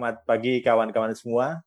selamat 0.00 0.24
pagi 0.24 0.64
kawan-kawan 0.64 1.12
semua. 1.12 1.60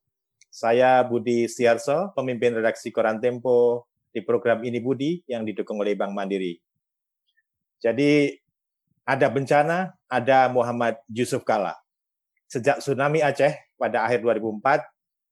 Saya 0.50 1.06
Budi 1.06 1.46
Siarso, 1.46 2.18
pemimpin 2.18 2.50
redaksi 2.58 2.90
Koran 2.90 3.22
Tempo 3.22 3.86
di 4.10 4.26
program 4.26 4.66
Ini 4.66 4.82
Budi 4.82 5.22
yang 5.30 5.46
didukung 5.46 5.78
oleh 5.78 5.94
Bank 5.94 6.18
Mandiri. 6.18 6.58
Jadi 7.78 8.34
ada 9.06 9.30
bencana, 9.30 9.94
ada 10.10 10.50
Muhammad 10.50 10.98
Yusuf 11.14 11.46
Kala. 11.46 11.78
Sejak 12.50 12.82
tsunami 12.82 13.22
Aceh 13.22 13.54
pada 13.78 14.02
akhir 14.02 14.26
2004, 14.26 14.82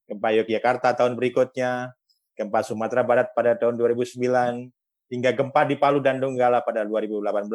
gempa 0.05 0.29
Yogyakarta 0.37 0.93
tahun 0.93 1.17
berikutnya, 1.17 1.97
gempa 2.37 2.61
Sumatera 2.61 3.01
Barat 3.01 3.33
pada 3.33 3.57
tahun 3.57 3.81
2009, 3.81 4.69
hingga 5.09 5.33
gempa 5.33 5.65
di 5.65 5.73
Palu 5.73 6.05
dan 6.05 6.21
Donggala 6.21 6.61
pada 6.61 6.85
2018, 6.85 7.49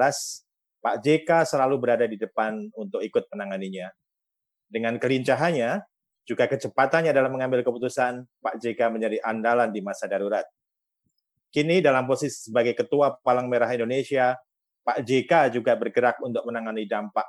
Pak 0.83 0.97
JK 1.07 1.31
selalu 1.47 1.79
berada 1.79 2.03
di 2.11 2.19
depan 2.19 2.67
untuk 2.75 2.99
ikut 2.99 3.31
menanganinya. 3.31 3.95
Dengan 4.67 4.99
kelincahannya, 4.99 5.83
juga 6.27 6.51
kecepatannya 6.51 7.15
dalam 7.15 7.31
mengambil 7.31 7.63
keputusan, 7.63 8.27
Pak 8.43 8.59
JK 8.59 8.91
menjadi 8.91 9.23
andalan 9.23 9.71
di 9.71 9.79
masa 9.79 10.11
darurat. 10.11 10.43
Kini 11.55 11.79
dalam 11.79 12.05
posisi 12.11 12.51
sebagai 12.51 12.75
Ketua 12.75 13.15
Palang 13.23 13.47
Merah 13.47 13.71
Indonesia, 13.71 14.35
Pak 14.83 15.07
JK 15.07 15.55
juga 15.55 15.79
bergerak 15.79 16.19
untuk 16.19 16.43
menangani 16.43 16.85
dampak 16.91 17.27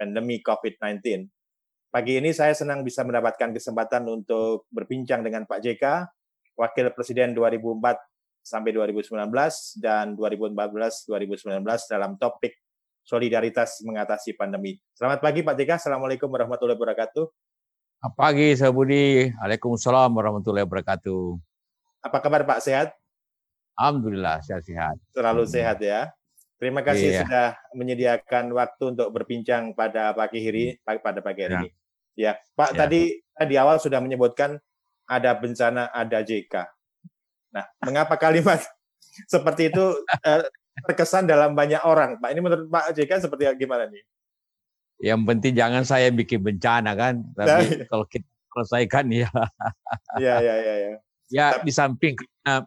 pandemi 0.00 0.40
COVID-19. 0.40 1.28
Pagi 1.92 2.16
ini 2.16 2.32
saya 2.32 2.56
senang 2.56 2.80
bisa 2.80 3.04
mendapatkan 3.04 3.52
kesempatan 3.52 4.08
untuk 4.08 4.64
berbincang 4.72 5.20
dengan 5.20 5.44
Pak 5.44 5.60
JK, 5.60 5.84
Wakil 6.56 6.88
Presiden 6.96 7.36
2004 7.36 8.00
sampai 8.40 8.72
2019 8.72 9.12
dan 9.76 10.16
2014-2019 10.16 11.62
dalam 11.92 12.16
topik 12.16 12.61
solidaritas 13.02 13.82
mengatasi 13.82 14.34
pandemi. 14.38 14.78
Selamat 14.94 15.18
pagi 15.18 15.42
Pak 15.42 15.54
JK, 15.58 15.70
Assalamualaikum 15.78 16.30
warahmatullahi 16.30 16.78
wabarakatuh. 16.78 17.24
Selamat 18.02 18.14
pagi, 18.18 18.48
saya 18.58 18.70
Budi. 18.74 19.30
Waalaikumsalam 19.38 20.10
warahmatullahi 20.10 20.66
wabarakatuh. 20.66 21.22
Apa 22.02 22.18
kabar 22.18 22.42
Pak, 22.46 22.58
sehat? 22.62 22.88
Alhamdulillah, 23.78 24.42
sehat-sehat. 24.42 24.98
Selalu 25.14 25.42
sehat 25.46 25.78
ya. 25.82 26.10
Terima 26.62 26.86
kasih 26.86 27.08
iya. 27.10 27.20
sudah 27.26 27.46
menyediakan 27.74 28.54
waktu 28.54 28.94
untuk 28.94 29.10
berbincang 29.10 29.74
pada 29.74 30.14
pagi 30.14 30.38
hari 30.46 30.78
pada 30.86 31.18
pagi 31.18 31.40
hari 31.42 31.54
ya. 31.54 31.58
ini. 31.58 31.70
Ya, 32.12 32.32
Pak 32.54 32.70
ya. 32.74 32.86
tadi 32.86 33.00
di 33.18 33.56
awal 33.58 33.82
sudah 33.82 33.98
menyebutkan 33.98 34.62
ada 35.10 35.34
bencana, 35.34 35.90
ada 35.90 36.22
JK. 36.22 36.54
Nah, 37.50 37.66
mengapa 37.82 38.14
kalimat 38.14 38.62
seperti 39.32 39.74
itu 39.74 39.84
eh, 40.22 40.46
terkesan 40.80 41.28
dalam 41.28 41.52
banyak 41.52 41.82
orang. 41.84 42.16
Pak, 42.18 42.28
ini 42.32 42.40
menurut 42.40 42.66
Pak 42.68 42.96
JK 42.96 43.28
seperti 43.28 43.44
gimana 43.60 43.88
nih? 43.88 44.02
Yang 45.02 45.20
penting 45.26 45.52
jangan 45.58 45.82
saya 45.82 46.08
bikin 46.14 46.40
bencana 46.40 46.94
kan, 46.94 47.26
tapi 47.34 47.48
nah, 47.50 47.58
iya. 47.58 47.84
kalau 47.90 48.06
kita 48.06 48.28
selesaikan 48.54 49.06
ya. 49.10 49.30
Iya, 50.20 50.34
iya, 50.38 50.54
iya. 50.62 50.74
Ya, 50.78 50.96
ya 51.32 51.46
di 51.64 51.72
samping 51.72 52.14
karena 52.14 52.62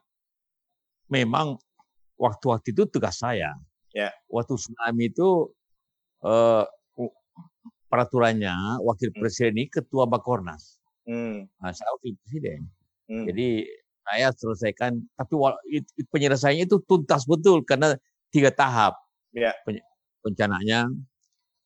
memang 1.07 1.55
waktu-waktu 2.19 2.75
itu 2.75 2.83
tugas 2.89 3.21
saya. 3.21 3.55
Ya. 3.95 4.11
Waktu 4.27 4.59
tsunami 4.59 5.07
itu 5.07 5.55
uh, 6.25 6.67
peraturannya 7.87 8.83
wakil 8.83 9.13
hmm. 9.13 9.19
presiden 9.23 9.55
ini 9.55 9.71
ketua 9.71 10.03
Bakornas. 10.09 10.81
Hmm. 11.07 11.47
Nah, 11.61 11.71
saya 11.71 11.87
wakil 11.95 12.17
presiden. 12.25 12.67
Hmm. 13.07 13.23
Jadi 13.29 13.63
saya 14.05 14.29
selesaikan. 14.31 15.01
Tapi 15.17 15.33
penyelesaiannya 16.13 16.69
itu 16.69 16.77
tuntas 16.85 17.25
betul 17.25 17.65
karena 17.65 17.97
tiga 18.29 18.53
tahap. 18.53 18.93
Ya. 19.35 19.51
bencananya 20.23 20.87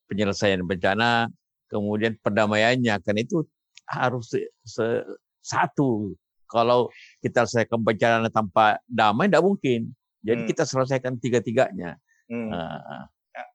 penyelesaian 0.09 0.65
bencana 0.65 1.29
kemudian 1.69 2.17
perdamaiannya. 2.19 2.97
Kan 3.05 3.15
itu 3.21 3.45
harus 3.87 4.33
se, 4.33 4.49
se, 4.65 5.05
satu. 5.43 6.17
Kalau 6.49 6.89
kita 7.21 7.45
selesaikan 7.45 7.79
bencana 7.85 8.27
tanpa 8.33 8.81
damai 8.89 9.29
tidak 9.29 9.45
mungkin. 9.45 9.93
Jadi 10.25 10.41
hmm. 10.43 10.49
kita 10.49 10.63
selesaikan 10.65 11.15
tiga-tiganya. 11.21 11.95
Hmm. 12.27 12.51
uh, 12.51 13.05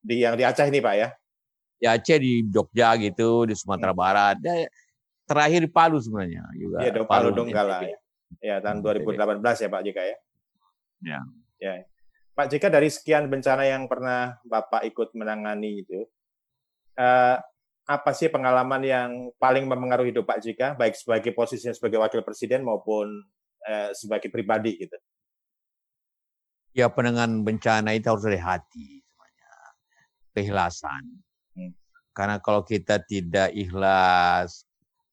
di 0.00 0.25
yang 0.25 0.38
di 0.38 0.47
Aceh 0.47 0.64
ini 0.70 0.81
pak 0.81 0.94
ya? 0.94 1.08
Di 1.76 1.87
Aceh 1.91 2.16
di 2.16 2.47
Jogja 2.48 2.97
gitu 2.97 3.44
di 3.44 3.54
Sumatera 3.58 3.92
hmm. 3.92 4.00
Barat. 4.00 4.37
Ya, 4.41 4.70
terakhir 5.28 5.60
di 5.66 5.70
Palu 5.70 5.98
sebenarnya 6.00 6.44
juga. 6.56 6.78
Ya, 6.81 6.91
Palu, 6.94 7.04
Palu 7.04 7.28
Donggala 7.34 7.84
ya. 7.84 7.98
Ya, 8.40 8.62
tahun 8.62 8.82
2018 8.82 9.42
ya 9.62 9.68
Pak 9.68 9.82
JK 9.84 9.98
ya. 9.98 10.18
Ya. 11.04 11.20
Ya. 11.60 11.72
Pak 12.34 12.50
JK 12.50 12.66
dari 12.66 12.90
sekian 12.90 13.30
bencana 13.30 13.62
yang 13.62 13.86
pernah 13.86 14.42
Bapak 14.42 14.82
ikut 14.90 15.14
menangani 15.14 15.86
itu, 15.86 16.02
eh, 16.98 17.36
apa 17.84 18.10
sih 18.16 18.32
pengalaman 18.32 18.82
yang 18.82 19.10
paling 19.36 19.68
mempengaruhi 19.68 20.10
hidup 20.10 20.26
Pak 20.26 20.40
JK, 20.42 20.74
baik 20.74 20.98
sebagai 20.98 21.30
posisinya 21.36 21.76
sebagai 21.76 22.02
wakil 22.02 22.24
presiden 22.26 22.64
maupun 22.66 23.06
eh, 23.64 23.94
sebagai 23.94 24.28
pribadi 24.34 24.76
gitu? 24.82 24.96
Ya 26.74 26.90
penanganan 26.90 27.46
bencana 27.46 27.94
itu 27.94 28.10
harus 28.10 28.26
dari 28.26 28.40
hati 28.42 28.98
semuanya, 29.06 29.52
keikhlasan. 30.34 31.04
Hmm. 31.54 31.72
Karena 32.10 32.42
kalau 32.42 32.66
kita 32.66 32.98
tidak 33.06 33.54
ikhlas 33.54 34.66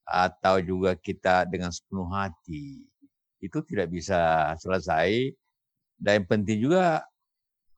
atau 0.10 0.58
juga 0.58 0.98
kita 0.98 1.46
dengan 1.46 1.70
sepenuh 1.70 2.10
hati, 2.10 2.91
itu 3.42 3.60
tidak 3.66 3.90
bisa 3.90 4.54
selesai. 4.62 5.34
Dan 5.98 6.22
yang 6.22 6.28
penting 6.30 6.58
juga 6.62 7.06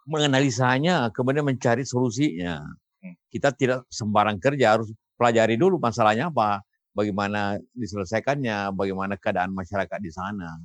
menganalisanya, 0.08 1.12
kemudian 1.16 1.48
mencari 1.48 1.88
solusinya. 1.88 2.60
Hmm. 3.04 3.16
Kita 3.32 3.56
tidak 3.56 3.88
sembarang 3.88 4.40
kerja, 4.40 4.80
harus 4.80 4.92
pelajari 5.16 5.56
dulu 5.56 5.80
masalahnya 5.80 6.28
apa, 6.32 6.64
bagaimana 6.92 7.60
diselesaikannya, 7.76 8.76
bagaimana 8.76 9.16
keadaan 9.16 9.56
masyarakat 9.56 10.00
di 10.00 10.12
sana. 10.12 10.60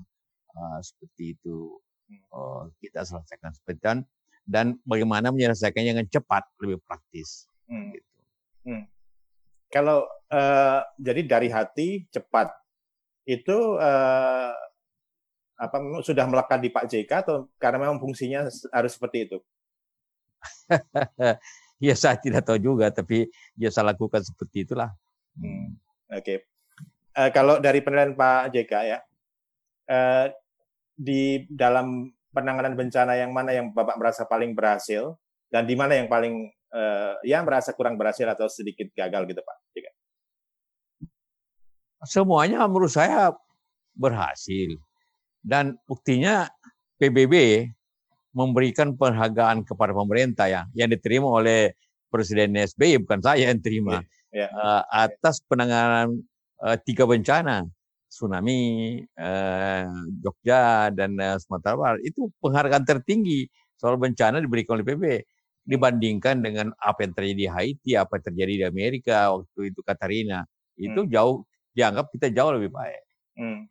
Uh, 0.58 0.78
seperti 0.82 1.38
itu 1.38 1.78
uh, 2.34 2.66
kita 2.82 3.06
selesaikan 3.06 3.54
seperti 3.54 3.78
itu. 3.78 3.94
Dan 4.48 4.80
bagaimana 4.82 5.28
menyelesaikannya 5.28 5.92
dengan 5.98 6.08
cepat, 6.10 6.46
lebih 6.62 6.82
praktis. 6.82 7.46
Hmm. 7.70 7.94
Gitu. 7.94 8.10
Hmm. 8.66 8.84
Kalau 9.68 10.08
uh, 10.32 10.80
jadi 10.96 11.20
dari 11.28 11.48
hati 11.52 12.08
cepat 12.08 12.48
itu 13.28 13.76
uh, 13.76 14.56
apa 15.58 15.76
sudah 16.06 16.24
melekat 16.30 16.58
di 16.62 16.70
Pak 16.70 16.86
JK 16.86 17.10
atau 17.26 17.50
karena 17.58 17.82
memang 17.82 17.98
fungsinya 17.98 18.46
harus 18.70 18.92
seperti 18.94 19.26
itu? 19.26 19.38
ya 21.82 21.94
saya 21.98 22.14
tidak 22.14 22.46
tahu 22.46 22.62
juga, 22.62 22.94
tapi 22.94 23.26
ya 23.58 23.74
saya 23.74 23.90
lakukan 23.90 24.22
seperti 24.22 24.62
itulah. 24.62 24.94
Hmm. 25.34 25.74
Oke. 26.14 26.22
Okay. 26.22 26.38
Uh, 27.18 27.26
eh, 27.26 27.30
kalau 27.34 27.58
dari 27.58 27.82
penilaian 27.82 28.14
Pak 28.14 28.54
JK 28.54 28.72
ya, 28.86 28.98
uh, 29.90 30.30
di 30.94 31.42
dalam 31.50 32.14
penanganan 32.30 32.78
bencana 32.78 33.18
yang 33.18 33.34
mana 33.34 33.50
yang 33.50 33.74
Bapak 33.74 33.98
merasa 33.98 34.22
paling 34.30 34.54
berhasil 34.54 35.18
dan 35.50 35.66
di 35.66 35.74
mana 35.74 35.98
yang 35.98 36.06
paling 36.06 36.54
uh, 36.70 37.18
yang 37.26 37.42
merasa 37.42 37.74
kurang 37.74 37.98
berhasil 37.98 38.30
atau 38.30 38.46
sedikit 38.46 38.86
gagal 38.94 39.26
gitu 39.26 39.42
Pak 39.42 39.56
JK? 39.74 39.86
Semuanya 42.06 42.62
menurut 42.70 42.94
saya 42.94 43.34
berhasil 43.98 44.78
dan 45.48 45.80
buktinya 45.88 46.44
PBB 47.00 47.64
memberikan 48.36 48.92
penghargaan 48.92 49.64
kepada 49.64 49.96
pemerintah 49.96 50.46
ya, 50.46 50.62
yang 50.76 50.92
diterima 50.92 51.24
oleh 51.24 51.72
Presiden 52.12 52.56
SBY, 52.56 53.04
bukan 53.04 53.20
saya 53.24 53.48
yang 53.48 53.60
terima, 53.60 54.04
ya, 54.32 54.44
ya. 54.44 54.48
Uh, 54.52 54.82
atas 54.92 55.40
penanganan 55.44 56.20
uh, 56.60 56.76
tiga 56.80 57.04
bencana, 57.04 57.64
tsunami, 58.08 59.00
uh, 59.16 59.84
Jogja, 60.20 60.88
dan 60.92 61.16
uh, 61.20 61.36
Sumatera 61.36 61.76
Barat. 61.76 62.00
Itu 62.04 62.32
penghargaan 62.40 62.84
tertinggi 62.84 63.48
soal 63.76 64.00
bencana 64.00 64.40
diberikan 64.40 64.80
oleh 64.80 64.88
PBB 64.88 65.06
dibandingkan 65.68 66.40
dengan 66.40 66.72
apa 66.80 67.04
yang 67.04 67.12
terjadi 67.12 67.36
di 67.36 67.48
Haiti, 67.48 67.90
apa 67.92 68.16
yang 68.16 68.24
terjadi 68.32 68.52
di 68.56 68.64
Amerika 68.64 69.28
waktu 69.36 69.68
itu 69.68 69.80
Katarina. 69.84 70.48
Itu 70.80 71.04
hmm. 71.04 71.12
jauh 71.12 71.44
dianggap 71.76 72.08
kita 72.08 72.32
jauh 72.32 72.56
lebih 72.56 72.72
baik. 72.72 73.04
Hmm 73.36 73.68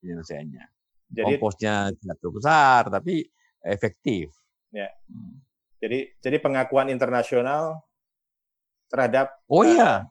penyelesaiannya. 0.00 0.64
Jadi, 1.08 1.40
Komposnya 1.40 1.88
tidak 1.96 2.20
terlalu 2.20 2.36
besar, 2.40 2.82
tapi 2.92 3.24
efektif. 3.64 4.28
Ya. 4.68 4.92
Hmm. 5.08 5.40
Jadi, 5.80 6.12
jadi 6.20 6.36
pengakuan 6.42 6.92
internasional 6.92 7.80
terhadap. 8.92 9.40
Oh 9.48 9.64
iya. 9.64 10.04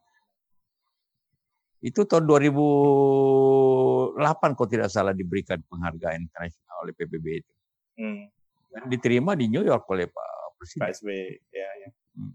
Itu 1.83 2.09
tahun 2.09 2.25
2008 2.25 4.57
kalau 4.57 4.69
tidak 4.69 4.89
salah 4.89 5.13
diberikan 5.13 5.61
penghargaan 5.69 6.25
internasional 6.25 6.75
oleh 6.81 6.93
PBB 6.97 7.45
itu. 7.45 7.53
Hmm. 8.01 8.25
Dan 8.73 8.89
diterima 8.89 9.37
di 9.37 9.45
New 9.49 9.61
York 9.61 9.85
oleh 9.93 10.09
Pak 10.09 10.57
Presiden. 10.57 10.81
Pak 10.81 10.91
SBY, 10.97 11.21
ya, 11.53 11.69
ya. 11.85 11.89
Hmm. 12.17 12.33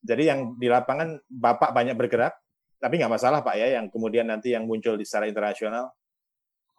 Jadi 0.00 0.22
yang 0.26 0.58
di 0.58 0.66
lapangan 0.66 1.22
Bapak 1.30 1.70
banyak 1.70 1.94
bergerak, 1.94 2.34
tapi 2.82 2.98
nggak 2.98 3.12
masalah 3.12 3.46
Pak 3.46 3.54
ya, 3.54 3.78
yang 3.78 3.86
kemudian 3.92 4.26
nanti 4.26 4.56
yang 4.56 4.66
muncul 4.66 4.98
di 4.98 5.06
secara 5.06 5.30
internasional 5.30 5.94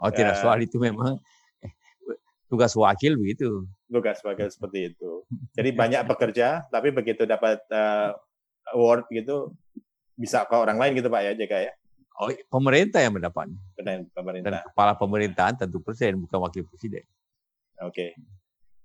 Oh 0.02 0.10
tidak 0.10 0.36
ya. 0.38 0.42
soal 0.42 0.58
itu 0.66 0.82
memang 0.82 1.22
tugas 2.50 2.74
wakil 2.74 3.22
begitu. 3.22 3.70
Tugas 3.86 4.18
wakil 4.26 4.50
seperti 4.50 4.94
itu. 4.94 5.22
Jadi 5.58 5.70
banyak 5.78 6.02
bekerja, 6.10 6.66
tapi 6.74 6.90
begitu 6.90 7.30
dapat 7.30 7.62
uh, 7.70 8.18
award 8.74 9.06
gitu 9.14 9.54
bisa 10.18 10.46
ke 10.46 10.56
orang 10.58 10.82
lain 10.82 10.98
gitu 10.98 11.08
Pak 11.10 11.22
ya 11.22 11.32
JK 11.38 11.54
ya? 11.70 11.74
Oh, 12.22 12.30
pemerintah 12.30 13.02
yang 13.02 13.18
mendapat. 13.18 13.50
Pemerintah. 14.14 14.46
Dan 14.46 14.62
kepala 14.74 14.94
pemerintahan 14.94 15.56
tentu 15.58 15.82
presiden 15.82 16.22
bukan 16.22 16.38
wakil 16.44 16.68
presiden. 16.70 17.02
Oke. 17.82 18.14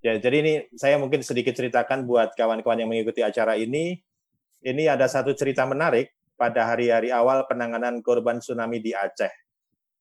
Ya, 0.00 0.16
jadi 0.16 0.36
ini 0.40 0.52
saya 0.78 0.96
mungkin 0.96 1.20
sedikit 1.20 1.52
ceritakan 1.52 2.08
buat 2.08 2.32
kawan-kawan 2.32 2.80
yang 2.80 2.88
mengikuti 2.88 3.20
acara 3.20 3.58
ini. 3.58 4.00
Ini 4.64 4.88
ada 4.88 5.04
satu 5.04 5.36
cerita 5.36 5.68
menarik 5.68 6.16
pada 6.38 6.64
hari-hari 6.64 7.12
awal 7.12 7.44
penanganan 7.44 8.00
korban 8.00 8.40
tsunami 8.40 8.80
di 8.80 8.96
Aceh. 8.96 9.45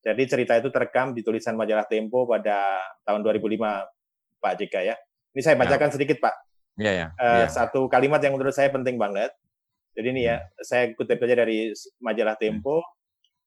Jadi 0.05 0.23
cerita 0.29 0.53
itu 0.53 0.69
terekam 0.69 1.17
di 1.17 1.25
tulisan 1.25 1.57
majalah 1.57 1.89
Tempo 1.89 2.29
pada 2.29 2.77
tahun 3.01 3.25
2005, 3.25 3.57
Pak 4.37 4.53
JK 4.61 4.75
ya. 4.85 4.95
Ini 5.33 5.41
saya 5.41 5.57
bacakan 5.57 5.89
ya. 5.89 5.93
sedikit, 5.97 6.17
Pak. 6.21 6.35
Iya, 6.77 6.91
ya. 6.93 7.07
Uh, 7.17 7.41
ya. 7.41 7.47
Satu 7.49 7.89
kalimat 7.89 8.21
yang 8.21 8.37
menurut 8.37 8.53
saya 8.53 8.69
penting 8.69 9.01
banget. 9.01 9.33
Jadi 9.97 10.07
ini 10.13 10.21
ya, 10.29 10.45
hmm. 10.45 10.61
saya 10.61 10.83
kutip 10.93 11.17
saja 11.17 11.35
dari 11.41 11.73
majalah 11.97 12.37
Tempo. 12.37 12.85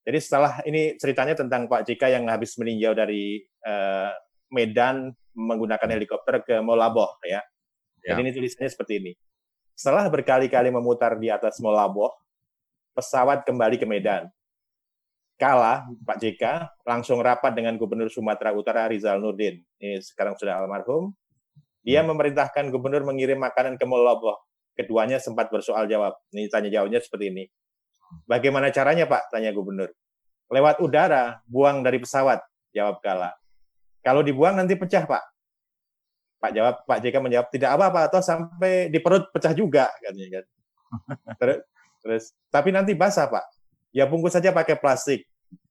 Jadi 0.02 0.19
setelah 0.19 0.58
ini 0.66 0.99
ceritanya 0.99 1.38
tentang 1.38 1.70
Pak 1.70 1.87
JK 1.87 2.19
yang 2.19 2.25
habis 2.26 2.58
meninjau 2.58 2.96
dari 2.96 3.38
uh, 3.62 4.11
Medan 4.50 5.14
menggunakan 5.37 5.88
helikopter 5.94 6.43
ke 6.43 6.58
Molaboh 6.58 7.22
ya. 7.22 7.38
ya. 8.02 8.16
Jadi 8.16 8.20
ini 8.26 8.31
tulisannya 8.34 8.70
seperti 8.72 8.99
ini. 8.99 9.12
Setelah 9.78 10.11
berkali-kali 10.11 10.75
memutar 10.75 11.14
di 11.20 11.31
atas 11.31 11.62
Molaboh, 11.62 12.11
pesawat 12.99 13.46
kembali 13.46 13.78
ke 13.78 13.87
Medan. 13.87 14.26
Kala 15.38 15.87
Pak 16.02 16.19
JK 16.19 16.43
langsung 16.82 17.23
rapat 17.23 17.55
dengan 17.55 17.79
Gubernur 17.79 18.11
Sumatera 18.11 18.50
Utara 18.50 18.90
Rizal 18.90 19.23
Nurdin. 19.23 19.62
Ini 19.79 20.02
sekarang 20.02 20.35
sudah 20.35 20.58
almarhum. 20.58 21.14
Dia 21.87 22.02
hmm. 22.02 22.11
memerintahkan 22.11 22.75
gubernur 22.75 23.06
mengirim 23.06 23.38
makanan 23.38 23.79
ke 23.79 23.87
Molaboh. 23.87 24.35
Keduanya 24.75 25.23
sempat 25.23 25.46
bersoal 25.55 25.87
jawab. 25.87 26.19
Ini 26.35 26.50
tanya 26.50 26.75
jawabnya 26.75 26.99
seperti 26.99 27.31
ini. 27.31 27.44
Bagaimana 28.26 28.75
caranya 28.75 29.06
Pak? 29.06 29.31
Tanya 29.31 29.55
gubernur. 29.55 29.94
Lewat 30.50 30.82
udara, 30.82 31.38
buang 31.46 31.87
dari 31.87 32.02
pesawat, 32.02 32.43
jawab 32.75 32.99
Kala. 32.99 33.31
Kalau 34.02 34.26
dibuang 34.26 34.58
nanti 34.58 34.75
pecah 34.75 35.06
Pak. 35.06 35.25
Pak 36.38 36.50
jawab, 36.55 36.75
Pak 36.82 36.99
JK 37.02 37.14
menjawab 37.19 37.49
tidak 37.50 37.70
apa-apa 37.79 38.00
atau 38.11 38.20
sampai 38.23 38.90
di 38.90 38.99
perut 39.02 39.31
pecah 39.31 39.55
juga 39.55 39.90
katanya 40.02 40.40
kan. 40.40 40.44
Terus, 41.38 41.58
terus 42.00 42.25
tapi 42.49 42.73
nanti 42.73 42.96
basah 42.96 43.29
Pak. 43.29 43.57
Ya 43.93 44.05
bungkus 44.05 44.37
saja 44.37 44.52
pakai 44.52 44.76
plastik. 44.76 45.25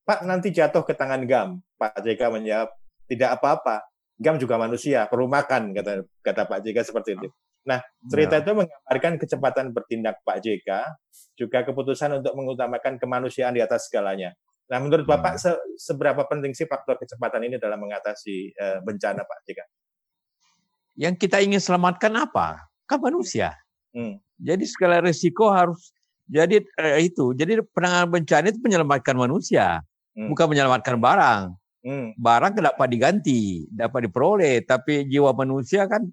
Pak 0.07 0.23
nanti 0.23 0.49
jatuh 0.49 0.81
ke 0.87 0.95
tangan 0.95 1.27
GAM. 1.27 1.59
Pak 1.77 2.01
JK 2.01 2.21
menjawab 2.31 2.69
tidak 3.05 3.29
apa-apa. 3.37 3.83
GAM 4.17 4.41
juga 4.41 4.57
manusia, 4.57 5.05
perlu 5.05 5.29
makan 5.29 5.77
kata 5.77 6.01
kata 6.25 6.41
Pak 6.49 6.59
JK 6.65 6.77
seperti 6.81 7.13
itu. 7.19 7.29
Nah, 7.67 7.83
cerita 8.07 8.39
ya. 8.39 8.41
itu 8.47 8.51
menggambarkan 8.55 9.13
kecepatan 9.19 9.65
bertindak 9.75 10.23
Pak 10.23 10.39
JK, 10.39 10.69
juga 11.35 11.67
keputusan 11.67 12.23
untuk 12.23 12.33
mengutamakan 12.33 12.95
kemanusiaan 12.95 13.51
di 13.53 13.61
atas 13.61 13.91
segalanya. 13.91 14.31
Nah, 14.71 14.79
menurut 14.79 15.03
hmm. 15.03 15.13
Bapak 15.15 15.35
se 15.35 15.51
seberapa 15.75 16.23
penting 16.27 16.55
sih 16.55 16.63
faktor 16.63 16.95
kecepatan 16.95 17.43
ini 17.43 17.59
dalam 17.59 17.83
mengatasi 17.83 18.55
uh, 18.55 18.79
bencana, 18.87 19.27
Pak 19.27 19.39
JK? 19.43 19.59
Yang 20.97 21.15
kita 21.27 21.43
ingin 21.43 21.59
selamatkan 21.59 22.15
apa? 22.15 22.71
Kan 22.87 23.03
manusia. 23.03 23.51
Hmm. 23.91 24.17
Jadi 24.39 24.63
segala 24.63 25.03
risiko 25.03 25.51
harus 25.51 25.91
jadi 26.27 26.63
eh, 26.63 27.07
itu. 27.07 27.31
Jadi 27.31 27.63
penanganan 27.71 28.11
bencana 28.11 28.45
itu 28.51 28.59
menyelamatkan 28.59 29.15
manusia, 29.15 29.79
hmm. 30.13 30.27
bukan 30.31 30.45
menyelamatkan 30.51 30.95
barang. 30.99 31.43
Hmm. 31.87 32.11
Barang 32.19 32.51
dapat 32.51 32.87
diganti, 32.91 33.63
dapat 33.71 34.11
diperoleh, 34.11 34.59
tapi 34.67 35.07
jiwa 35.07 35.31
manusia 35.31 35.87
kan 35.87 36.03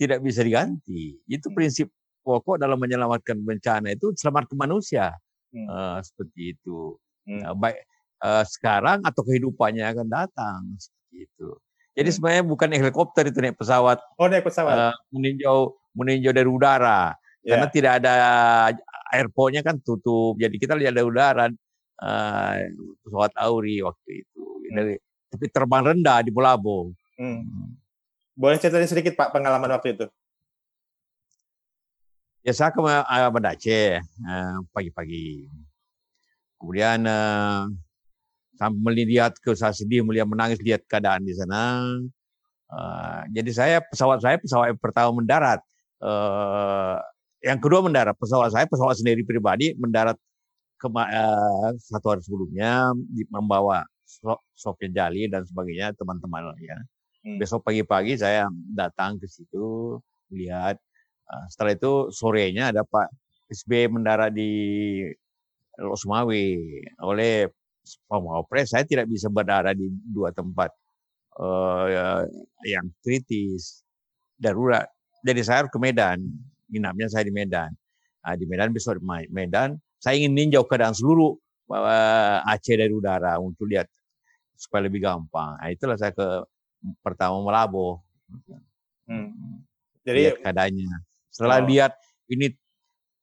tidak 0.00 0.24
bisa 0.24 0.40
diganti. 0.40 1.20
Itu 1.28 1.52
hmm. 1.52 1.56
prinsip 1.56 1.88
pokok 2.24 2.56
dalam 2.56 2.80
menyelamatkan 2.80 3.36
bencana 3.40 3.92
itu 3.92 4.12
selamat 4.16 4.48
ke 4.48 4.54
manusia. 4.56 5.12
Hmm. 5.52 5.68
Uh, 5.68 5.98
seperti 6.00 6.56
itu. 6.56 6.96
Hmm. 7.28 7.44
Uh, 7.44 7.54
baik 7.56 7.84
uh, 8.24 8.44
sekarang 8.48 9.04
atau 9.04 9.20
kehidupannya 9.20 9.84
akan 9.84 10.08
datang 10.08 10.60
seperti 10.80 11.28
itu. 11.28 11.48
Jadi 11.92 12.08
hmm. 12.08 12.16
sebenarnya 12.16 12.44
bukan 12.48 12.68
helikopter 12.72 13.24
itu 13.28 13.38
naik 13.44 13.60
pesawat. 13.60 14.00
Oh 14.16 14.28
naik 14.32 14.48
pesawat. 14.48 14.76
Uh, 14.76 14.94
meninjau 15.12 15.76
meninjau 15.92 16.32
dari 16.32 16.48
udara. 16.48 17.12
Yeah. 17.42 17.56
Karena 17.56 17.66
tidak 17.72 17.92
ada 18.04 18.14
airportnya 19.12 19.64
kan 19.64 19.80
tutup. 19.80 20.36
Jadi 20.36 20.56
kita 20.56 20.76
lihat 20.76 20.94
dari 20.94 21.06
udara 21.06 21.46
uh, 22.02 22.56
pesawat 23.04 23.32
Auri 23.38 23.82
waktu 23.82 24.24
itu. 24.24 24.42
Hmm. 24.42 24.74
Dari, 24.74 24.94
tapi 25.28 25.44
terbang 25.52 25.82
rendah 25.94 26.18
di 26.24 26.30
Bolabo. 26.32 26.92
Hmm. 27.18 27.42
hmm. 27.44 27.68
Boleh 28.38 28.54
cerita 28.62 28.78
sedikit 28.86 29.18
Pak 29.18 29.34
pengalaman 29.34 29.74
waktu 29.74 29.98
itu? 29.98 30.06
Ya 32.46 32.54
saya 32.54 32.70
ke 32.70 32.78
uh, 32.78 33.28
Banda 33.34 33.50
Aceh 33.52 33.98
uh, 34.00 34.62
pagi-pagi. 34.70 35.50
Kemudian 36.62 37.02
uh, 37.02 37.66
sambil 38.54 38.94
melihat 38.94 39.34
ke 39.42 39.54
saya 39.58 39.74
sedih, 39.74 40.06
melihat 40.06 40.30
menangis 40.30 40.62
lihat 40.62 40.86
keadaan 40.86 41.26
di 41.26 41.34
sana. 41.34 41.82
Uh, 42.70 43.20
jadi 43.34 43.50
saya 43.50 43.76
pesawat 43.82 44.22
saya 44.22 44.38
pesawat 44.38 44.70
yang 44.70 44.80
pertama 44.80 45.18
mendarat. 45.18 45.58
Uh, 45.98 47.02
yang 47.44 47.58
kedua 47.62 47.84
mendarat 47.86 48.14
pesawat 48.18 48.50
saya 48.50 48.66
pesawat 48.66 48.98
sendiri 48.98 49.22
pribadi 49.22 49.74
mendarat 49.78 50.18
ke 50.78 50.86
uh, 50.86 51.70
satu 51.78 52.14
hari 52.14 52.22
sebelumnya 52.22 52.94
membawa 53.34 53.82
Sofyan 54.54 54.94
Jali 54.94 55.26
dan 55.26 55.44
sebagainya 55.44 55.92
teman-teman 55.98 56.54
ya. 56.62 56.78
Hmm. 57.26 57.36
Besok 57.36 57.66
pagi-pagi 57.66 58.14
saya 58.16 58.46
datang 58.72 59.18
ke 59.18 59.26
situ 59.26 59.98
lihat. 60.32 60.78
Uh, 61.28 61.44
setelah 61.50 61.74
itu 61.76 61.92
sorenya 62.14 62.72
ada 62.72 62.86
Pak 62.86 63.10
SB 63.52 63.90
mendarat 63.90 64.32
di 64.32 64.50
Losmawi 65.76 66.80
oleh 67.02 67.50
Pak 68.08 68.18
Wapres. 68.22 68.72
Saya 68.72 68.86
tidak 68.86 69.10
bisa 69.10 69.28
berada 69.28 69.74
di 69.74 69.90
dua 70.08 70.30
tempat 70.30 70.70
uh, 71.42 72.24
yang 72.64 72.86
kritis 73.02 73.82
darurat. 74.38 74.86
Jadi 75.26 75.40
saya 75.42 75.66
harus 75.66 75.72
ke 75.74 75.78
Medan. 75.82 76.22
Inapnya 76.72 77.08
saya 77.08 77.24
di 77.24 77.32
Medan. 77.32 77.72
Nah, 78.24 78.34
di 78.36 78.44
Medan 78.44 78.70
besok 78.72 79.00
di 79.00 79.04
Medan. 79.32 79.76
Saya 79.98 80.20
ingin 80.20 80.36
ninjau 80.36 80.62
keadaan 80.68 80.94
seluruh 80.94 81.34
uh, 81.72 82.38
Aceh 82.44 82.76
dari 82.76 82.92
udara 82.92 83.40
untuk 83.42 83.66
lihat 83.66 83.90
supaya 84.54 84.86
lebih 84.86 85.02
gampang. 85.02 85.58
Nah, 85.58 85.68
itulah 85.70 85.96
saya 85.98 86.14
ke 86.14 86.26
pertama 87.02 87.42
melabo. 87.42 88.02
Hmm. 89.08 89.64
Jadi 90.04 90.18
lihat 90.28 90.38
keadaannya. 90.44 90.92
Setelah 91.32 91.58
oh. 91.62 91.66
lihat 91.66 91.92
ini 92.28 92.52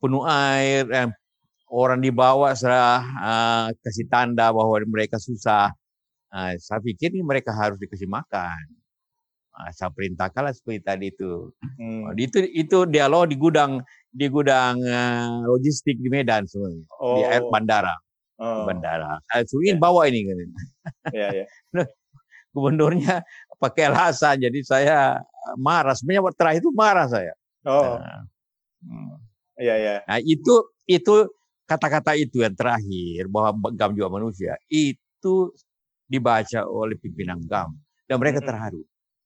penuh 0.01 0.23
air, 0.25 0.85
eh, 0.91 1.09
orang 1.69 1.99
dibawa 2.01 2.53
setelah 2.53 3.01
uh, 3.01 3.67
kasih 3.81 4.07
tanda 4.07 4.51
bahwa 4.53 4.77
mereka 4.85 5.17
susah. 5.17 5.73
Uh, 6.29 6.53
saya 6.59 6.83
pikir 6.83 7.15
ini 7.15 7.23
mereka 7.23 7.55
harus 7.55 7.79
dikasih 7.79 8.09
makan. 8.11 8.74
Uh, 9.55 9.71
saya 9.71 9.87
perintahkanlah 9.95 10.51
seperti 10.51 10.83
tadi 10.83 11.05
itu. 11.15 11.55
Hmm. 11.79 12.11
Itu 12.19 12.43
itu 12.43 12.83
dialog 12.91 13.31
di 13.31 13.39
gudang 13.39 13.79
di 14.11 14.27
gudang 14.27 14.83
uh, 14.83 15.47
logistik 15.47 15.95
di 15.95 16.11
Medan 16.11 16.43
sebenarnya 16.43 16.83
oh. 16.99 17.15
di 17.15 17.21
air 17.23 17.43
bandara. 17.47 17.95
Oh. 18.35 18.67
Bandara. 18.67 19.15
Saya 19.31 19.47
suruhin 19.47 19.79
yeah. 19.79 19.83
bawa 19.83 20.01
ini 20.11 20.19
kan. 20.27 20.37
Yeah, 21.15 21.31
yeah. 21.43 21.47
Gubernurnya 22.55 23.23
pakai 23.55 23.87
alasan. 23.87 24.43
Jadi 24.43 24.59
saya 24.67 25.23
marah. 25.55 25.95
Sebenarnya 25.95 26.35
terakhir 26.35 26.59
itu 26.59 26.71
marah 26.75 27.07
saya. 27.07 27.31
Oh. 27.63 27.95
Nah, 27.95 28.27
hmm. 28.83 29.15
Iya, 29.55 29.75
iya. 29.79 29.95
Nah, 30.03 30.19
itu 30.19 30.67
itu 30.83 31.31
kata-kata 31.63 32.13
itu 32.19 32.43
yang 32.43 32.53
terakhir 32.53 33.31
bahwa 33.31 33.71
GAM 33.73 33.95
juga 33.97 34.09
manusia 34.11 34.53
itu 34.69 35.49
dibaca 36.05 36.67
oleh 36.69 36.99
pimpinan 36.99 37.41
GAM 37.41 37.73
dan 38.05 38.17
mereka 38.21 38.43
hmm. 38.43 38.47
terharu. 38.47 38.83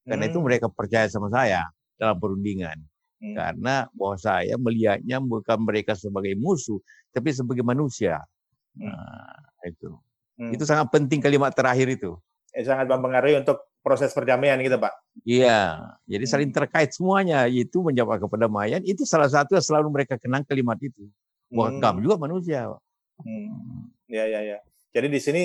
Karena 0.09 0.25
itu 0.25 0.39
hmm. 0.41 0.45
mereka 0.49 0.67
percaya 0.73 1.05
sama 1.05 1.29
saya 1.29 1.69
dalam 1.95 2.17
perundingan. 2.17 2.77
Hmm. 3.21 3.35
Karena 3.37 3.85
bahwa 3.93 4.17
saya 4.17 4.55
melihatnya 4.57 5.21
bukan 5.21 5.61
mereka 5.61 5.93
sebagai 5.93 6.33
musuh, 6.33 6.81
tapi 7.13 7.29
sebagai 7.29 7.61
manusia. 7.61 8.25
Nah, 8.73 9.37
itu. 9.63 9.93
Itu 10.39 10.63
sangat 10.65 10.89
penting 10.89 11.19
kalimat 11.19 11.51
terakhir 11.51 11.87
itu 11.91 12.15
eh, 12.53 12.65
sangat 12.65 12.89
mempengaruhi 12.89 13.41
untuk 13.41 13.61
proses 13.79 14.11
perdamaian 14.11 14.59
gitu 14.59 14.75
Pak. 14.75 14.93
Iya, 15.23 15.95
jadi 16.07 16.25
hmm. 16.25 16.31
saling 16.31 16.51
terkait 16.51 16.89
semuanya. 16.91 17.45
Itu 17.47 17.83
menjawab 17.85 18.19
keperdamaian, 18.27 18.83
itu 18.83 19.03
salah 19.07 19.29
satu 19.29 19.55
yang 19.55 19.65
selalu 19.65 19.87
mereka 19.91 20.15
kenang 20.19 20.43
kalimat 20.45 20.77
itu. 20.81 21.07
Wah, 21.53 21.73
hmm. 21.73 22.03
juga 22.03 22.15
manusia. 22.19 22.69
Hmm. 23.19 23.89
Ya, 24.09 24.25
ya, 24.25 24.39
ya. 24.43 24.57
Jadi 24.89 25.07
di 25.09 25.19
sini 25.21 25.43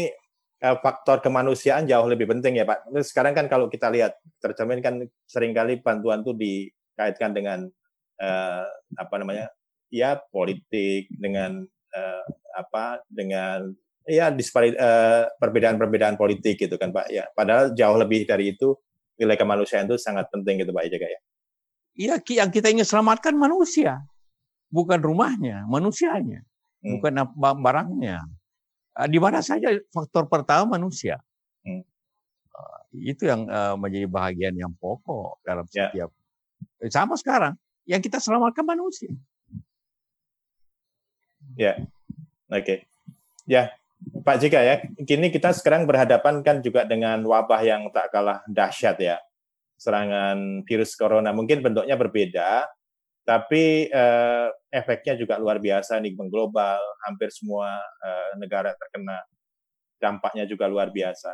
eh, 0.64 0.76
faktor 0.80 1.20
kemanusiaan 1.20 1.84
jauh 1.84 2.08
lebih 2.08 2.24
penting 2.32 2.56
ya 2.56 2.64
Pak. 2.64 2.88
Sekarang 3.04 3.36
kan 3.36 3.46
kalau 3.52 3.68
kita 3.68 3.92
lihat 3.92 4.16
tercermin 4.40 4.80
kan 4.80 5.04
sering 5.28 5.52
kali 5.52 5.84
bantuan 5.84 6.24
itu 6.24 6.32
dikaitkan 6.32 7.36
dengan 7.36 7.68
eh, 8.16 8.66
apa 8.96 9.14
namanya 9.20 9.52
ya 9.92 10.16
politik 10.32 11.12
dengan 11.12 11.68
eh, 11.92 12.24
apa 12.56 13.04
dengan 13.12 13.76
ya 14.04 14.28
disparit 14.28 14.76
uh, 14.76 15.32
perbedaan-perbedaan 15.40 16.20
politik 16.20 16.60
gitu 16.60 16.76
kan 16.76 16.92
Pak 16.92 17.08
ya. 17.08 17.24
Padahal 17.32 17.72
jauh 17.72 17.96
lebih 17.96 18.28
dari 18.28 18.52
itu 18.52 18.76
nilai 19.16 19.36
kemanusiaan 19.38 19.88
itu 19.88 19.96
sangat 19.96 20.28
penting 20.28 20.60
gitu 20.60 20.76
Pak 20.76 20.84
Jaga 20.92 21.08
ya. 21.08 21.20
Iya, 21.94 22.14
yang 22.42 22.50
kita 22.50 22.74
ingin 22.74 22.82
selamatkan 22.82 23.38
manusia, 23.38 24.02
bukan 24.68 24.98
rumahnya, 24.98 25.62
manusianya. 25.70 26.42
hmm. 26.84 27.00
bukan 27.00 27.12
barangnya. 27.38 28.18
Ah, 28.94 29.10
di 29.10 29.18
mana 29.18 29.42
saja 29.42 29.74
faktor 29.90 30.30
pertama 30.30 30.78
manusia. 30.78 31.18
Hmm. 31.66 31.82
Ah, 32.54 32.80
itu 32.94 33.26
yang 33.26 33.50
uh, 33.50 33.74
menjadi 33.74 34.06
bagian 34.06 34.54
yang 34.54 34.70
pokok 34.78 35.42
dalam 35.42 35.66
ya. 35.74 35.90
setiap. 35.90 36.10
Sama 36.94 37.18
sekarang, 37.18 37.58
yang 37.90 37.98
kita 37.98 38.22
selamatkan 38.22 38.62
manusia. 38.62 39.10
Ya, 41.58 41.82
oke. 42.48 42.62
Okay. 42.62 42.78
Ya, 43.44 43.74
Pak 44.24 44.40
Jika 44.40 44.62
ya, 44.62 44.74
kini 45.04 45.28
kita 45.34 45.50
sekarang 45.52 45.90
berhadapan 45.90 46.40
kan 46.46 46.62
juga 46.62 46.86
dengan 46.86 47.20
wabah 47.26 47.60
yang 47.66 47.90
tak 47.90 48.14
kalah 48.14 48.46
dahsyat 48.46 48.96
ya. 49.02 49.16
Serangan 49.74 50.62
virus 50.64 50.94
corona 50.94 51.34
mungkin 51.34 51.60
bentuknya 51.60 51.98
berbeda, 51.98 52.70
tapi 53.24 53.88
eh, 53.88 54.48
efeknya 54.68 55.16
juga 55.16 55.40
luar 55.40 55.56
biasa 55.56 55.96
nih 55.96 56.12
mengglobal, 56.12 56.80
hampir 57.08 57.32
semua 57.32 57.72
eh, 57.80 58.30
negara 58.36 58.76
terkena. 58.76 59.24
Dampaknya 59.96 60.44
juga 60.44 60.68
luar 60.68 60.92
biasa. 60.92 61.32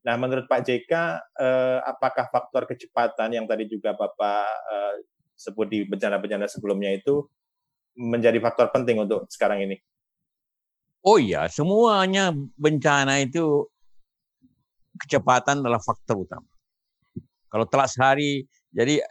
Nah, 0.00 0.16
menurut 0.16 0.48
Pak 0.48 0.64
JK, 0.64 0.92
eh, 1.36 1.78
apakah 1.84 2.32
faktor 2.32 2.64
kecepatan 2.64 3.36
yang 3.36 3.44
tadi 3.44 3.68
juga 3.68 3.92
Bapak 3.92 4.48
eh, 4.48 4.94
sebut 5.36 5.68
di 5.68 5.84
bencana-bencana 5.84 6.48
sebelumnya 6.48 6.96
itu 6.96 7.28
menjadi 7.96 8.40
faktor 8.40 8.72
penting 8.72 8.96
untuk 9.04 9.28
sekarang 9.28 9.68
ini? 9.68 9.76
Oh 11.04 11.20
iya, 11.20 11.46
semuanya 11.52 12.32
bencana 12.56 13.20
itu 13.22 13.68
kecepatan 14.96 15.60
adalah 15.60 15.78
faktor 15.78 16.24
utama. 16.24 16.48
Kalau 17.52 17.68
telat 17.68 17.92
sehari, 17.92 18.48
jadi 18.74 19.04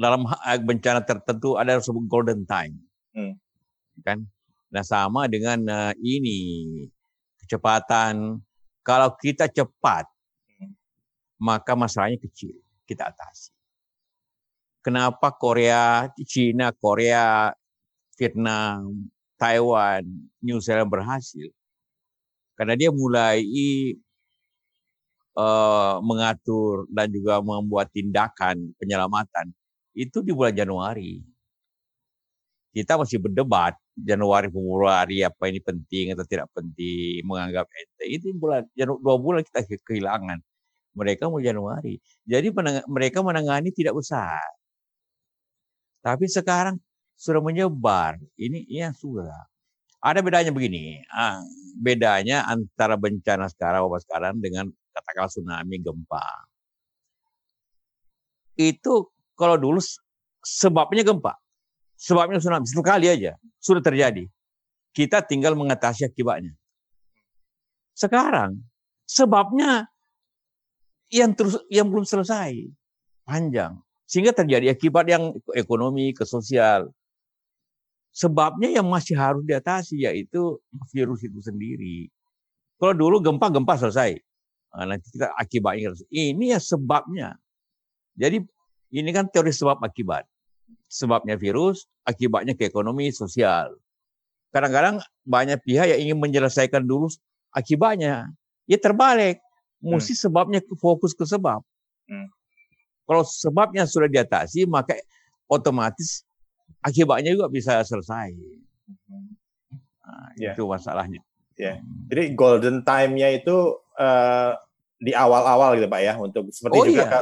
dalam 0.00 0.24
bencana 0.64 1.04
tertentu 1.04 1.60
ada 1.60 1.76
sebut 1.76 2.08
golden 2.08 2.48
time. 2.48 2.80
Hmm. 3.12 3.36
Kan? 4.00 4.24
Nah, 4.72 4.80
sama 4.80 5.28
dengan 5.28 5.60
uh, 5.68 5.92
ini 6.00 6.88
kecepatan 7.44 8.40
kalau 8.80 9.12
kita 9.20 9.52
cepat 9.52 10.08
hmm. 10.56 10.72
maka 11.36 11.76
masalahnya 11.76 12.16
kecil, 12.16 12.56
kita 12.88 13.12
atasi. 13.12 13.52
Kenapa 14.80 15.36
Korea, 15.36 16.08
Cina, 16.24 16.72
Korea, 16.72 17.52
Vietnam, 18.16 19.12
Taiwan, 19.36 20.00
New 20.40 20.56
Zealand 20.64 20.88
berhasil? 20.88 21.52
Karena 22.56 22.72
dia 22.72 22.88
mulai 22.88 23.44
uh, 25.36 26.00
mengatur 26.00 26.88
dan 26.88 27.12
juga 27.12 27.44
membuat 27.44 27.92
tindakan 27.92 28.72
penyelamatan 28.80 29.52
itu 29.94 30.18
di 30.22 30.32
bulan 30.34 30.54
Januari. 30.54 31.22
Kita 32.70 32.94
masih 32.94 33.18
berdebat 33.18 33.74
Januari 33.98 34.46
Februari 34.46 35.26
apa 35.26 35.50
ini 35.50 35.58
penting 35.58 36.14
atau 36.14 36.22
tidak 36.22 36.46
penting 36.54 37.18
menganggap 37.26 37.66
ente. 37.66 38.04
Itu 38.06 38.30
bulan 38.38 38.62
dua 38.78 39.16
bulan 39.18 39.42
kita 39.42 39.66
kehilangan. 39.82 40.38
Mereka 40.94 41.26
mau 41.26 41.42
Januari. 41.42 41.98
Jadi 42.26 42.54
mereka 42.86 43.22
menangani 43.26 43.74
tidak 43.74 43.98
besar. 43.98 44.42
Tapi 46.02 46.30
sekarang 46.30 46.78
sudah 47.18 47.42
menyebar. 47.42 48.22
Ini 48.38 48.66
yang 48.70 48.94
sudah. 48.94 49.50
Ada 50.00 50.24
bedanya 50.24 50.48
begini 50.48 50.96
ah, 51.12 51.44
bedanya 51.76 52.48
antara 52.48 52.96
bencana 52.96 53.52
sekarang 53.52 53.84
wabah 53.84 54.00
sekarang 54.00 54.40
dengan 54.40 54.72
katakanlah 54.96 55.28
tsunami 55.28 55.76
gempa. 55.76 56.24
Itu 58.56 59.12
kalau 59.40 59.56
dulu 59.56 59.80
sebabnya 60.44 61.00
gempa, 61.00 61.32
sebabnya 61.96 62.36
tsunami 62.36 62.68
satu 62.68 62.84
kali 62.84 63.08
aja 63.08 63.40
sudah 63.56 63.80
terjadi. 63.80 64.28
Kita 64.92 65.24
tinggal 65.24 65.56
mengatasi 65.56 66.04
akibatnya. 66.04 66.52
Sekarang 67.96 68.60
sebabnya 69.08 69.88
yang 71.08 71.32
terus 71.32 71.56
yang 71.72 71.88
belum 71.88 72.04
selesai 72.04 72.68
panjang 73.24 73.80
sehingga 74.10 74.34
terjadi 74.34 74.74
akibat 74.74 75.06
yang 75.06 75.38
ekonomi, 75.54 76.10
ke 76.10 76.26
sosial. 76.26 76.90
Sebabnya 78.10 78.74
yang 78.74 78.90
masih 78.90 79.14
harus 79.14 79.46
diatasi 79.46 80.02
yaitu 80.02 80.58
virus 80.90 81.22
itu 81.22 81.38
sendiri. 81.38 82.10
Kalau 82.74 82.90
dulu 82.90 83.22
gempa 83.22 83.46
gempa 83.54 83.78
selesai, 83.78 84.18
nah, 84.74 84.90
nanti 84.90 85.06
kita 85.14 85.30
akibatnya 85.38 85.94
ini 86.10 86.50
ya 86.50 86.58
sebabnya. 86.58 87.38
Jadi 88.18 88.42
ini 88.90 89.10
kan 89.14 89.30
teori 89.30 89.54
sebab 89.54 89.78
akibat. 89.80 90.26
Sebabnya 90.90 91.38
virus, 91.38 91.86
akibatnya 92.02 92.58
ke 92.58 92.66
ekonomi, 92.66 93.14
sosial. 93.14 93.78
Kadang-kadang 94.50 94.98
banyak 95.22 95.62
pihak 95.62 95.86
yang 95.94 96.00
ingin 96.10 96.18
menyelesaikan 96.18 96.82
dulu 96.82 97.06
akibatnya. 97.54 98.30
Ya 98.66 98.78
terbalik. 98.78 99.38
Mesti 99.80 100.12
hmm. 100.12 100.22
sebabnya 100.26 100.60
fokus 100.76 101.14
ke 101.14 101.22
sebab. 101.24 101.62
Hmm. 102.10 102.28
Kalau 103.06 103.22
sebabnya 103.26 103.86
sudah 103.86 104.10
diatasi, 104.10 104.66
maka 104.66 104.98
otomatis 105.46 106.26
akibatnya 106.82 107.34
juga 107.34 107.50
bisa 107.50 107.82
selesai. 107.82 108.34
Nah, 110.10 110.30
yeah. 110.38 110.54
Itu 110.54 110.66
masalahnya. 110.66 111.22
Yeah. 111.54 111.82
Jadi 112.10 112.34
golden 112.34 112.82
time-nya 112.82 113.30
itu 113.34 113.78
uh, 113.98 114.52
di 115.00 115.16
awal-awal 115.16 115.80
gitu 115.80 115.88
Pak 115.88 116.00
ya 116.02 116.14
untuk 116.20 116.50
seperti 116.52 116.76
oh, 116.76 116.84
juga 116.84 117.04
iya. 117.08 117.20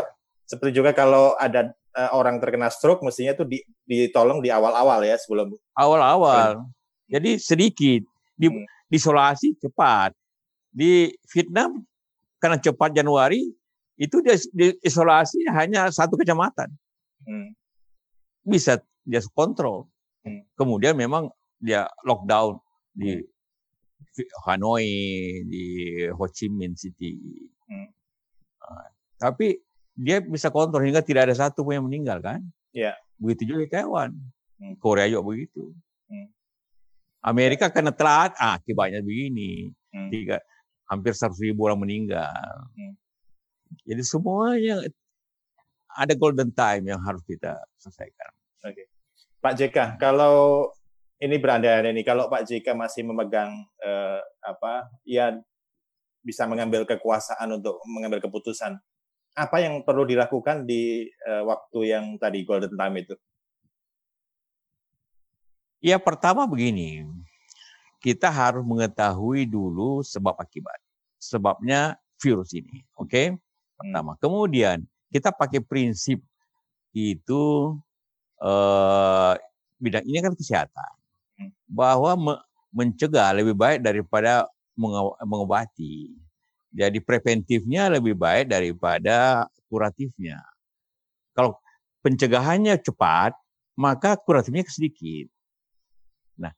Seperti 0.49 0.81
juga 0.81 0.97
kalau 0.97 1.37
ada 1.37 1.77
uh, 1.93 2.11
orang 2.17 2.41
terkena 2.41 2.73
stroke, 2.73 3.05
mestinya 3.05 3.37
itu 3.37 3.45
di, 3.45 3.61
ditolong 3.85 4.41
di 4.41 4.49
awal-awal 4.49 5.05
ya 5.05 5.21
sebelum 5.21 5.53
awal-awal. 5.77 6.65
Jadi 7.05 7.37
sedikit 7.37 8.03
di 8.33 8.49
hmm. 8.49 8.89
diisolasi 8.89 9.61
cepat. 9.61 10.17
Di 10.73 11.13
Vietnam 11.37 11.85
karena 12.41 12.57
cepat 12.57 12.97
Januari 12.97 13.45
itu 13.99 14.17
dia 14.25 14.41
diisolasi 14.57 15.53
hanya 15.53 15.93
satu 15.93 16.17
kecamatan. 16.17 16.73
Hmm. 17.29 17.53
Bisa 18.41 18.81
dia 19.05 19.21
kontrol. 19.37 19.85
Hmm. 20.25 20.49
Kemudian 20.57 20.97
memang 20.97 21.29
dia 21.61 21.85
lockdown 22.09 22.57
di 22.97 23.21
Hanoi, 24.49 24.89
di 25.45 25.65
Ho 26.09 26.25
Chi 26.31 26.49
Minh 26.49 26.79
City. 26.79 27.19
Hmm. 27.69 27.91
Nah, 28.63 28.89
tapi 29.19 29.68
dia 29.99 30.23
bisa 30.23 30.47
kontrol 30.55 30.87
hingga 30.87 31.03
tidak 31.03 31.27
ada 31.27 31.35
satu 31.35 31.67
pun 31.67 31.75
yang 31.75 31.87
meninggal 31.91 32.23
kan? 32.23 32.39
Iya. 32.71 32.95
Begitu 33.19 33.51
juga 33.51 33.59
di 33.67 33.71
Taiwan. 33.75 34.11
Hmm. 34.63 34.75
Korea 34.79 35.11
juga 35.11 35.27
begitu. 35.27 35.75
Hmm. 36.07 36.31
Amerika 37.19 37.67
karena 37.67 37.91
telat, 37.91 38.39
ah, 38.39 38.63
akibatnya 38.63 39.03
begini. 39.03 39.75
Hmm. 39.91 40.07
Tiga, 40.15 40.39
hampir 40.87 41.19
seratus 41.19 41.43
ribu 41.43 41.67
orang 41.67 41.83
meninggal. 41.83 42.71
Hmm. 42.79 42.95
Jadi 43.83 44.03
semuanya 44.07 44.87
ada 45.91 46.15
golden 46.15 46.55
time 46.55 46.95
yang 46.95 47.03
harus 47.03 47.27
kita 47.27 47.59
selesaikan. 47.83 48.31
Oke. 48.63 48.71
Okay. 48.71 48.87
Pak 49.43 49.55
JK, 49.59 49.79
kalau 49.99 50.71
ini 51.19 51.43
berandai-andai 51.43 51.91
ini, 51.91 52.07
kalau 52.07 52.31
Pak 52.31 52.47
JK 52.47 52.71
masih 52.79 53.03
memegang 53.03 53.51
eh, 53.83 54.23
apa, 54.47 54.87
ya 55.03 55.35
bisa 56.23 56.47
mengambil 56.47 56.87
kekuasaan 56.87 57.59
untuk 57.59 57.83
mengambil 57.87 58.23
keputusan 58.23 58.79
apa 59.35 59.57
yang 59.63 59.83
perlu 59.83 60.07
dilakukan 60.09 60.65
di 60.65 61.07
uh, 61.27 61.45
waktu 61.47 61.79
yang 61.93 62.05
tadi 62.17 62.43
golden 62.47 62.75
time 62.75 62.97
itu? 63.03 63.15
Ya 65.79 65.95
pertama 66.03 66.43
begini, 66.47 67.07
kita 68.03 68.31
harus 68.31 68.67
mengetahui 68.67 69.47
dulu 69.47 70.03
sebab 70.03 70.35
akibat. 70.39 70.79
Sebabnya 71.19 71.99
virus 72.19 72.55
ini, 72.55 72.83
oke? 72.99 73.11
Okay? 73.11 73.27
Pertama. 73.79 74.19
Kemudian 74.19 74.83
kita 75.11 75.31
pakai 75.31 75.63
prinsip 75.63 76.19
itu 76.91 77.79
uh, 78.43 79.35
bidang 79.79 80.03
ini 80.03 80.19
kan 80.19 80.35
kesehatan, 80.35 80.93
hmm. 81.39 81.51
bahwa 81.71 82.11
me 82.19 82.35
mencegah 82.69 83.33
lebih 83.33 83.57
baik 83.57 83.81
daripada 83.81 84.45
mengobati. 85.25 86.15
Jadi 86.69 87.01
preventifnya 87.01 87.89
lebih 87.89 88.13
baik 88.13 88.53
daripada 88.53 89.49
kuratifnya. 89.73 90.41
Kalau 91.33 91.57
pencegahannya 92.05 92.77
cepat, 92.81 93.33
maka 93.79 94.19
kuratifnya 94.21 94.67
sedikit. 94.69 95.33
Nah, 96.37 96.53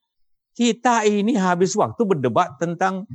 kita 0.56 1.06
ini 1.06 1.38
habis 1.38 1.76
waktu 1.78 2.02
berdebat 2.02 2.58
tentang 2.58 3.06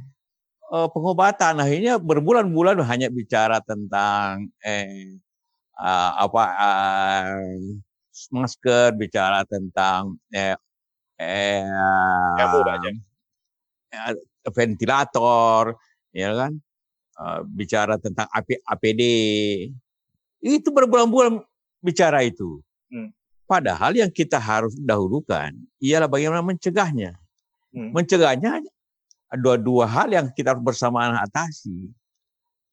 uh, 0.71 0.87
pengobatan. 0.87 1.59
Akhirnya 1.59 1.99
berbulan-bulan 1.99 2.79
hanya 2.85 3.11
bicara 3.11 3.59
tentang 3.59 4.49
eh, 4.63 5.19
uh, 5.75 6.11
apa 6.21 6.43
uh, 6.55 7.51
masker, 8.31 8.95
bicara 8.95 9.43
tentang 9.43 10.15
eh, 10.31 10.55
eh, 11.19 11.65
uh, 11.65 12.35
ventilator, 14.53 15.75
ya 16.15 16.31
kan? 16.35 16.53
Uh, 17.15 17.47
bicara 17.47 17.95
tentang 17.95 18.27
APD. 18.67 19.01
Itu 20.43 20.67
berbulan-bulan 20.75 21.39
bicara 21.79 22.19
itu. 22.27 22.59
Hmm. 22.91 23.15
Padahal 23.47 23.95
yang 23.95 24.11
kita 24.11 24.35
harus 24.35 24.75
dahulukan 24.75 25.55
ialah 25.79 26.11
bagaimana 26.11 26.43
mencegahnya. 26.43 27.15
Hmm. 27.71 27.95
Mencegahnya 27.95 28.59
ada 29.31 29.55
dua 29.55 29.87
hal 29.87 30.11
yang 30.11 30.27
kita 30.33 30.53
harus 30.53 30.63
bersamaan 30.65 31.15
atasi. 31.15 31.87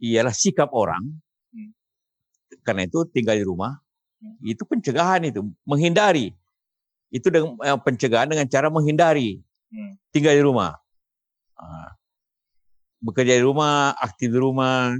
Ialah 0.02 0.34
sikap 0.34 0.75
orang. 0.75 1.06
Hmm. 1.54 1.70
Karena 2.66 2.88
itu 2.88 3.06
tinggal 3.14 3.38
di 3.38 3.46
rumah. 3.46 3.78
Hmm. 4.18 4.42
Itu 4.42 4.66
pencegahan 4.66 5.22
itu. 5.28 5.46
Menghindari. 5.62 6.34
Itu 7.12 7.30
dengan 7.30 7.54
eh, 7.62 7.78
pencegahan 7.78 8.26
dengan 8.26 8.50
cara 8.50 8.72
menghindari. 8.72 9.38
Hmm. 9.70 9.94
Tinggal 10.11 10.34
di 10.34 10.42
rumah. 10.42 10.75
Ah. 11.54 11.94
Bekerja 13.02 13.35
di 13.38 13.44
rumah, 13.44 13.92
aktif 13.99 14.30
di 14.30 14.38
rumah, 14.38 14.94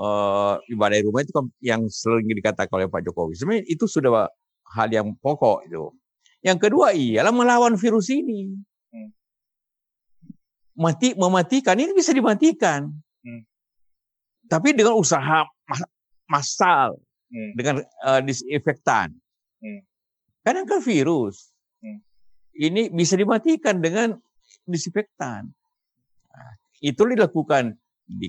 uh, 0.00 0.56
ibadah 0.72 0.96
di 0.96 1.04
rumah 1.04 1.20
itu 1.20 1.32
kan 1.36 1.44
yang 1.60 1.84
sering 1.92 2.24
dikatakan 2.24 2.72
oleh 2.72 2.88
Pak 2.88 3.04
Jokowi. 3.04 3.36
Sebenarnya 3.36 3.64
itu 3.68 3.84
sudah 3.84 4.32
hal 4.72 4.88
yang 4.88 5.12
pokok 5.20 5.68
itu. 5.68 5.92
Yang 6.40 6.68
kedua 6.68 6.96
ialah 6.96 7.32
melawan 7.32 7.76
virus 7.76 8.08
ini. 8.08 8.56
Hmm 8.92 9.12
mati 10.74 11.14
mematikan 11.14 11.78
ini 11.78 11.94
bisa 11.94 12.10
dimatikan. 12.10 12.90
Hmm. 13.22 13.42
Tapi 14.50 14.76
dengan 14.76 14.98
usaha 14.98 15.46
massal 16.28 16.98
hmm. 17.30 17.52
dengan 17.56 17.74
uh, 18.04 18.20
disinfektan. 18.20 19.14
Hmm. 19.62 19.80
Kadang 20.44 20.68
kan 20.68 20.82
virus. 20.84 21.54
Hmm. 21.80 22.02
Ini 22.54 22.92
bisa 22.92 23.16
dimatikan 23.16 23.80
dengan 23.80 24.18
disinfektan. 24.68 25.50
Itu 26.84 27.08
dilakukan 27.08 27.72
di 28.04 28.28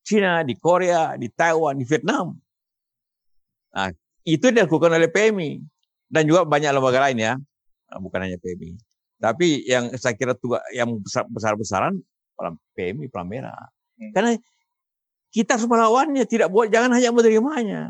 China, 0.00 0.40
di 0.40 0.56
Korea, 0.56 1.20
di 1.20 1.28
Taiwan, 1.28 1.76
di 1.76 1.84
Vietnam. 1.84 2.32
Nah, 3.76 3.92
itu 4.24 4.48
dilakukan 4.48 4.96
oleh 4.96 5.12
PMI 5.12 5.60
dan 6.08 6.24
juga 6.24 6.48
banyak 6.48 6.72
lembaga 6.72 7.06
lain 7.06 7.18
ya, 7.20 7.32
nah, 7.92 7.98
bukan 8.00 8.26
hanya 8.26 8.40
PMI. 8.40 8.74
Tapi 9.20 9.68
yang 9.68 9.92
saya 10.00 10.16
kira 10.16 10.32
juga 10.34 10.64
yang 10.72 10.96
besar-besaran 11.04 12.00
PMI 12.74 13.06
Plamera. 13.12 13.52
Hmm. 14.00 14.10
Karena 14.16 14.32
kita 15.30 15.54
harus 15.54 15.68
melawannya, 15.70 16.24
tidak 16.26 16.50
buat 16.50 16.72
jangan 16.72 16.96
hanya 16.96 17.14
menerimanya. 17.14 17.82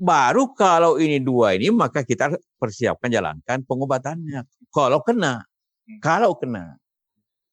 Baru 0.00 0.56
kalau 0.56 0.96
ini 0.96 1.20
dua 1.20 1.52
ini 1.60 1.68
maka 1.68 2.00
kita 2.00 2.32
persiapkan 2.56 3.12
jalankan 3.12 3.60
pengobatannya. 3.68 4.48
Kalau 4.72 5.04
kena, 5.04 5.44
hmm. 5.44 6.00
kalau 6.00 6.32
kena. 6.38 6.79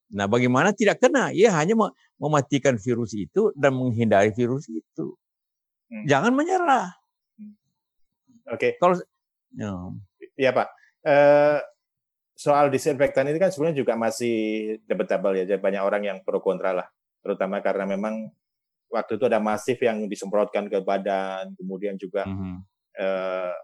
Nah, 0.08 0.26
bagaimana 0.28 0.72
tidak 0.72 1.04
kena? 1.04 1.36
Ya 1.36 1.52
hanya 1.56 1.76
mematikan 2.16 2.80
virus 2.80 3.12
itu 3.12 3.52
dan 3.60 3.76
menghindari 3.76 4.32
virus 4.32 4.72
itu. 4.72 5.16
Hmm. 5.92 6.06
Jangan 6.08 6.32
menyerah. 6.32 6.96
Hmm. 7.36 7.56
Oke. 8.52 8.60
Okay. 8.60 8.72
Kalau 8.80 8.96
ya. 9.56 9.72
ya 10.40 10.52
Pak. 10.56 10.68
Uh, 11.08 11.60
soal 12.38 12.70
disinfektan 12.70 13.26
ini 13.32 13.40
kan 13.42 13.50
sebenarnya 13.50 13.82
juga 13.82 13.98
masih 13.98 14.78
debatable 14.86 15.36
ya. 15.36 15.44
Jadi 15.44 15.60
banyak 15.60 15.84
orang 15.84 16.04
yang 16.06 16.18
pro 16.24 16.40
kontra 16.40 16.72
lah. 16.72 16.88
Terutama 17.26 17.60
karena 17.60 17.90
memang 17.90 18.30
waktu 18.88 19.20
itu 19.20 19.26
ada 19.28 19.42
masif 19.44 19.82
yang 19.84 20.08
disemprotkan 20.08 20.72
ke 20.72 20.80
badan, 20.80 21.52
kemudian 21.60 22.00
juga 22.00 22.24
mm 22.24 22.36
-hmm. 22.36 22.56
eh, 23.04 23.56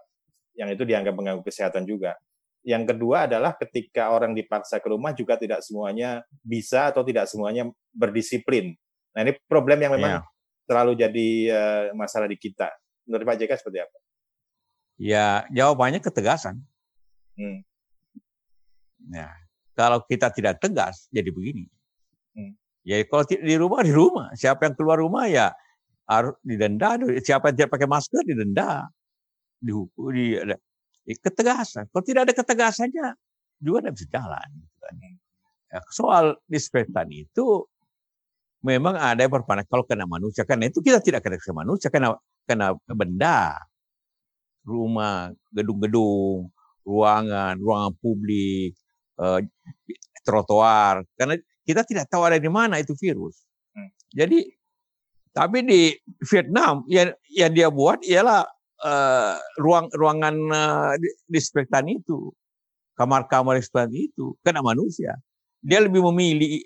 yang 0.60 0.68
itu 0.68 0.84
dianggap 0.84 1.14
mengganggu 1.16 1.42
kesehatan 1.46 1.88
juga. 1.88 2.18
Yang 2.64 2.96
kedua 2.96 3.28
adalah 3.28 3.52
ketika 3.60 4.08
orang 4.08 4.32
dipaksa 4.32 4.80
ke 4.80 4.88
rumah 4.88 5.12
juga 5.12 5.36
tidak 5.36 5.60
semuanya 5.60 6.24
bisa 6.40 6.88
atau 6.88 7.04
tidak 7.04 7.28
semuanya 7.28 7.68
berdisiplin. 7.92 8.72
Nah 9.12 9.20
ini 9.20 9.36
problem 9.44 9.84
yang 9.84 9.92
memang 9.92 10.24
yeah. 10.24 10.64
terlalu 10.64 10.96
jadi 10.96 11.28
uh, 11.52 11.82
masalah 11.92 12.24
di 12.24 12.40
kita. 12.40 12.72
Menurut 13.04 13.28
Pak 13.28 13.36
JK 13.36 13.52
seperti 13.60 13.78
apa? 13.84 13.96
Ya 14.96 15.44
jawabannya 15.52 16.00
ketegasan. 16.00 16.64
Hmm. 17.36 17.60
Nah, 19.04 19.28
kalau 19.76 20.00
kita 20.08 20.32
tidak 20.32 20.62
tegas, 20.62 21.10
jadi 21.12 21.28
begini. 21.28 21.68
Hmm. 22.32 22.56
Ya 22.80 23.04
kalau 23.04 23.28
di 23.28 23.54
rumah 23.60 23.84
di 23.84 23.92
rumah, 23.92 24.32
siapa 24.32 24.64
yang 24.64 24.74
keluar 24.78 25.04
rumah 25.04 25.28
ya 25.28 25.52
harus 26.08 26.36
didenda. 26.40 26.96
Siapa 27.20 27.52
yang 27.52 27.56
tidak 27.60 27.70
pakai 27.76 27.88
masker 27.88 28.22
didenda, 28.24 28.88
dihukum, 29.60 30.16
di, 30.16 30.40
di 31.04 31.14
ketegasan. 31.20 31.88
Kalau 31.92 32.04
tidak 32.04 32.28
ada 32.28 32.34
ketegasannya, 32.34 33.06
juga 33.60 33.76
tidak 33.84 33.94
bisa 34.00 34.06
jalan. 34.12 34.48
Gitu 34.56 34.76
kan. 34.80 34.94
Ya, 35.74 35.80
soal 35.90 36.24
disinfektan 36.48 37.08
itu 37.12 37.66
memang 38.64 38.96
ada 38.96 39.20
yang 39.20 39.32
kalau 39.68 39.84
kena 39.84 40.08
manusia. 40.08 40.48
Karena 40.48 40.72
itu 40.72 40.80
kita 40.80 41.04
tidak 41.04 41.24
kena 41.24 41.38
manusia, 41.52 41.92
kena 41.92 42.16
kena 42.48 42.72
benda, 42.88 43.60
rumah, 44.64 45.32
gedung-gedung, 45.52 46.48
ruangan, 46.84 47.60
ruangan 47.60 47.92
publik, 48.00 48.76
uh, 49.20 49.40
trotoar 50.24 51.04
karena 51.20 51.36
kita 51.64 51.84
tidak 51.84 52.08
tahu 52.08 52.24
ada 52.24 52.40
di 52.40 52.48
mana 52.48 52.80
itu 52.80 52.96
virus. 52.96 53.44
Hmm. 53.76 53.92
Jadi 54.12 54.48
tapi 55.34 55.66
di 55.66 55.92
Vietnam 56.30 56.86
yang 56.88 57.12
yang 57.28 57.50
dia 57.52 57.68
buat 57.68 58.00
ialah 58.06 58.46
uh, 58.84 59.40
ruang 59.56 59.88
ruangan 59.96 60.36
uh, 60.52 60.92
disinfektan 61.26 61.88
itu, 61.88 62.30
kamar-kamar 62.94 63.56
disinfektan 63.56 63.90
itu 63.96 64.36
kena 64.44 64.60
manusia. 64.60 65.16
Dia 65.64 65.80
lebih 65.80 66.04
memilih 66.12 66.60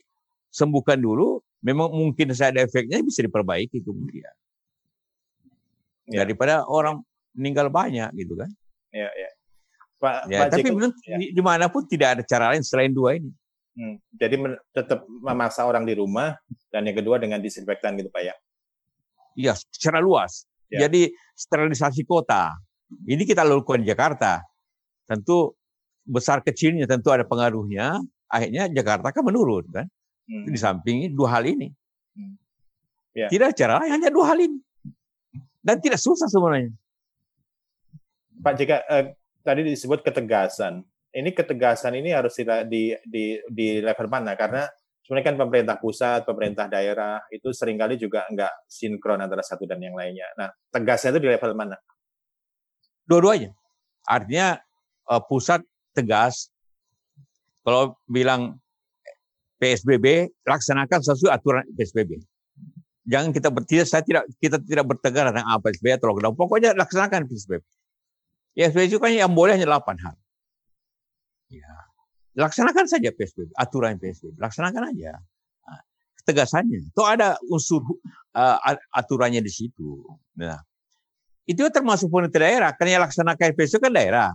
sembuhkan 0.51 0.99
dulu, 0.99 1.39
memang 1.63 1.95
mungkin 1.95 2.35
saya 2.35 2.51
ada 2.51 2.67
efeknya 2.67 2.99
bisa 3.01 3.23
diperbaiki 3.23 3.79
kemudian. 3.87 4.35
Ya. 6.11 6.27
Daripada 6.27 6.67
orang 6.67 7.05
meninggal 7.37 7.71
banyak 7.71 8.11
gitu 8.19 8.35
kan. 8.35 8.51
Ya, 8.91 9.07
ya. 9.15 9.31
Pak, 9.99 10.15
ya, 10.31 10.39
Pak 10.47 10.49
tapi 10.55 10.69
Jiko, 10.71 10.89
ya. 11.07 11.17
di 11.19 11.43
mana 11.43 11.67
pun 11.67 11.83
tidak 11.87 12.19
ada 12.19 12.23
cara 12.23 12.55
lain 12.55 12.63
selain 12.63 12.95
dua 12.95 13.19
ini. 13.19 13.31
Hmm, 13.79 13.95
jadi 14.11 14.35
tetap 14.75 15.07
memaksa 15.07 15.63
orang 15.63 15.87
di 15.87 15.95
rumah 15.95 16.35
dan 16.75 16.83
yang 16.87 16.99
kedua 16.99 17.19
dengan 17.19 17.39
disinfektan 17.39 17.95
gitu 17.95 18.11
Pak 18.11 18.23
ya? 18.27 18.35
Iya, 19.39 19.55
secara 19.71 20.03
luas. 20.03 20.47
Ya. 20.69 20.87
Jadi 20.87 21.13
sterilisasi 21.33 22.05
kota. 22.05 22.53
Ini 23.05 23.25
kita 23.25 23.45
lakukan 23.45 23.85
di 23.85 23.89
Jakarta. 23.89 24.45
Tentu 25.09 25.57
besar 26.05 26.41
kecilnya 26.41 26.89
tentu 26.89 27.13
ada 27.13 27.25
pengaruhnya. 27.25 28.01
Akhirnya 28.29 28.69
Jakarta 28.69 29.13
kan 29.13 29.25
menurun 29.25 29.65
kan. 29.73 29.87
Hmm. 30.29 30.45
Di 30.45 30.59
samping 30.61 31.09
dua 31.13 31.41
hal 31.41 31.49
ini. 31.49 31.73
Hmm. 32.17 32.37
Ya. 33.17 33.29
Tidak 33.33 33.57
cara 33.57 33.81
lain, 33.81 33.97
hanya 33.99 34.13
dua 34.13 34.33
hal 34.33 34.39
ini. 34.41 34.61
Dan 35.65 35.81
tidak 35.81 36.01
susah 36.01 36.29
sebenarnya. 36.29 36.73
Pak 38.39 38.55
jika 38.55 38.77
eh, 38.89 39.17
tadi 39.43 39.67
disebut 39.67 40.05
ketegasan. 40.05 40.85
Ini 41.09 41.33
ketegasan 41.33 41.97
ini 41.97 42.13
harus 42.13 42.37
di, 42.37 42.45
di, 42.69 42.83
di, 43.09 43.25
di 43.49 43.69
level 43.81 44.07
mana? 44.13 44.37
Karena 44.37 44.69
sebenarnya 45.09 45.33
kan 45.33 45.39
pemerintah 45.41 45.77
pusat, 45.81 46.21
pemerintah 46.29 46.69
daerah 46.69 47.25
itu 47.33 47.49
sering 47.57 47.81
kali 47.81 47.97
juga 47.97 48.29
nggak 48.29 48.69
sinkron 48.69 49.25
antara 49.25 49.41
satu 49.41 49.65
dan 49.65 49.81
yang 49.81 49.97
lainnya. 49.97 50.29
Nah, 50.37 50.53
tegasnya 50.69 51.17
itu 51.17 51.25
di 51.25 51.29
level 51.33 51.57
mana? 51.57 51.81
Dua-duanya. 53.09 53.57
Artinya 54.05 54.61
uh, 55.09 55.23
pusat 55.25 55.65
tegas. 55.97 56.53
Kalau 57.65 57.97
bilang 58.05 58.61
PSBB, 59.57 60.29
laksanakan 60.45 61.01
sesuai 61.01 61.33
aturan 61.33 61.65
PSBB. 61.73 62.21
Jangan 63.09 63.33
kita 63.33 63.49
bertidak, 63.49 63.89
saya 63.89 64.05
tidak 64.05 64.29
kita 64.37 64.61
tidak 64.61 64.85
bertegar 64.85 65.33
tentang 65.33 65.49
apa 65.49 65.73
PSBB 65.73 65.97
atau 65.97 66.13
lockdown. 66.13 66.37
Pokoknya 66.37 66.77
laksanakan 66.77 67.25
PSBB. 67.25 67.65
Ya 68.53 68.69
PSBB 68.69 69.01
kan 69.01 69.09
yang 69.09 69.33
boleh 69.33 69.57
hanya 69.57 69.73
8 69.73 70.05
hal. 70.05 70.15
Ya. 71.49 71.88
Laksanakan 72.39 72.87
saja 72.87 73.11
PSBB, 73.11 73.51
aturan 73.59 73.99
PSBB. 73.99 74.39
Laksanakan 74.39 74.95
aja. 74.95 75.19
Nah, 75.67 75.81
ketegasannya. 76.23 76.87
Itu 76.95 77.03
ada 77.03 77.35
unsur 77.51 77.83
uh, 78.39 78.59
aturannya 78.95 79.43
di 79.43 79.51
situ. 79.51 80.07
Nah, 80.39 80.63
itu 81.51 81.67
termasuk 81.75 82.07
pemerintah 82.07 82.39
daerah. 82.39 82.71
Karena 82.79 82.91
yang 82.99 83.05
laksanakan 83.11 83.59
PSBB 83.59 83.83
kan 83.83 83.93
daerah. 83.93 84.31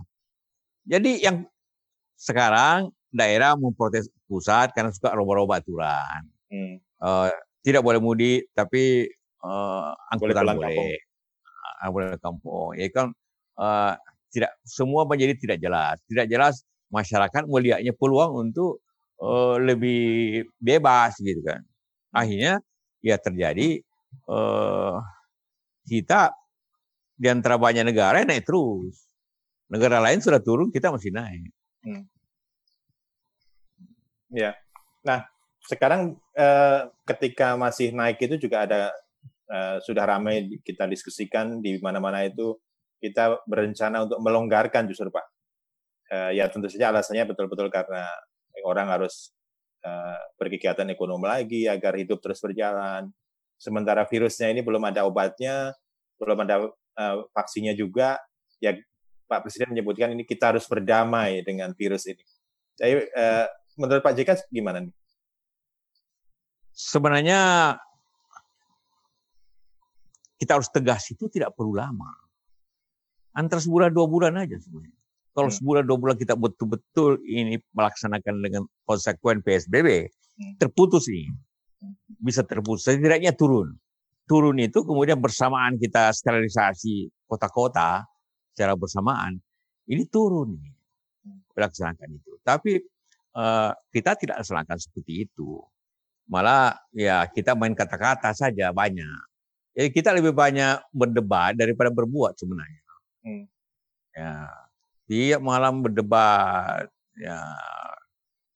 Jadi 0.84 1.24
yang 1.24 1.48
sekarang 2.20 2.92
daerah 3.08 3.56
memprotes 3.56 4.12
pusat 4.28 4.76
karena 4.76 4.92
suka 4.92 5.16
roba-roba 5.16 5.64
aturan. 5.64 6.28
Hmm. 6.52 6.76
Uh, 7.00 7.32
tidak 7.64 7.80
boleh 7.80 8.04
mudik, 8.04 8.52
tapi 8.52 9.08
uh, 9.40 9.96
angkutan 10.12 10.44
boleh. 10.44 10.76
Boleh, 10.76 10.98
uh, 11.80 11.88
boleh 11.88 12.08
kampung. 12.20 12.76
Ya 12.76 12.86
kan 12.92 13.16
uh, 13.56 13.96
tidak 14.28 14.52
semua 14.68 15.08
menjadi 15.08 15.40
tidak 15.40 15.58
jelas. 15.64 15.96
Tidak 16.04 16.28
jelas 16.28 16.68
masyarakat 16.94 17.42
melihatnya 17.50 17.90
peluang 17.98 18.46
untuk 18.46 18.78
uh, 19.18 19.58
lebih 19.58 20.46
bebas 20.62 21.18
gitu 21.18 21.42
kan. 21.42 21.60
Akhirnya 22.14 22.62
ya 23.02 23.18
terjadi 23.18 23.82
uh, 24.30 25.02
kita 25.84 26.30
di 27.14 27.26
antara 27.30 27.58
banyak 27.58 27.86
negara 27.86 28.22
naik 28.22 28.46
terus. 28.46 29.06
Negara 29.70 29.98
lain 30.02 30.20
sudah 30.20 30.38
turun, 30.38 30.70
kita 30.70 30.92
masih 30.92 31.10
naik. 31.10 31.50
Hmm. 31.82 32.04
Ya. 34.34 34.54
Nah, 35.06 35.24
sekarang 35.64 36.18
eh, 36.36 36.80
ketika 37.08 37.56
masih 37.56 37.94
naik 37.96 38.20
itu 38.20 38.36
juga 38.36 38.68
ada 38.68 38.92
eh, 39.48 39.76
sudah 39.80 40.04
ramai 40.04 40.60
kita 40.60 40.84
diskusikan 40.90 41.64
di 41.64 41.80
mana-mana 41.80 42.26
itu 42.26 42.58
kita 43.00 43.40
berencana 43.48 44.04
untuk 44.04 44.20
melonggarkan 44.20 44.88
justru 44.88 45.08
Pak. 45.08 45.24
Uh, 46.14 46.30
ya 46.30 46.46
tentu 46.46 46.70
saja 46.70 46.94
alasannya 46.94 47.26
betul-betul 47.26 47.66
karena 47.74 48.06
orang 48.62 48.86
harus 48.86 49.34
uh, 49.82 50.22
berkegiatan 50.38 50.86
ekonomi 50.94 51.26
lagi, 51.26 51.66
agar 51.66 51.98
hidup 51.98 52.22
terus 52.22 52.38
berjalan. 52.38 53.10
Sementara 53.58 54.06
virusnya 54.06 54.54
ini 54.54 54.62
belum 54.62 54.78
ada 54.86 55.02
obatnya, 55.02 55.74
belum 56.22 56.38
ada 56.46 56.70
uh, 56.70 57.16
vaksinnya 57.34 57.74
juga, 57.74 58.22
ya 58.62 58.78
Pak 59.26 59.42
Presiden 59.42 59.74
menyebutkan 59.74 60.14
ini 60.14 60.22
kita 60.22 60.54
harus 60.54 60.70
berdamai 60.70 61.42
dengan 61.42 61.74
virus 61.74 62.06
ini. 62.06 62.22
Jadi 62.78 63.10
uh, 63.10 63.46
menurut 63.74 64.02
Pak 64.06 64.14
JK 64.14 64.30
gimana 64.54 64.86
nih? 64.86 64.94
Sebenarnya 66.70 67.40
kita 70.38 70.58
harus 70.58 70.70
tegas 70.70 71.10
itu 71.10 71.26
tidak 71.26 71.54
perlu 71.58 71.74
lama. 71.74 72.10
Antara 73.34 73.58
sebulan 73.58 73.90
dua 73.90 74.06
bulan 74.06 74.38
aja 74.38 74.54
sebenarnya. 74.62 75.03
Kalau 75.34 75.50
hmm. 75.50 75.56
sebulan 75.58 75.82
dua 75.82 75.98
bulan 75.98 76.16
kita 76.16 76.38
betul-betul 76.38 77.18
ini 77.26 77.58
melaksanakan 77.74 78.34
dengan 78.38 78.62
konsekuen 78.86 79.42
PSBB, 79.42 80.06
hmm. 80.06 80.62
terputus 80.62 81.10
ini. 81.10 81.26
Hmm. 81.82 81.94
Bisa 82.22 82.46
terputus, 82.46 82.86
setidaknya 82.86 83.34
turun. 83.34 83.74
Turun 84.24 84.56
itu 84.62 84.86
kemudian 84.86 85.18
bersamaan 85.18 85.76
kita 85.76 86.14
sterilisasi 86.14 87.12
kota-kota 87.28 88.06
secara 88.54 88.78
bersamaan, 88.78 89.42
ini 89.90 90.06
turun 90.06 90.54
ini. 90.54 90.72
Melaksanakan 91.54 92.08
itu. 92.14 92.32
Tapi 92.40 92.78
uh, 93.34 93.74
kita 93.90 94.14
tidak 94.14 94.40
laksanakan 94.40 94.78
seperti 94.78 95.26
itu. 95.28 95.60
Malah 96.30 96.78
ya 96.94 97.26
kita 97.28 97.52
main 97.58 97.74
kata-kata 97.76 98.32
saja 98.32 98.70
banyak. 98.70 99.22
Jadi 99.74 99.88
kita 99.90 100.14
lebih 100.14 100.30
banyak 100.30 100.86
berdebat 100.94 101.58
daripada 101.58 101.90
berbuat 101.90 102.38
sebenarnya. 102.38 102.82
Hmm. 103.26 103.44
Ya, 104.14 104.46
tiap 105.04 105.40
malam 105.44 105.84
berdebat 105.84 106.88
ya 107.20 107.38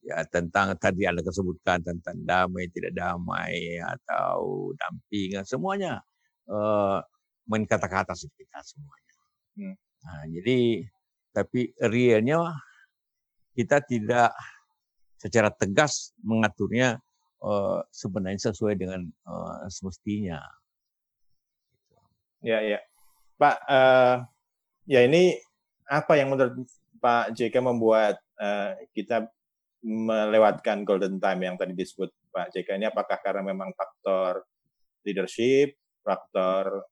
ya 0.01 0.25
tentang 0.33 0.73
tadi 0.81 1.05
anda 1.05 1.21
sebutkan 1.21 1.85
tentang 1.85 2.17
damai 2.25 2.73
tidak 2.73 2.97
damai 2.97 3.77
atau 3.83 4.73
dampingan 4.81 5.45
semuanya 5.45 6.01
uh, 6.49 6.99
main 7.49 7.65
kata-kata 7.65 8.13
kita 8.17 8.61
semuanya. 8.65 9.17
Hmm. 9.57 9.77
Nah, 10.05 10.23
jadi 10.29 10.85
tapi 11.33 11.73
realnya 11.81 12.57
kita 13.57 13.81
tidak 13.85 14.33
secara 15.19 15.51
tegas 15.51 16.15
mengaturnya 16.23 17.01
uh, 17.43 17.83
sebenarnya 17.91 18.53
sesuai 18.53 18.75
dengan 18.79 19.09
uh, 19.27 19.67
semestinya. 19.67 20.39
Ya 22.45 22.63
ya, 22.63 22.79
Pak. 23.41 23.57
Uh, 23.67 24.17
ya 24.87 25.03
ini 25.03 25.35
apa 25.89 26.13
yang 26.21 26.29
menurut 26.31 26.69
Pak 27.01 27.33
JK 27.33 27.65
membuat 27.65 28.21
uh, 28.37 28.77
kita 28.93 29.27
melewatkan 29.83 30.83
golden 30.83 31.17
time 31.17 31.49
yang 31.49 31.57
tadi 31.57 31.73
disebut 31.73 32.13
Pak 32.29 32.53
JK 32.53 32.77
ini? 32.77 32.87
Apakah 32.87 33.19
karena 33.25 33.41
memang 33.41 33.73
faktor 33.73 34.45
leadership, 35.03 35.75
faktor 36.05 36.85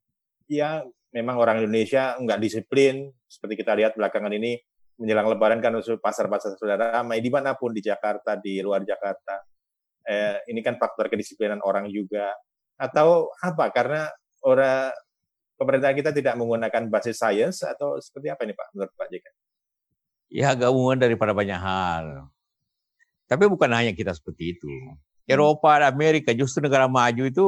ya 0.48 0.80
memang 1.12 1.36
orang 1.36 1.60
Indonesia 1.60 2.16
nggak 2.16 2.40
disiplin? 2.40 3.12
Seperti 3.28 3.60
kita 3.60 3.76
lihat 3.76 3.98
belakangan 4.00 4.32
ini 4.32 4.56
menjelang 4.96 5.28
Lebaran 5.28 5.60
kan 5.60 5.76
pasar-pasar 6.00 6.56
sudah 6.56 6.76
ramai 6.80 7.20
di 7.20 7.28
mana 7.28 7.52
pun 7.52 7.76
di 7.76 7.84
Jakarta 7.84 8.40
di 8.40 8.64
luar 8.64 8.80
Jakarta. 8.80 9.44
Eh, 10.06 10.38
ini 10.48 10.62
kan 10.64 10.80
faktor 10.80 11.12
kedisiplinan 11.12 11.60
orang 11.60 11.90
juga. 11.92 12.32
Atau 12.80 13.34
apa? 13.42 13.68
Karena 13.74 14.08
orang 14.46 14.94
pemerintah 15.56 15.92
kita 15.96 16.12
tidak 16.12 16.36
menggunakan 16.36 16.88
basis 16.92 17.16
sains 17.20 17.64
atau 17.64 17.96
seperti 17.98 18.28
apa 18.30 18.44
ini 18.44 18.54
Pak 18.54 18.66
menurut 18.76 18.92
Pak 18.94 19.08
JK? 19.08 19.26
Ya 20.30 20.52
gabungan 20.52 21.00
daripada 21.00 21.32
banyak 21.32 21.58
hal. 21.58 22.28
Tapi 23.26 23.44
bukan 23.50 23.72
hanya 23.74 23.90
kita 23.96 24.14
seperti 24.14 24.54
itu. 24.54 24.70
Hmm. 24.70 24.94
Eropa 25.26 25.82
dan 25.82 25.90
Amerika 25.90 26.30
justru 26.30 26.62
negara 26.62 26.86
maju 26.86 27.26
itu 27.26 27.46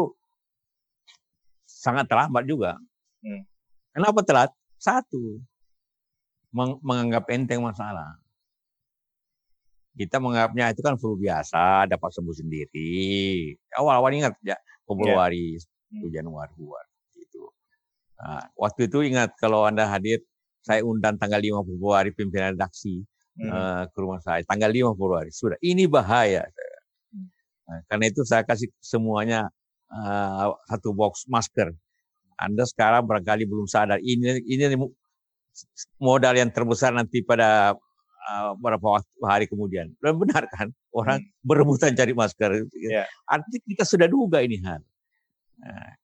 sangat 1.62 2.10
terlambat 2.10 2.42
juga. 2.48 2.74
Hmm. 3.22 3.46
Kenapa 3.94 4.20
telat? 4.26 4.50
Satu, 4.78 5.42
meng 6.54 6.78
menganggap 6.82 7.26
enteng 7.34 7.62
masalah. 7.62 8.18
Kita 9.98 10.22
menganggapnya 10.22 10.70
itu 10.70 10.80
kan 10.86 10.94
flu 10.94 11.18
biasa, 11.18 11.90
dapat 11.90 12.10
sembuh 12.14 12.36
sendiri. 12.38 13.50
Awal-awal 13.74 14.14
ingat 14.14 14.38
ya, 14.46 14.54
Februari, 14.86 15.58
yeah. 15.90 16.22
Januari, 16.22 16.54
buat. 16.54 16.86
Nah, 18.18 18.42
waktu 18.58 18.90
itu 18.90 19.06
ingat 19.06 19.38
kalau 19.38 19.62
Anda 19.62 19.86
hadir, 19.86 20.18
saya 20.66 20.82
undang 20.82 21.16
tanggal 21.16 21.38
5 21.38 21.70
Februari 21.70 22.10
pimpinan 22.10 22.58
redaksi 22.58 23.06
hmm. 23.38 23.50
uh, 23.50 23.82
ke 23.86 23.98
rumah 23.98 24.18
saya. 24.18 24.42
Tanggal 24.42 24.74
5 24.74 24.98
Februari. 24.98 25.30
Sudah, 25.30 25.58
ini 25.62 25.86
bahaya. 25.86 26.44
Hmm. 27.14 27.30
Nah, 27.70 27.80
karena 27.86 28.04
itu 28.10 28.26
saya 28.26 28.42
kasih 28.42 28.68
semuanya 28.82 29.46
uh, 29.94 30.50
satu 30.66 30.90
box 30.90 31.30
masker. 31.30 31.70
Anda 32.38 32.66
sekarang 32.66 33.06
barangkali 33.06 33.46
belum 33.46 33.66
sadar. 33.66 33.98
Ini 33.98 34.46
ini 34.46 34.78
modal 35.98 36.38
yang 36.38 36.54
terbesar 36.54 36.94
nanti 36.94 37.22
pada 37.22 37.74
uh, 38.30 38.50
beberapa 38.58 39.02
hari 39.26 39.46
kemudian. 39.46 39.94
Dan 40.02 40.18
benar 40.18 40.46
kan? 40.50 40.74
Orang 40.90 41.22
hmm. 41.22 41.46
berebutan 41.46 41.94
cari 41.94 42.14
masker. 42.14 42.66
Yeah. 42.82 43.06
Artinya 43.30 43.58
kita 43.62 43.84
sudah 43.86 44.10
duga 44.10 44.42
ini 44.42 44.58
hal. 44.62 44.82
Nah, 45.58 45.94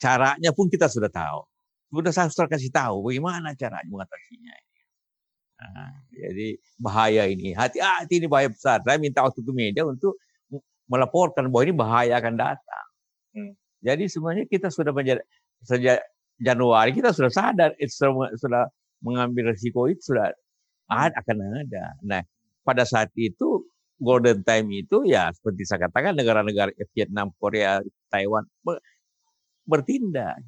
caranya 0.00 0.50
pun 0.52 0.68
kita 0.72 0.88
sudah 0.88 1.12
tahu. 1.12 1.44
Sudah 1.88 2.12
sudah 2.12 2.48
kasih 2.48 2.72
tahu 2.72 3.08
bagaimana 3.08 3.56
caranya 3.56 3.88
mengatasinya. 3.88 4.54
Nah, 5.58 5.90
jadi 6.14 6.48
bahaya 6.78 7.26
ini. 7.26 7.50
Hati-hati 7.50 8.22
ini 8.22 8.26
bahaya 8.30 8.52
besar. 8.52 8.78
Saya 8.86 8.98
minta 9.00 9.26
waktu 9.26 9.42
ke 9.42 9.52
media 9.56 9.82
untuk 9.82 10.14
melaporkan 10.86 11.50
bahwa 11.50 11.62
ini 11.66 11.74
bahaya 11.74 12.14
akan 12.20 12.34
datang. 12.38 12.86
Hmm. 13.34 13.52
Jadi 13.82 14.06
sebenarnya 14.06 14.46
kita 14.46 14.70
sudah 14.70 14.90
menjadi 14.94 15.22
sejak 15.62 16.02
Januari 16.38 16.94
kita 16.94 17.10
sudah 17.10 17.30
sadar 17.34 17.74
itu 17.82 17.90
sudah, 17.90 18.30
sudah 18.38 18.64
mengambil 19.02 19.50
risiko 19.50 19.90
itu 19.90 20.14
sudah 20.14 20.30
ada, 20.86 21.14
akan 21.18 21.66
ada. 21.66 21.84
Nah 22.06 22.22
pada 22.62 22.86
saat 22.86 23.10
itu 23.18 23.66
golden 23.98 24.46
time 24.46 24.70
itu 24.70 25.02
ya 25.02 25.34
seperti 25.34 25.66
saya 25.66 25.90
katakan 25.90 26.14
negara-negara 26.14 26.70
Vietnam, 26.94 27.34
Korea, 27.42 27.82
Taiwan 28.06 28.46
bertindak 29.66 30.38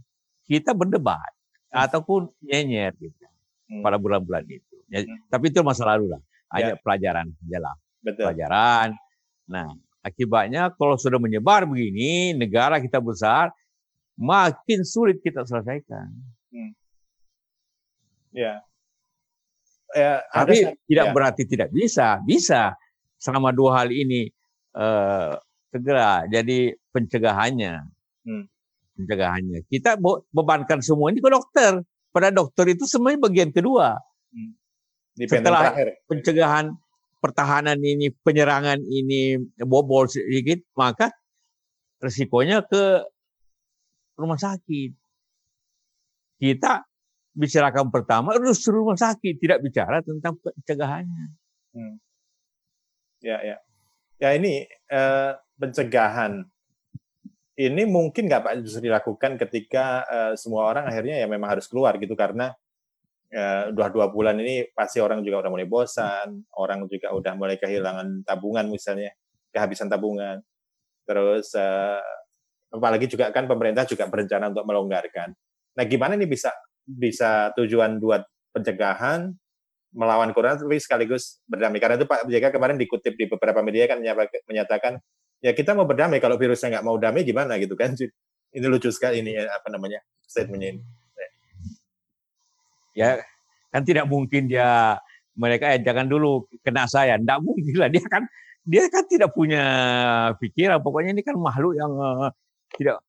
kita 0.50 0.74
berdebat 0.74 1.30
hmm. 1.70 1.78
ataupun 1.78 2.26
nyenyer 2.42 2.90
gitu 2.98 3.26
hmm. 3.70 3.86
pada 3.86 3.94
bulan-bulan 4.02 4.42
itu. 4.50 4.76
Ya, 4.90 5.06
hmm. 5.06 5.30
Tapi 5.30 5.54
itu 5.54 5.62
masa 5.62 5.86
lalu 5.94 6.10
lah. 6.10 6.22
Hanya 6.50 6.74
ya. 6.74 6.82
pelajaran 6.82 7.30
jelas. 7.46 7.78
Betul. 8.02 8.26
Pelajaran. 8.26 8.98
Nah, 9.46 9.70
akibatnya 10.02 10.74
kalau 10.74 10.98
sudah 10.98 11.22
menyebar 11.22 11.62
begini, 11.62 12.34
negara 12.34 12.82
kita 12.82 12.98
besar, 12.98 13.54
makin 14.18 14.82
sulit 14.82 15.22
kita 15.22 15.46
selesaikan. 15.46 16.10
Hmm. 16.50 16.74
Ya. 18.34 18.58
ya 19.94 20.26
Tapi 20.34 20.66
ada, 20.66 20.74
tidak 20.90 21.06
ya. 21.06 21.12
berarti 21.14 21.42
tidak 21.46 21.70
bisa. 21.70 22.18
Bisa 22.26 22.74
selama 23.22 23.54
dua 23.54 23.86
hal 23.86 23.94
ini 23.94 24.26
uh, 24.74 25.38
segera 25.70 26.26
jadi 26.26 26.74
pencegahannya. 26.90 27.86
Hmm 28.26 28.50
pencegahannya. 29.02 29.64
Kita 29.66 29.96
bebankan 30.30 30.84
semua 30.84 31.08
ini 31.10 31.24
ke 31.24 31.30
dokter. 31.32 31.80
Pada 32.10 32.28
dokter 32.34 32.74
itu 32.74 32.84
semuanya 32.84 33.22
bagian 33.22 33.54
kedua. 33.54 33.96
Hmm. 34.34 34.52
Setelah 35.16 35.72
terakhir. 35.72 35.88
pencegahan 36.10 36.66
pertahanan 37.20 37.78
ini, 37.80 38.10
penyerangan 38.24 38.80
ini 38.82 39.38
bobol 39.62 40.08
sedikit, 40.08 40.64
maka 40.74 41.12
resikonya 42.00 42.64
ke 42.66 43.04
rumah 44.16 44.40
sakit. 44.40 44.96
Kita 46.40 46.82
bicarakan 47.36 47.92
pertama 47.92 48.34
harus 48.34 48.64
rumah 48.66 48.96
sakit, 48.96 49.38
tidak 49.38 49.60
bicara 49.60 50.00
tentang 50.00 50.40
pencegahannya. 50.40 51.26
Hmm. 51.76 51.96
Ya, 53.20 53.38
ya. 53.44 53.56
Ya 54.20 54.36
ini 54.36 54.68
eh, 54.68 55.32
pencegahan 55.56 56.44
ini 57.60 57.82
mungkin 57.84 58.24
nggak 58.24 58.40
Pak 58.40 58.54
bisa 58.64 58.80
dilakukan 58.80 59.36
ketika 59.36 60.08
uh, 60.08 60.32
semua 60.32 60.72
orang 60.72 60.88
akhirnya 60.88 61.20
ya 61.20 61.26
memang 61.28 61.52
harus 61.52 61.68
keluar 61.68 62.00
gitu 62.00 62.16
karena 62.16 62.56
uh, 63.36 63.62
udah 63.68 63.88
dua 63.92 64.06
bulan 64.08 64.40
ini 64.40 64.72
pasti 64.72 64.98
orang 64.98 65.20
juga 65.20 65.44
udah 65.44 65.50
mulai 65.52 65.68
bosan, 65.68 66.40
orang 66.56 66.88
juga 66.88 67.12
udah 67.12 67.32
mulai 67.36 67.60
kehilangan 67.60 68.24
tabungan 68.24 68.64
misalnya, 68.72 69.12
kehabisan 69.52 69.92
tabungan. 69.92 70.40
Terus 71.04 71.52
uh, 71.52 72.00
apalagi 72.72 73.10
juga 73.10 73.28
kan 73.34 73.44
pemerintah 73.44 73.84
juga 73.84 74.08
berencana 74.08 74.48
untuk 74.48 74.64
melonggarkan. 74.64 75.34
Nah, 75.76 75.84
gimana 75.84 76.16
ini 76.16 76.26
bisa 76.26 76.54
bisa 76.86 77.52
tujuan 77.54 78.00
buat 78.00 78.24
pencegahan 78.50 79.30
melawan 79.90 80.30
corona 80.30 80.54
tapi 80.54 80.78
sekaligus 80.78 81.42
berdamai. 81.50 81.82
Karena 81.82 81.98
itu 81.98 82.06
Pak 82.06 82.30
JK 82.30 82.54
kemarin 82.54 82.78
dikutip 82.78 83.14
di 83.18 83.26
beberapa 83.26 83.60
media 83.62 83.90
kan 83.90 83.98
menyatakan 84.46 85.02
ya 85.40 85.52
kita 85.56 85.72
mau 85.72 85.88
berdamai 85.88 86.20
kalau 86.20 86.36
virusnya 86.36 86.78
nggak 86.78 86.86
mau 86.86 86.96
damai 87.00 87.24
gimana 87.24 87.56
gitu 87.56 87.74
kan 87.76 87.96
ini 88.50 88.66
lucu 88.68 88.92
sekali 88.92 89.24
ini 89.24 89.40
apa 89.40 89.68
namanya 89.72 90.00
statementnya 90.24 90.76
ini 90.76 90.82
ya 92.96 93.20
kan 93.72 93.82
tidak 93.82 94.06
mungkin 94.06 94.46
dia 94.50 95.00
mereka 95.34 95.72
ya 95.72 95.78
jangan 95.80 96.06
dulu 96.10 96.44
kena 96.60 96.84
saya 96.84 97.16
tidak 97.16 97.40
mungkin 97.40 97.74
lah 97.80 97.88
dia 97.88 98.04
kan 98.04 98.28
dia 98.64 98.86
kan 98.92 99.04
tidak 99.08 99.32
punya 99.32 99.64
pikiran. 100.36 100.80
Pokoknya 100.84 101.16
ini 101.16 101.22
kan 101.24 101.36
makhluk 101.40 101.76
yang 101.76 101.92
uh, 101.96 102.30
tidak 102.76 103.00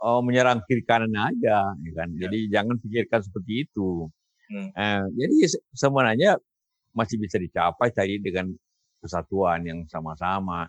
uh, 0.00 0.20
menyerang 0.24 0.64
kiri 0.64 0.82
kanan 0.84 1.12
aja, 1.12 1.76
ya 1.76 1.92
kan. 1.94 2.08
Ya. 2.16 2.26
Jadi 2.26 2.38
jangan 2.48 2.76
pikirkan 2.80 3.20
seperti 3.20 3.68
itu. 3.68 4.08
Hmm. 4.48 4.72
Uh, 4.72 5.04
jadi 5.12 5.34
sebenarnya 5.76 6.30
masih 6.96 7.20
bisa 7.20 7.36
dicapai 7.36 7.92
tadi 7.92 8.16
dengan 8.18 8.48
kesatuan 8.98 9.62
yang 9.68 9.84
sama-sama. 9.86 10.66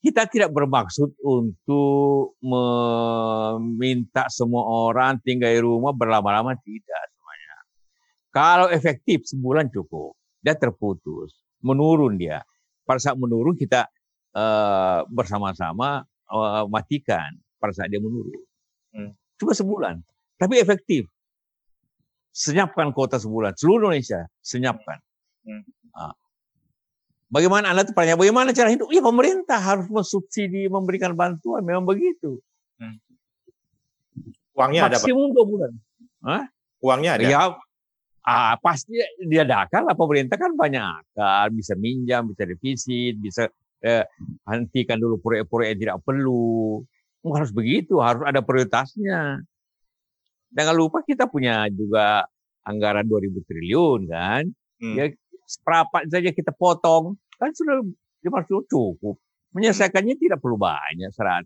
Kita 0.00 0.24
tidak 0.24 0.48
bermaksud 0.56 1.12
untuk 1.20 2.40
meminta 2.40 4.24
semua 4.32 4.64
orang 4.88 5.20
tinggal 5.20 5.52
di 5.52 5.60
rumah 5.60 5.92
berlama-lama 5.92 6.56
tidak 6.56 7.02
semuanya. 7.12 7.54
Kalau 8.32 8.66
efektif 8.72 9.28
sebulan 9.28 9.68
cukup, 9.68 10.16
dia 10.40 10.56
terputus, 10.56 11.44
menurun 11.60 12.16
dia. 12.16 12.40
Pada 12.88 12.96
saat 12.96 13.20
menurun 13.20 13.52
kita 13.60 13.92
uh, 14.32 15.04
bersama-sama 15.12 16.00
uh, 16.32 16.64
matikan 16.72 17.36
pada 17.60 17.76
saat 17.76 17.92
dia 17.92 18.00
menurun. 18.00 18.40
Hmm. 18.96 19.12
Cuma 19.36 19.52
sebulan, 19.52 20.00
tapi 20.40 20.64
efektif. 20.64 21.04
Senyapkan 22.32 22.96
kota 22.96 23.20
sebulan, 23.20 23.52
seluruh 23.52 23.92
Indonesia 23.92 24.24
senyapkan. 24.40 24.96
Hmm. 25.44 25.60
Uh, 25.92 26.14
Bagaimana 27.30 27.70
Anda 27.70 27.86
tanya, 27.86 28.18
bagaimana 28.18 28.50
cara 28.50 28.74
hidup? 28.74 28.90
Ya 28.90 28.98
pemerintah 28.98 29.62
harus 29.62 29.86
mensubsidi, 29.86 30.66
memberikan 30.66 31.14
bantuan, 31.14 31.62
memang 31.62 31.86
begitu. 31.86 32.42
Hmm. 32.74 32.98
Uangnya 34.58 34.90
Maksimum 34.90 35.30
ada, 35.30 35.34
dua 35.38 35.44
bulan. 35.46 35.72
Hah? 36.26 36.44
Uangnya 36.82 37.10
ada? 37.14 37.22
Ya, 37.22 37.40
ah, 38.26 38.58
pasti 38.58 38.98
diadakan 39.22 39.86
lah 39.86 39.94
pemerintah 39.94 40.34
kan 40.34 40.58
banyak 40.58 40.82
akal, 40.82 41.54
bisa 41.54 41.78
minjam, 41.78 42.26
bisa 42.26 42.42
defisit, 42.50 43.14
bisa 43.22 43.46
eh, 43.78 44.02
hentikan 44.50 44.98
dulu 44.98 45.22
proyek-proyek 45.22 45.78
yang 45.78 45.80
tidak 45.86 45.98
perlu. 46.02 46.82
Harus 47.22 47.54
begitu, 47.54 48.02
harus 48.02 48.26
ada 48.26 48.42
prioritasnya. 48.42 49.38
Jangan 50.50 50.74
lupa 50.74 51.06
kita 51.06 51.30
punya 51.30 51.70
juga 51.70 52.26
anggaran 52.66 53.06
2000 53.06 53.38
triliun 53.46 54.00
kan. 54.10 54.44
Hmm. 54.82 54.96
Ya 54.98 55.14
seperempat 55.50 56.06
saja 56.06 56.30
kita 56.30 56.54
potong, 56.54 57.18
kan 57.34 57.50
sudah 57.50 57.82
dimaksud 58.22 58.70
cukup. 58.70 59.18
Menyelesaikannya 59.50 60.14
tidak 60.14 60.38
perlu 60.38 60.54
banyak, 60.54 61.10
serat, 61.10 61.42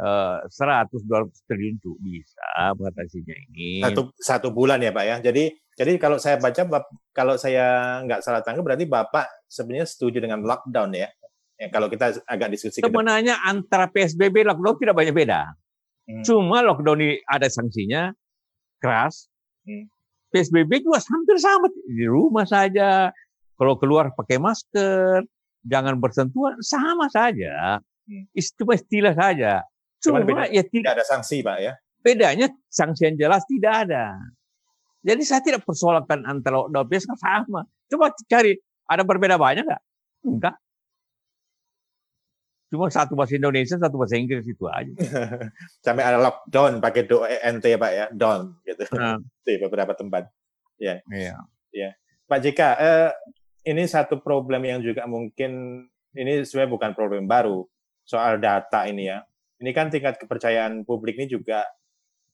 uh, 0.00 0.40
100 0.48 0.88
200 1.04 1.28
triliun 1.44 1.76
itu 1.76 1.92
bisa 2.00 2.72
mengatasinya 2.80 3.36
ini. 3.52 3.84
Satu, 3.84 4.02
satu 4.16 4.48
bulan 4.56 4.80
ya 4.80 4.94
Pak 4.94 5.04
ya. 5.04 5.16
Jadi 5.20 5.52
jadi 5.72 5.96
kalau 5.96 6.20
saya 6.20 6.36
baca, 6.36 6.84
kalau 7.16 7.34
saya 7.40 8.00
nggak 8.04 8.20
salah 8.20 8.44
tangkap, 8.44 8.64
berarti 8.64 8.84
Bapak 8.84 9.48
sebenarnya 9.48 9.88
setuju 9.88 10.20
dengan 10.20 10.44
lockdown 10.44 10.92
ya. 10.92 11.08
ya 11.56 11.68
kalau 11.72 11.88
kita 11.88 12.20
agak 12.28 12.52
diskusi. 12.52 12.84
Sebenarnya 12.84 13.40
antara 13.44 13.88
PSBB 13.88 14.44
lockdown 14.44 14.76
tidak 14.80 14.96
banyak 14.96 15.14
beda. 15.16 15.40
Hmm. 16.08 16.24
Cuma 16.24 16.60
lockdown 16.60 17.00
ini 17.00 17.16
ada 17.24 17.48
sanksinya 17.48 18.12
keras. 18.80 19.32
Hmm. 19.64 19.88
PSBB 20.32 20.84
juga 20.84 21.00
hampir 21.00 21.36
sama 21.36 21.68
di 21.68 22.08
rumah 22.08 22.48
saja, 22.48 23.12
kalau 23.56 23.74
keluar 23.78 24.10
pakai 24.16 24.40
masker, 24.40 25.24
jangan 25.66 25.98
bersentuhan, 25.98 26.58
sama 26.62 27.06
saja. 27.12 27.78
Hmm. 28.06 28.24
Cuma 28.58 28.74
istilah 28.74 29.14
saja. 29.14 29.62
Cuma 30.02 30.20
beda, 30.26 30.50
ya 30.50 30.66
tidak 30.66 30.98
ada 30.98 31.04
sanksi, 31.06 31.46
Pak 31.46 31.58
ya. 31.62 31.72
Bedanya 32.02 32.50
sanksi 32.66 33.06
yang 33.06 33.16
jelas 33.16 33.46
tidak 33.46 33.86
ada. 33.86 34.18
Jadi 35.02 35.22
saya 35.22 35.42
tidak 35.42 35.62
persoalkan 35.62 36.26
antara 36.26 36.66
lockdown 36.66 36.86
biasa 36.86 37.14
sama. 37.18 37.62
Coba 37.90 38.14
cari 38.26 38.58
ada 38.86 39.02
berbeda 39.02 39.38
banyak 39.38 39.66
nggak? 39.66 39.82
Enggak. 40.26 40.56
Cuma 42.72 42.88
satu 42.88 43.12
bahasa 43.12 43.36
Indonesia, 43.36 43.76
satu 43.76 44.00
bahasa 44.00 44.16
Inggris 44.16 44.48
itu 44.48 44.64
aja. 44.64 44.88
Sampai 45.84 46.08
ada 46.08 46.16
lockdown 46.16 46.80
pakai 46.80 47.04
do 47.04 47.20
ent 47.28 47.60
ya 47.60 47.76
Pak 47.76 47.92
ya, 47.92 48.06
down 48.14 48.56
gitu. 48.64 48.82
Nah. 48.96 49.20
Di 49.46 49.60
beberapa 49.60 49.92
tempat. 49.92 50.30
Ya. 50.80 51.04
Iya. 51.12 51.36
Ya. 51.68 51.90
Pak 52.24 52.38
Jika, 52.40 52.68
eh, 52.80 53.10
ini 53.62 53.82
satu 53.86 54.18
problem 54.18 54.66
yang 54.66 54.82
juga 54.82 55.06
mungkin 55.06 55.84
ini 56.12 56.42
sebenarnya 56.44 56.72
bukan 56.72 56.90
problem 56.92 57.24
baru 57.30 57.64
soal 58.02 58.42
data 58.42 58.84
ini 58.90 59.08
ya. 59.08 59.22
Ini 59.62 59.70
kan 59.70 59.88
tingkat 59.88 60.18
kepercayaan 60.18 60.82
publik 60.82 61.14
ini 61.16 61.30
juga 61.30 61.62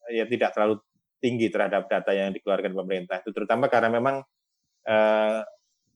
ya 0.08 0.24
tidak 0.24 0.56
terlalu 0.56 0.80
tinggi 1.20 1.52
terhadap 1.52 1.86
data 1.86 2.10
yang 2.16 2.32
dikeluarkan 2.32 2.72
pemerintah. 2.72 3.20
Itu 3.20 3.36
terutama 3.36 3.68
karena 3.68 3.92
memang 3.92 4.24
eh, 4.88 5.40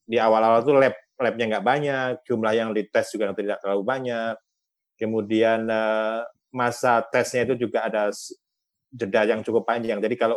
di 0.05 0.21
awal-awal 0.21 0.61
tuh 0.63 0.77
lab 0.77 0.95
labnya 1.17 1.57
nggak 1.57 1.67
banyak, 1.67 2.09
jumlah 2.29 2.53
yang 2.53 2.71
dites 2.77 3.09
juga 3.17 3.33
tidak 3.33 3.59
terlalu 3.65 3.83
banyak. 3.89 4.37
Kemudian 5.01 5.65
eh, 5.67 6.21
masa 6.53 7.01
tesnya 7.09 7.49
itu 7.49 7.67
juga 7.67 7.89
ada 7.89 8.13
jeda 8.93 9.25
yang 9.25 9.41
cukup 9.41 9.65
panjang. 9.65 9.99
Jadi 10.05 10.15
kalau 10.21 10.37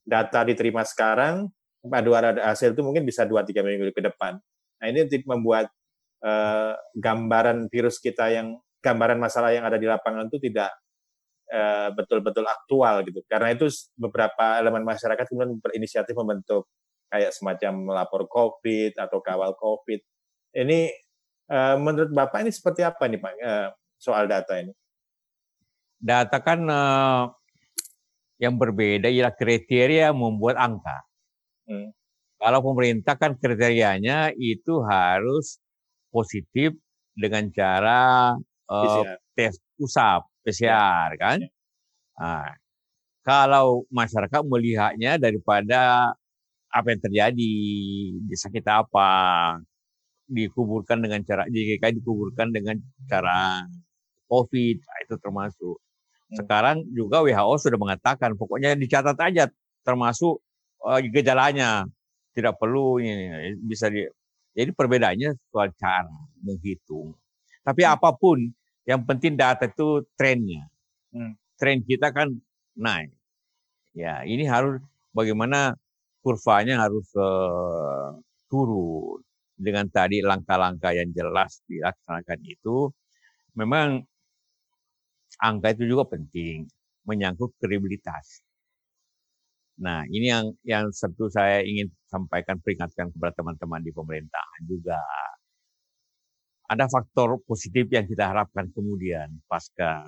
data 0.00 0.40
diterima 0.48 0.80
sekarang, 0.88 1.52
paduan 1.80 2.36
hasil 2.36 2.76
itu 2.76 2.82
mungkin 2.84 3.08
bisa 3.08 3.24
dua 3.24 3.44
tiga 3.44 3.64
minggu 3.64 3.92
ke 3.92 4.02
depan. 4.04 4.36
Nah 4.80 4.86
ini 4.88 5.08
membuat 5.24 5.68
uh, 6.24 6.76
gambaran 6.96 7.68
virus 7.72 8.00
kita 8.00 8.32
yang 8.32 8.56
gambaran 8.80 9.20
masalah 9.20 9.52
yang 9.52 9.64
ada 9.64 9.76
di 9.76 9.84
lapangan 9.88 10.28
itu 10.28 10.40
tidak 10.40 10.72
uh, 11.52 11.92
betul-betul 11.92 12.44
aktual 12.48 13.04
gitu. 13.04 13.20
Karena 13.28 13.52
itu 13.52 13.68
beberapa 13.96 14.60
elemen 14.60 14.84
masyarakat 14.84 15.24
kemudian 15.28 15.60
berinisiatif 15.60 16.16
membentuk 16.16 16.68
kayak 17.10 17.34
semacam 17.34 17.72
melapor 17.92 18.24
COVID 18.30 18.96
atau 18.96 19.18
kawal 19.20 19.52
COVID. 19.58 20.00
Ini 20.56 20.90
uh, 21.50 21.76
menurut 21.76 22.10
Bapak 22.14 22.46
ini 22.46 22.52
seperti 22.54 22.86
apa 22.86 23.04
nih 23.10 23.20
Pak 23.20 23.32
uh, 23.40 23.68
soal 24.00 24.30
data 24.30 24.56
ini? 24.56 24.72
Data 26.00 26.40
kan 26.40 26.64
uh, 26.64 27.28
yang 28.40 28.56
berbeda 28.56 29.12
ialah 29.12 29.36
kriteria 29.36 30.16
membuat 30.16 30.56
angka. 30.56 31.09
Hmm. 31.70 31.94
Kalau 32.40 32.60
pemerintah 32.66 33.14
kan 33.14 33.38
kriterianya 33.38 34.34
itu 34.34 34.82
harus 34.82 35.62
positif 36.10 36.74
dengan 37.14 37.46
cara 37.54 38.34
uh, 38.66 39.04
tes 39.38 39.54
usap 39.78 40.26
PCR 40.42 41.14
ya. 41.14 41.20
kan. 41.20 41.38
Ya. 41.38 41.50
Nah, 42.18 42.50
kalau 43.22 43.84
masyarakat 43.92 44.42
melihatnya 44.42 45.20
daripada 45.20 46.12
apa 46.70 46.86
yang 46.90 47.02
terjadi, 47.02 47.54
sakit 48.34 48.64
apa, 48.66 49.10
dikuburkan 50.30 51.02
dengan 51.02 51.20
cara 51.26 51.44
JKK 51.50 51.98
dikuburkan 52.00 52.54
dengan 52.54 52.78
cara 53.10 53.66
COVID, 54.30 54.76
nah, 54.78 54.98
itu 55.02 55.14
termasuk. 55.18 55.76
Hmm. 55.76 56.36
Sekarang 56.38 56.76
juga 56.94 57.26
WHO 57.26 57.54
sudah 57.58 57.78
mengatakan 57.78 58.38
pokoknya 58.38 58.78
dicatat 58.78 59.18
aja 59.18 59.50
termasuk 59.82 60.38
gejalanya. 61.12 61.84
Tidak 62.30 62.54
perlu 62.56 63.02
ini 63.02 63.58
bisa 63.58 63.90
di 63.90 64.06
jadi 64.54 64.70
perbedaannya 64.74 65.30
soal 65.50 65.70
cara 65.78 66.10
menghitung. 66.42 67.14
Tapi 67.62 67.82
hmm. 67.86 67.94
apa 67.94 68.10
pun 68.14 68.38
yang 68.86 69.02
penting 69.06 69.38
data 69.38 69.66
itu 69.70 70.04
trennya. 70.18 70.66
Hmm. 71.10 71.34
tren 71.58 71.82
kita 71.82 72.14
kan 72.14 72.30
naik. 72.78 73.10
Ya 73.92 74.22
ini 74.24 74.46
harus 74.46 74.78
bagaimana 75.10 75.74
kurvanya 76.22 76.80
harus 76.86 77.06
uh, 77.18 78.16
turun. 78.50 79.20
Dengan 79.60 79.92
tadi 79.92 80.24
langkah-langkah 80.24 80.96
yang 80.96 81.12
jelas 81.12 81.60
dilaksanakan 81.68 82.40
itu 82.48 82.88
memang 83.52 84.00
angka 85.36 85.76
itu 85.76 85.84
juga 85.84 86.16
penting. 86.16 86.64
Menyangkut 87.04 87.52
kredibilitas 87.60 88.40
Nah, 89.80 90.04
ini 90.12 90.26
yang 90.28 90.52
yang 90.68 90.84
tentu 90.92 91.32
saya 91.32 91.64
ingin 91.64 91.88
sampaikan 92.12 92.60
peringatkan 92.60 93.08
kepada 93.16 93.32
teman-teman 93.32 93.80
di 93.80 93.92
pemerintahan 93.96 94.60
juga. 94.68 95.00
Ada 96.70 96.86
faktor 96.86 97.40
positif 97.48 97.88
yang 97.90 98.06
kita 98.06 98.30
harapkan 98.30 98.70
kemudian 98.70 99.40
pasca 99.50 100.06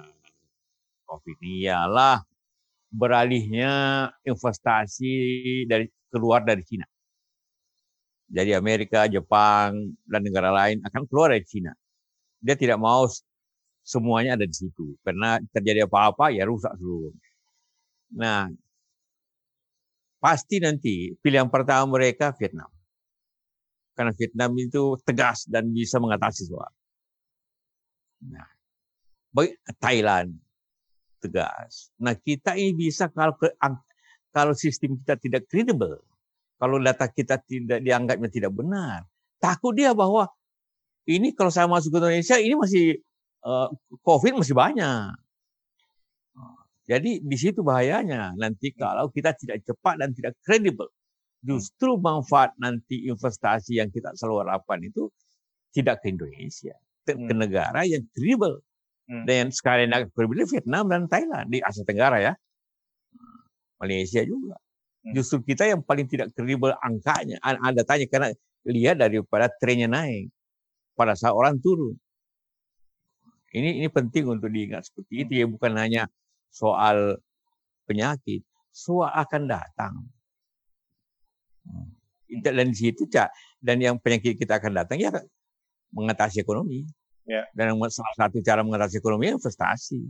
COVID 1.08 1.36
ini 1.42 1.66
ialah 1.66 2.22
beralihnya 2.92 3.72
investasi 4.28 5.12
dari 5.66 5.88
keluar 6.12 6.44
dari 6.44 6.62
Cina. 6.62 6.86
Jadi 8.32 8.52
Amerika, 8.56 9.08
Jepang, 9.08 9.96
dan 10.08 10.20
negara 10.24 10.52
lain 10.52 10.80
akan 10.84 11.02
keluar 11.08 11.32
dari 11.32 11.44
Cina. 11.48 11.72
Dia 12.40 12.56
tidak 12.56 12.80
mau 12.80 13.08
semuanya 13.84 14.36
ada 14.36 14.46
di 14.48 14.56
situ. 14.56 14.96
Karena 15.04 15.40
terjadi 15.52 15.84
apa-apa 15.88 16.32
ya 16.32 16.44
rusak 16.48 16.72
seluruh. 16.80 17.12
Nah, 18.16 18.48
pasti 20.22 20.62
nanti 20.62 21.10
pilihan 21.18 21.50
pertama 21.50 21.98
mereka 21.98 22.30
Vietnam. 22.38 22.70
Karena 23.98 24.14
Vietnam 24.14 24.54
itu 24.54 24.94
tegas 25.02 25.50
dan 25.50 25.74
bisa 25.74 25.98
mengatasi 25.98 26.46
soal. 26.46 26.70
Nah, 28.30 28.46
baik 29.34 29.58
Thailand 29.82 30.38
tegas. 31.18 31.90
Nah, 31.98 32.14
kita 32.14 32.54
ini 32.54 32.86
bisa 32.86 33.10
kalau 33.10 33.34
kalau 34.30 34.54
sistem 34.54 34.94
kita 35.02 35.18
tidak 35.18 35.42
kredibel, 35.50 35.98
kalau 36.56 36.78
data 36.78 37.10
kita 37.10 37.42
tidak 37.42 37.82
dianggapnya 37.82 38.30
tidak 38.30 38.54
benar, 38.54 39.04
takut 39.42 39.74
dia 39.74 39.90
bahwa 39.90 40.30
ini 41.04 41.34
kalau 41.34 41.50
saya 41.50 41.66
masuk 41.66 41.90
ke 41.92 41.98
Indonesia 41.98 42.38
ini 42.38 42.54
masih 42.54 42.86
uh, 43.42 43.68
COVID 44.06 44.38
masih 44.38 44.54
banyak. 44.54 45.12
Jadi 46.82 47.22
di 47.22 47.36
situ 47.38 47.62
bahayanya 47.62 48.34
nanti 48.34 48.74
kalau 48.74 49.06
kita 49.08 49.32
tidak 49.38 49.62
cepat 49.62 50.02
dan 50.02 50.10
tidak 50.10 50.34
kredibel. 50.42 50.90
Justru 51.42 51.98
manfaat 51.98 52.54
nanti 52.58 53.06
investasi 53.06 53.82
yang 53.82 53.90
kita 53.90 54.14
selalu 54.14 54.46
harapkan 54.46 54.78
itu 54.82 55.10
tidak 55.74 56.02
ke 56.02 56.14
Indonesia, 56.14 56.74
ke, 57.02 57.18
hmm. 57.18 57.34
negara 57.34 57.82
yang 57.82 58.02
kredibel. 58.14 58.62
Hmm. 59.10 59.26
Dan 59.26 59.50
sekali 59.50 59.90
lagi 59.90 60.10
kredibel 60.14 60.46
Vietnam 60.46 60.86
dan 60.86 61.10
Thailand 61.10 61.50
di 61.50 61.58
Asia 61.58 61.82
Tenggara 61.82 62.18
ya. 62.22 62.32
Malaysia 63.82 64.22
juga. 64.22 64.58
Hmm. 65.02 65.14
Justru 65.18 65.42
kita 65.42 65.66
yang 65.66 65.82
paling 65.82 66.06
tidak 66.06 66.30
kredibel 66.34 66.70
angkanya. 66.78 67.42
Anda 67.42 67.82
tanya 67.82 68.06
karena 68.06 68.30
lihat 68.66 69.02
daripada 69.02 69.50
trennya 69.50 69.90
naik 69.90 70.30
pada 70.94 71.18
saat 71.18 71.34
orang 71.34 71.58
turun. 71.58 71.98
Ini 73.52 73.82
ini 73.82 73.88
penting 73.90 74.30
untuk 74.30 74.48
diingat 74.48 74.88
seperti 74.88 75.26
itu 75.26 75.32
ya 75.44 75.46
bukan 75.50 75.76
hanya 75.76 76.08
soal 76.52 77.16
penyakit, 77.88 78.44
soal 78.68 79.08
akan 79.08 79.48
datang. 79.48 79.94
Hmm. 81.64 81.88
Dan 82.32 82.72
di 82.72 82.76
situ 82.76 83.08
dan 83.60 83.76
yang 83.80 83.96
penyakit 84.00 84.40
kita 84.40 84.56
akan 84.60 84.72
datang 84.84 85.00
ya 85.00 85.12
mengatasi 85.92 86.40
ekonomi. 86.44 86.84
Ya. 87.28 87.46
Dan 87.54 87.76
salah 87.92 88.16
satu 88.18 88.40
cara 88.40 88.64
mengatasi 88.64 89.00
ekonomi 89.00 89.30
ya 89.30 89.36
investasi. 89.36 90.00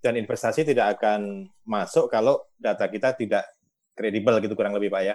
Dan 0.00 0.22
investasi 0.22 0.62
tidak 0.62 0.98
akan 0.98 1.50
masuk 1.66 2.06
kalau 2.06 2.46
data 2.56 2.86
kita 2.86 3.18
tidak 3.18 3.44
kredibel 3.98 4.38
gitu 4.38 4.54
kurang 4.54 4.78
lebih 4.78 4.88
Pak 4.88 5.02
ya. 5.02 5.14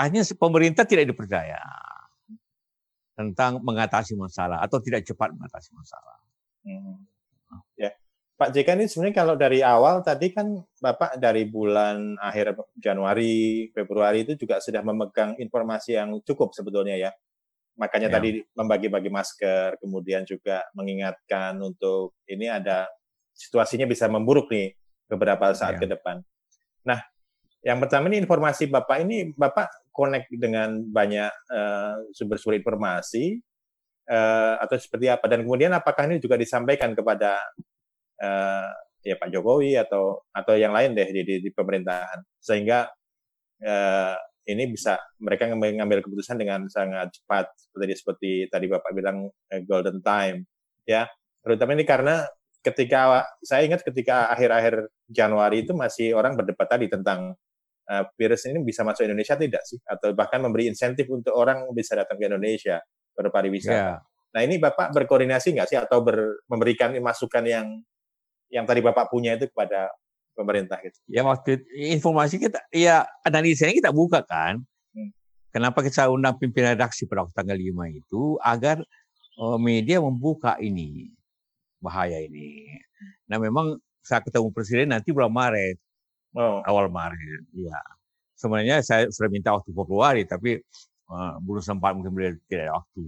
Hanya 0.00 0.24
pemerintah 0.34 0.88
tidak 0.88 1.12
dipercaya 1.12 1.60
tentang 3.14 3.62
mengatasi 3.62 4.18
masalah 4.18 4.58
atau 4.58 4.82
tidak 4.82 5.06
cepat 5.06 5.30
mengatasi 5.30 5.70
masalah. 5.76 6.16
Hmm. 6.66 6.98
Ya. 7.78 7.94
Pak 8.34 8.50
JK 8.50 8.68
ini 8.74 8.84
sebenarnya 8.90 9.14
kalau 9.14 9.34
dari 9.38 9.62
awal 9.62 10.02
tadi 10.02 10.34
kan 10.34 10.58
Bapak 10.82 11.22
dari 11.22 11.46
bulan 11.46 12.18
akhir 12.18 12.58
Januari, 12.74 13.70
Februari 13.70 14.26
itu 14.26 14.34
juga 14.34 14.58
sudah 14.58 14.82
memegang 14.82 15.38
informasi 15.38 15.94
yang 15.94 16.18
cukup 16.26 16.50
sebetulnya 16.50 16.98
ya. 16.98 17.10
Makanya 17.78 18.10
ya. 18.10 18.14
tadi 18.18 18.42
membagi-bagi 18.58 19.10
masker, 19.10 19.78
kemudian 19.78 20.26
juga 20.26 20.66
mengingatkan 20.74 21.62
untuk 21.62 22.18
ini 22.26 22.50
ada 22.50 22.90
situasinya 23.34 23.86
bisa 23.86 24.10
memburuk 24.10 24.50
nih 24.50 24.74
beberapa 25.06 25.54
saat 25.54 25.78
ya. 25.78 25.86
ke 25.86 25.86
depan. 25.94 26.18
Nah, 26.82 26.98
yang 27.62 27.78
pertama 27.78 28.10
ini 28.10 28.18
informasi 28.18 28.66
Bapak 28.66 28.98
ini 29.06 29.30
Bapak 29.30 29.94
connect 29.94 30.26
dengan 30.34 30.82
banyak 30.82 31.30
uh, 31.54 31.96
sumber-sumber 32.10 32.58
informasi 32.58 33.38
uh, 34.10 34.58
atau 34.58 34.74
seperti 34.74 35.06
apa 35.06 35.30
dan 35.30 35.46
kemudian 35.46 35.70
apakah 35.70 36.10
ini 36.10 36.18
juga 36.18 36.34
disampaikan 36.34 36.98
kepada 36.98 37.38
uh, 38.20 38.70
ya 39.04 39.14
Pak 39.20 39.28
Jokowi 39.32 39.76
atau 39.78 40.24
atau 40.30 40.54
yang 40.56 40.72
lain 40.72 40.96
deh 40.96 41.08
di, 41.10 41.22
di, 41.24 41.34
di 41.44 41.50
pemerintahan 41.52 42.24
sehingga 42.40 42.88
uh, 43.64 44.16
ini 44.44 44.64
bisa 44.68 45.00
mereka 45.20 45.48
mengambil 45.52 46.04
keputusan 46.04 46.36
dengan 46.36 46.68
sangat 46.68 47.12
cepat 47.16 47.48
seperti 47.56 47.94
seperti 47.96 48.30
tadi 48.52 48.66
Bapak 48.68 48.92
bilang 48.92 49.28
uh, 49.28 49.60
golden 49.64 50.00
time 50.00 50.48
ya 50.84 51.08
terutama 51.44 51.76
ini 51.76 51.84
karena 51.84 52.24
ketika 52.64 53.28
saya 53.44 53.68
ingat 53.68 53.84
ketika 53.84 54.32
akhir-akhir 54.32 54.88
Januari 55.04 55.68
itu 55.68 55.76
masih 55.76 56.16
orang 56.16 56.32
berdebat 56.32 56.64
tadi 56.64 56.88
tentang 56.88 57.36
uh, 57.92 58.04
virus 58.16 58.48
ini 58.48 58.64
bisa 58.64 58.80
masuk 58.82 59.04
Indonesia 59.04 59.36
tidak 59.36 59.62
sih? 59.68 59.76
Atau 59.84 60.16
bahkan 60.16 60.40
memberi 60.40 60.72
insentif 60.72 61.04
untuk 61.12 61.36
orang 61.36 61.68
bisa 61.76 61.92
datang 61.92 62.16
ke 62.16 62.24
Indonesia 62.24 62.80
berpariwisata. 63.12 63.76
Yeah. 63.76 63.96
Nah 64.34 64.40
ini 64.42 64.56
Bapak 64.58 64.90
berkoordinasi 64.96 65.54
nggak 65.54 65.68
sih 65.70 65.78
atau 65.78 66.02
ber, 66.02 66.42
memberikan 66.48 66.96
masukan 66.98 67.44
yang 67.46 67.66
yang 68.54 68.70
tadi 68.70 68.78
Bapak 68.78 69.10
punya 69.10 69.34
itu 69.34 69.50
kepada 69.50 69.90
pemerintah 70.38 70.78
gitu? 70.78 70.94
Ya 71.10 71.26
waktu 71.26 71.66
informasi 71.74 72.38
kita, 72.38 72.62
ya 72.70 73.02
analisanya 73.26 73.74
kita 73.74 73.90
buka 73.90 74.22
kan. 74.22 74.62
Hmm. 74.94 75.10
Kenapa 75.50 75.82
kita 75.82 76.06
undang 76.06 76.38
pimpinan 76.38 76.78
redaksi 76.78 77.10
pada 77.10 77.26
waktu 77.26 77.34
tanggal 77.34 77.58
5 77.58 77.98
itu 77.98 78.22
agar 78.38 78.78
uh, 79.42 79.58
media 79.58 79.98
membuka 79.98 80.54
ini 80.62 81.10
bahaya 81.82 82.22
ini. 82.22 82.78
Nah 83.26 83.42
memang 83.42 83.82
saya 84.06 84.22
ketemu 84.22 84.54
presiden 84.54 84.94
nanti 84.94 85.10
bulan 85.10 85.34
Maret 85.34 85.76
oh. 86.38 86.62
awal 86.62 86.86
Maret. 86.86 87.42
Ya. 87.54 87.78
Sebenarnya 88.34 88.82
saya 88.82 89.10
sudah 89.10 89.30
minta 89.30 89.54
waktu 89.54 89.70
Februari, 89.70 90.22
tapi 90.26 90.58
uh, 91.10 91.38
belum 91.42 91.62
sempat 91.62 91.94
mungkin 91.94 92.12
beliau 92.12 92.32
tidak 92.50 92.70
ada 92.70 92.74
waktu 92.82 93.04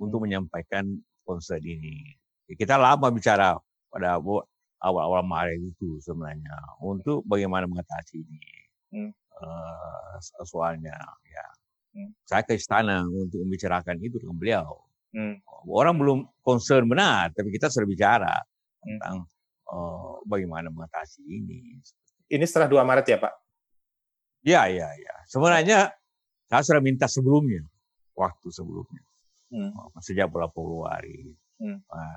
untuk 0.00 0.18
hmm. 0.20 0.24
menyampaikan 0.28 0.84
konsep 1.22 1.60
ini. 1.60 2.16
Ya, 2.48 2.54
kita 2.56 2.74
lama 2.80 3.08
bicara 3.12 3.60
pada 3.92 4.16
awal-awal 4.82 5.22
Maret 5.22 5.62
itu 5.62 6.02
sebenarnya 6.02 6.52
untuk 6.82 7.22
bagaimana 7.24 7.70
mengatasi 7.70 8.18
ini 8.18 8.40
hmm. 8.92 9.10
uh, 9.40 10.18
soalnya. 10.44 10.98
Ya. 11.26 11.46
Hmm. 11.94 12.10
Saya 12.26 12.42
ke 12.42 12.58
istana 12.58 13.06
untuk 13.06 13.40
membicarakan 13.46 14.02
itu 14.02 14.18
dengan 14.18 14.36
beliau. 14.36 14.82
Hmm. 15.12 15.38
Orang 15.68 16.00
belum 16.02 16.18
concern 16.42 16.88
benar, 16.90 17.30
tapi 17.30 17.54
kita 17.54 17.70
sudah 17.70 17.86
bicara 17.86 18.34
hmm. 18.34 18.86
tentang 18.98 19.16
uh, 19.70 20.18
bagaimana 20.26 20.72
mengatasi 20.72 21.22
ini 21.22 21.78
ini 22.32 22.44
setelah 22.48 22.64
2 22.64 22.80
Maret 22.80 23.06
ya 23.12 23.18
Pak? 23.20 23.34
Ya, 24.42 24.62
ya, 24.72 24.88
ya. 24.88 25.14
Sebenarnya 25.28 25.92
saya 26.48 26.62
sudah 26.64 26.82
minta 26.82 27.04
sebelumnya, 27.04 27.60
waktu 28.16 28.48
sebelumnya, 28.48 29.04
hmm. 29.52 30.00
sejak 30.00 30.32
bulan 30.32 30.48
Februari. 30.48 31.28
Hmm. 31.60 31.84
Nah, 31.84 32.16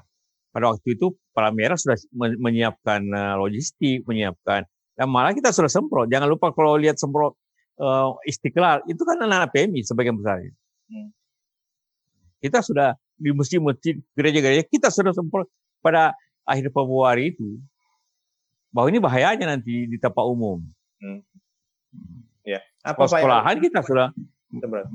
pada 0.55 0.71
waktu 0.71 0.95
itu 0.95 1.11
Merah 1.35 1.75
sudah 1.75 1.99
menyiapkan 2.15 3.03
uh, 3.11 3.35
logistik, 3.35 4.07
menyiapkan, 4.07 4.63
dan 4.95 5.07
malah 5.11 5.35
kita 5.35 5.51
sudah 5.51 5.67
semprot. 5.67 6.07
Jangan 6.07 6.31
lupa 6.31 6.55
kalau 6.55 6.79
lihat 6.79 6.95
semprot 6.95 7.35
uh, 7.75 8.15
Istiqlal, 8.23 8.87
itu 8.87 9.03
kan 9.03 9.19
anak-anak 9.19 9.51
PMI 9.51 9.83
sebagian 9.83 10.15
besarnya. 10.15 10.55
Hmm. 10.87 11.11
Kita 12.39 12.63
sudah 12.63 12.95
di 13.19 13.35
masjid-masjid, 13.35 13.99
gereja-gereja, 14.15 14.63
kita 14.63 14.87
sudah 14.87 15.11
semprot 15.11 15.51
pada 15.83 16.15
akhir 16.47 16.71
Februari 16.71 17.35
itu 17.35 17.59
bahwa 18.71 18.87
ini 18.95 18.99
bahayanya 19.03 19.59
nanti 19.59 19.91
di 19.91 19.97
tempat 19.99 20.23
umum. 20.23 20.63
Hmm. 21.03 21.19
Ya. 22.47 22.63
Apa 22.79 23.11
sekolahan 23.11 23.59
kita 23.59 23.83
sudah 23.83 24.15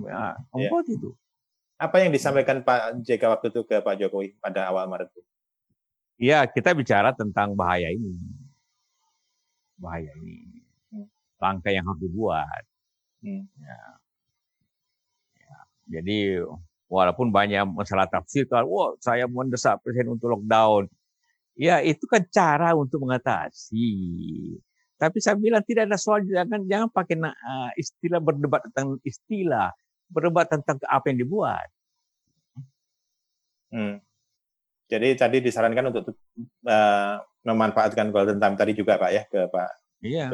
ya, 0.09 0.41
ya. 0.57 0.71
itu. 0.89 1.13
Apa 1.77 2.01
yang 2.01 2.13
disampaikan 2.17 2.65
Pak 2.65 3.05
JK 3.05 3.29
waktu 3.29 3.53
itu 3.53 3.61
ke 3.69 3.85
Pak 3.85 4.01
Jokowi 4.01 4.41
pada 4.41 4.73
awal 4.73 4.89
Maret 4.89 5.13
itu? 5.13 5.30
Iya, 6.21 6.45
kita 6.45 6.77
bicara 6.77 7.17
tentang 7.17 7.57
bahaya 7.57 7.89
ini. 7.89 8.13
Bahaya 9.81 10.13
ini. 10.21 10.61
Hmm. 10.93 11.09
Langkah 11.41 11.73
yang 11.73 11.89
harus 11.89 12.05
dibuat. 12.05 12.63
Hmm. 13.25 13.49
Ya. 13.57 13.81
ya. 15.41 15.57
Jadi 15.89 16.45
walaupun 16.93 17.33
banyak 17.33 17.65
masalah 17.73 18.05
tafsir, 18.05 18.45
kalau 18.45 18.69
wah 18.69 18.91
saya 19.01 19.25
mendesak 19.25 19.81
presiden 19.81 20.21
untuk 20.21 20.37
lockdown, 20.37 20.93
Ya 21.61 21.85
itu 21.85 22.09
kan 22.09 22.25
cara 22.33 22.73
untuk 22.73 23.05
mengatasi. 23.05 23.93
Tapi 24.97 25.17
saya 25.21 25.37
bilang 25.37 25.61
tidak 25.61 25.93
ada 25.93 26.01
soal 26.01 26.25
jangan 26.25 26.65
jangan 26.65 26.89
pakai 26.89 27.21
uh, 27.21 27.71
istilah 27.77 28.17
berdebat 28.17 28.65
tentang 28.69 28.97
istilah, 29.05 29.69
berdebat 30.09 30.49
tentang 30.49 30.81
apa 30.89 31.05
yang 31.13 31.21
dibuat. 31.21 31.69
Hmm. 33.69 34.01
Jadi 34.91 35.15
tadi 35.15 35.39
disarankan 35.39 35.95
untuk 35.95 36.19
uh, 36.67 37.15
memanfaatkan 37.47 38.11
golden 38.11 38.43
time 38.43 38.59
tadi 38.59 38.75
juga 38.75 38.99
Pak 38.99 39.11
ya 39.15 39.23
ke 39.31 39.47
Pak 39.47 39.71
Iya. 40.01 40.33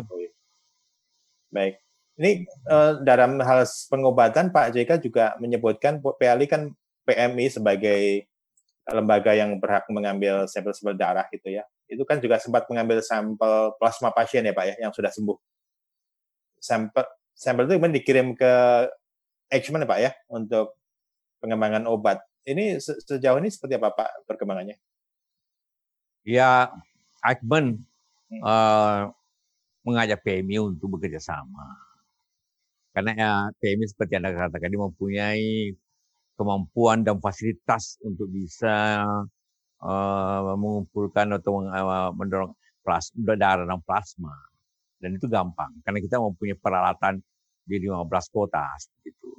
Baik. 1.50 1.74
Ini 2.16 2.48
uh, 2.72 3.04
dalam 3.04 3.36
hal 3.44 3.68
pengobatan 3.92 4.48
Pak 4.48 4.72
JK 4.72 5.04
juga 5.04 5.36
menyebutkan 5.36 6.00
PLI 6.00 6.46
kan 6.48 6.72
PMI 7.04 7.46
sebagai 7.52 8.24
lembaga 8.86 9.34
yang 9.34 9.58
berhak 9.58 9.84
mengambil 9.90 10.46
sampel-sampel 10.48 10.96
darah 10.96 11.26
gitu 11.28 11.52
ya. 11.52 11.66
Itu 11.90 12.06
kan 12.08 12.22
juga 12.22 12.40
sempat 12.40 12.64
mengambil 12.70 13.02
sampel 13.02 13.74
plasma 13.76 14.14
pasien 14.14 14.46
ya 14.46 14.54
Pak 14.56 14.64
ya 14.64 14.74
yang 14.88 14.92
sudah 14.94 15.12
sembuh. 15.12 15.36
Sampel 16.56 17.04
sampel 17.36 17.68
itu 17.68 17.76
kemudian 17.76 17.96
dikirim 18.00 18.28
ke 18.32 18.52
Eichmann 19.52 19.84
ya 19.84 19.88
Pak 19.90 20.00
ya 20.00 20.10
untuk 20.32 20.78
pengembangan 21.42 21.84
obat. 21.84 22.22
Ini 22.46 22.78
sejauh 22.78 23.42
ini 23.42 23.50
seperti 23.50 23.74
apa 23.74 23.90
Pak 23.90 24.30
perkembangannya? 24.30 24.78
Ya, 26.22 26.70
Eichmann 27.26 27.82
hmm. 28.30 28.42
uh, 28.42 29.10
mengajak 29.82 30.22
PMI 30.22 30.62
untuk 30.62 30.94
bekerja 30.94 31.18
sama. 31.18 31.74
Karena 32.94 33.12
ya, 33.18 33.32
PMI 33.58 33.86
seperti 33.90 34.22
Anda 34.22 34.30
katakan, 34.30 34.70
dia 34.70 34.78
mempunyai 34.78 35.74
kemampuan 36.38 37.02
dan 37.02 37.18
fasilitas 37.18 37.98
untuk 38.06 38.30
bisa 38.30 39.02
uh, 39.82 40.54
mengumpulkan 40.54 41.34
atau 41.34 41.66
uh, 41.66 42.14
mendorong 42.14 42.54
plasma, 42.86 43.34
darah 43.34 43.66
dan 43.66 43.82
plasma. 43.82 44.34
Dan 45.02 45.18
itu 45.18 45.26
gampang 45.26 45.74
karena 45.84 45.98
kita 46.00 46.16
mempunyai 46.22 46.56
peralatan 46.56 47.20
di 47.66 47.82
15 47.82 48.06
kota 48.30 48.64
seperti 48.78 49.12
itu. 49.12 49.30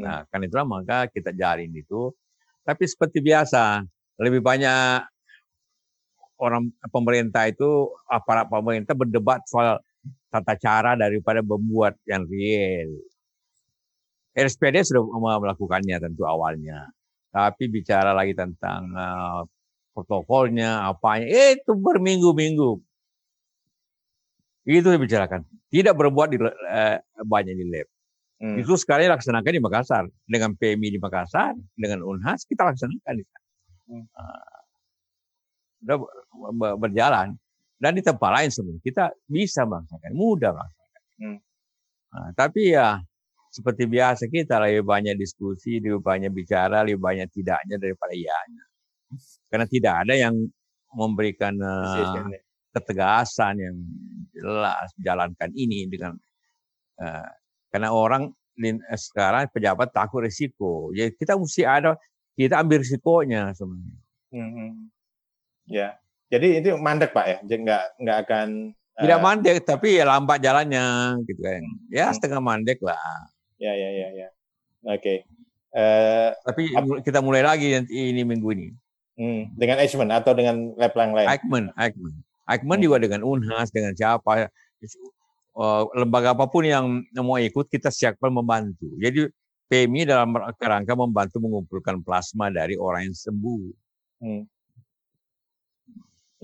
Hmm. 0.00 0.02
Nah, 0.02 0.18
karena 0.32 0.44
itulah 0.48 0.66
maka 0.66 1.06
kita 1.12 1.30
jalin 1.36 1.70
itu 1.70 2.10
Tapi 2.64 2.84
seperti 2.88 3.20
biasa, 3.20 3.84
lebih 4.24 4.40
banyak 4.40 5.04
orang 6.40 6.72
pemerintah 6.88 7.46
itu 7.46 7.92
aparat 8.08 8.48
pemerintah 8.48 8.96
berdebat 8.96 9.44
soal 9.46 9.78
tata 10.32 10.56
cara 10.58 10.98
daripada 10.98 11.44
membuat 11.44 11.94
yang 12.08 12.26
real. 12.26 12.90
RSPD 14.34 14.82
sudah 14.82 15.04
melakukannya 15.38 15.96
tentu 16.02 16.26
awalnya. 16.26 16.90
Tapi 17.30 17.70
bicara 17.70 18.10
lagi 18.10 18.34
tentang 18.34 18.90
uh, 18.94 19.46
protokolnya, 19.94 20.90
apanya, 20.90 21.54
itu 21.54 21.70
berminggu-minggu. 21.74 22.82
Itu 24.66 24.88
dibicarakan. 24.90 25.46
Tidak 25.70 25.94
berbuat 25.94 26.28
di, 26.34 26.38
uh, 26.42 26.98
banyak 27.22 27.54
di 27.54 27.64
lab. 27.70 27.93
Hmm. 28.42 28.58
Itu 28.58 28.74
sekali 28.74 29.06
laksanakan 29.06 29.52
di 29.54 29.62
Makassar. 29.62 30.04
Dengan 30.26 30.58
PMI 30.58 30.88
di 30.94 31.00
Makassar, 31.00 31.54
dengan 31.78 32.02
UNHAS, 32.02 32.46
kita 32.50 32.66
laksanakan 32.66 33.14
di 33.14 33.24
sana. 33.24 33.48
Hmm. 33.84 34.04
Uh, 34.14 34.54
berjalan. 36.80 37.36
Dan 37.78 38.00
di 38.00 38.02
tempat 38.02 38.30
lain 38.32 38.50
sebenarnya 38.50 38.82
kita 38.82 39.04
bisa 39.28 39.68
melaksanakan, 39.68 40.12
mudah 40.16 40.50
melaksanakan. 40.56 41.02
Hmm. 41.20 41.38
Nah, 42.14 42.30
tapi 42.38 42.72
ya 42.72 43.02
seperti 43.54 43.86
biasa 43.86 44.26
kita 44.26 44.58
lebih 44.62 44.82
banyak 44.82 45.14
diskusi, 45.14 45.78
lebih 45.78 46.02
banyak 46.02 46.30
bicara, 46.34 46.82
lebih 46.82 47.02
banyak 47.02 47.28
tidaknya 47.30 47.76
daripada 47.78 48.14
ianya. 48.14 48.64
Karena 49.46 49.66
tidak 49.70 49.94
ada 50.06 50.14
yang 50.18 50.34
memberikan 50.94 51.54
uh, 51.62 52.26
ketegasan 52.74 53.62
yang 53.62 53.76
jelas 54.34 54.90
jalankan 54.98 55.50
ini 55.54 55.86
dengan 55.86 56.18
uh, 56.98 57.30
karena 57.74 57.90
orang 57.90 58.30
sekarang 58.94 59.50
pejabat 59.50 59.90
takut 59.90 60.22
risiko. 60.22 60.94
Jadi 60.94 61.18
kita 61.18 61.34
mesti 61.34 61.66
ada 61.66 61.98
kita 62.38 62.62
ambil 62.62 62.86
risikonya 62.86 63.50
sebenarnya. 63.58 63.98
Hmm, 64.30 64.50
hmm. 64.54 64.70
Ya, 65.66 65.98
jadi 66.30 66.62
itu 66.62 66.78
mandek 66.78 67.10
pak 67.10 67.26
ya, 67.26 67.38
jadi 67.42 67.60
nggak 67.66 67.84
nggak 67.98 68.18
akan 68.22 68.48
tidak 68.94 69.18
uh, 69.18 69.22
mandek 69.26 69.56
tapi 69.66 69.98
ya 69.98 70.06
lambat 70.06 70.38
jalannya 70.38 71.18
gitu 71.26 71.40
kan. 71.42 71.62
Ya 71.90 72.06
hmm. 72.06 72.14
setengah 72.14 72.38
mandek 72.38 72.78
lah. 72.78 73.26
Ya, 73.58 73.74
ya, 73.74 73.90
ya, 73.90 74.08
ya. 74.14 74.28
Oke. 74.86 75.02
Okay. 75.02 75.18
Uh, 75.74 76.30
eh, 76.30 76.30
Tapi 76.46 76.62
kita 77.02 77.18
mulai 77.18 77.42
lagi 77.42 77.74
nanti 77.74 77.90
ini 77.90 78.22
minggu 78.22 78.48
ini. 78.54 78.68
Hmm, 79.18 79.50
dengan 79.58 79.82
Eichmann 79.82 80.14
atau 80.14 80.30
dengan 80.34 80.74
lab 80.78 80.94
lain? 80.94 81.26
Eichmann, 81.26 81.66
Eichmann. 81.74 82.14
Eichmann 82.46 82.78
hmm. 82.78 82.86
juga 82.86 82.96
dengan 83.02 83.26
Unhas, 83.26 83.74
dengan 83.74 83.98
siapa. 83.98 84.50
Uh, 85.54 85.86
lembaga 85.94 86.34
apa 86.34 86.50
pun 86.50 86.66
yang 86.66 87.06
mau 87.14 87.38
ikut, 87.38 87.70
kita 87.70 87.94
siapkan 87.94 88.34
membantu. 88.34 88.90
Jadi 88.98 89.30
PMI 89.70 90.02
dalam 90.04 90.34
kerangka 90.58 90.98
membantu 90.98 91.38
mengumpulkan 91.40 92.02
plasma 92.02 92.50
dari 92.50 92.74
orang 92.74 93.10
yang 93.10 93.16
sembuh. 93.16 93.62
Hmm. 94.20 94.42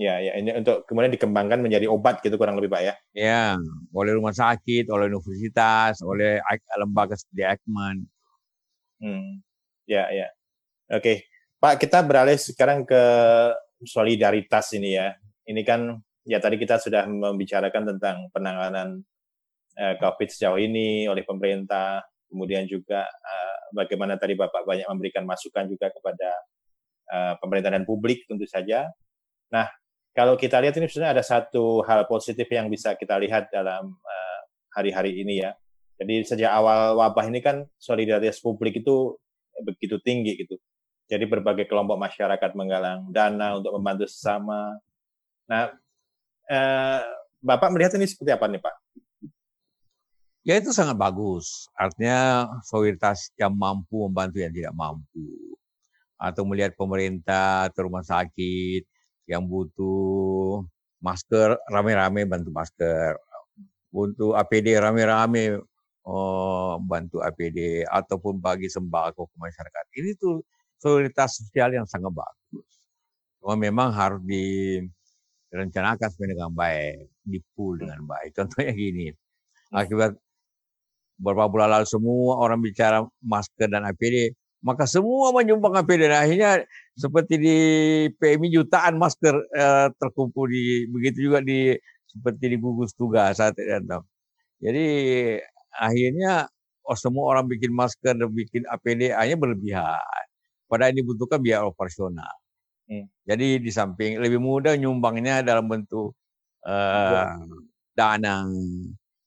Ya, 0.01 0.17
ya. 0.17 0.33
Ini 0.39 0.63
untuk 0.63 0.87
kemudian 0.89 1.13
dikembangkan 1.13 1.61
menjadi 1.61 1.85
obat 1.85 2.25
gitu 2.25 2.33
kurang 2.39 2.57
lebih 2.57 2.73
Pak 2.73 2.81
ya? 2.81 2.93
Ya, 3.13 3.45
oleh 3.93 4.17
rumah 4.17 4.33
sakit, 4.33 4.89
oleh 4.89 5.13
universitas, 5.13 6.01
oleh 6.01 6.41
lembaga 6.81 7.13
seperti 7.13 7.43
Ekman. 7.45 8.07
Hmm. 8.97 9.45
Ya, 9.85 10.09
ya. 10.09 10.27
Oke. 10.89 11.29
Pak, 11.61 11.77
kita 11.77 12.01
beralih 12.01 12.41
sekarang 12.41 12.89
ke 12.89 13.03
solidaritas 13.85 14.73
ini 14.73 14.97
ya. 14.97 15.13
Ini 15.45 15.61
kan 15.61 16.01
ya 16.25 16.37
tadi 16.37 16.57
kita 16.61 16.77
sudah 16.77 17.07
membicarakan 17.09 17.95
tentang 17.95 18.29
penanganan 18.29 19.01
uh, 19.77 19.95
COVID 19.97 20.29
sejauh 20.29 20.59
ini 20.61 21.09
oleh 21.09 21.25
pemerintah, 21.25 22.03
kemudian 22.29 22.65
juga 22.69 23.05
uh, 23.05 23.57
bagaimana 23.73 24.15
tadi 24.15 24.37
Bapak 24.37 24.63
banyak 24.63 24.87
memberikan 24.87 25.25
masukan 25.25 25.67
juga 25.67 25.89
kepada 25.89 26.29
uh, 27.11 27.33
pemerintah 27.41 27.71
dan 27.73 27.83
publik 27.83 28.23
tentu 28.29 28.45
saja. 28.45 28.87
Nah, 29.51 29.67
kalau 30.11 30.35
kita 30.35 30.59
lihat 30.59 30.75
ini 30.75 30.87
sebenarnya 30.87 31.19
ada 31.19 31.25
satu 31.25 31.83
hal 31.87 32.07
positif 32.07 32.47
yang 32.51 32.67
bisa 32.67 32.95
kita 32.95 33.15
lihat 33.19 33.51
dalam 33.51 33.95
uh, 33.95 34.41
hari-hari 34.75 35.19
ini 35.19 35.43
ya. 35.43 35.51
Jadi 36.01 36.25
sejak 36.25 36.49
awal 36.49 36.97
wabah 36.97 37.29
ini 37.29 37.45
kan 37.45 37.61
solidaritas 37.77 38.41
publik 38.41 38.81
itu 38.81 39.13
begitu 39.61 40.01
tinggi 40.01 40.33
gitu. 40.41 40.57
Jadi 41.05 41.27
berbagai 41.27 41.67
kelompok 41.67 41.99
masyarakat 41.99 42.55
menggalang 42.55 43.11
dana 43.11 43.59
untuk 43.59 43.75
membantu 43.77 44.07
sesama. 44.07 44.79
Nah, 45.45 45.75
eh, 46.51 47.01
Bapak 47.41 47.73
melihat 47.73 47.97
ini 47.97 48.05
seperti 48.05 48.37
apa 48.37 48.45
nih 48.45 48.61
Pak? 48.61 48.75
Ya 50.45 50.57
itu 50.57 50.69
sangat 50.73 50.97
bagus. 50.97 51.69
Artinya 51.73 52.49
solidaritas 52.65 53.33
yang 53.37 53.53
mampu 53.57 54.05
membantu 54.05 54.37
yang 54.41 54.53
tidak 54.53 54.73
mampu. 54.77 55.57
Atau 56.21 56.45
melihat 56.45 56.77
pemerintah 56.77 57.65
atau 57.69 57.89
rumah 57.89 58.05
sakit 58.05 58.85
yang 59.25 59.41
butuh 59.45 60.61
masker 61.01 61.57
rame-rame 61.65 62.29
bantu 62.29 62.53
masker, 62.53 63.17
untuk 63.91 64.37
APD 64.37 64.77
rame-rame 64.79 65.59
oh, 66.07 66.79
bantu 66.81 67.19
APD 67.25 67.85
ataupun 67.85 68.39
bagi 68.39 68.71
sembako 68.71 69.27
ke 69.29 69.35
masyarakat. 69.37 69.85
Ini 69.97 70.09
tuh 70.17 70.41
solidaritas 70.79 71.41
sosial 71.41 71.75
yang 71.75 71.85
sangat 71.85 72.13
bagus. 72.15 72.71
Memang 73.41 73.89
harus 73.93 74.21
direncanakan 75.51 76.07
sebenarnya 76.07 76.35
dengan 76.39 76.53
baik, 76.55 76.95
di 77.27 77.39
pool 77.53 77.75
dengan 77.77 78.01
baik. 78.07 78.31
Contohnya 78.33 78.71
gini, 78.71 79.07
akibat 79.75 80.15
beberapa 81.19 81.51
bulan 81.51 81.69
lalu 81.79 81.87
semua 81.87 82.39
orang 82.41 82.59
bicara 82.63 83.03
masker 83.21 83.67
dan 83.69 83.85
APD, 83.85 84.33
maka 84.63 84.87
semua 84.89 85.29
menyumbang 85.35 85.75
APD 85.83 86.09
dan 86.09 86.23
akhirnya 86.25 86.51
seperti 86.95 87.35
di 87.37 87.57
PMI 88.15 88.47
jutaan 88.55 88.97
masker 88.97 89.35
eh, 89.53 89.87
terkumpul 89.99 90.49
di 90.49 90.87
begitu 90.89 91.29
juga 91.29 91.39
di 91.43 91.75
seperti 92.09 92.45
di 92.51 92.57
gugus 92.57 92.95
tugas 92.95 93.37
saat 93.37 93.53
itu. 93.59 93.99
Jadi 94.61 94.85
akhirnya 95.77 96.47
oh, 96.85 96.97
semua 96.97 97.37
orang 97.37 97.45
bikin 97.49 97.71
masker 97.73 98.17
dan 98.17 98.29
bikin 98.31 98.63
APD 98.67 99.13
hanya 99.15 99.35
berlebihan. 99.39 99.99
Padahal 100.69 100.95
ini 100.95 101.03
butuhkan 101.03 101.39
biaya 101.43 101.67
operasional. 101.67 102.40
Hmm. 102.91 103.07
Jadi 103.23 103.63
di 103.63 103.71
samping 103.71 104.19
lebih 104.19 104.43
mudah 104.43 104.75
nyumbangnya 104.75 105.39
dalam 105.39 105.63
bentuk 105.71 106.11
uh, 106.67 107.39
dana 107.95 108.43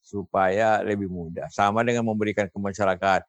supaya 0.05 0.85
lebih 0.85 1.09
mudah. 1.09 1.49
Sama 1.49 1.81
dengan 1.81 2.05
memberikan 2.05 2.45
ke 2.53 2.59
masyarakat 2.61 3.25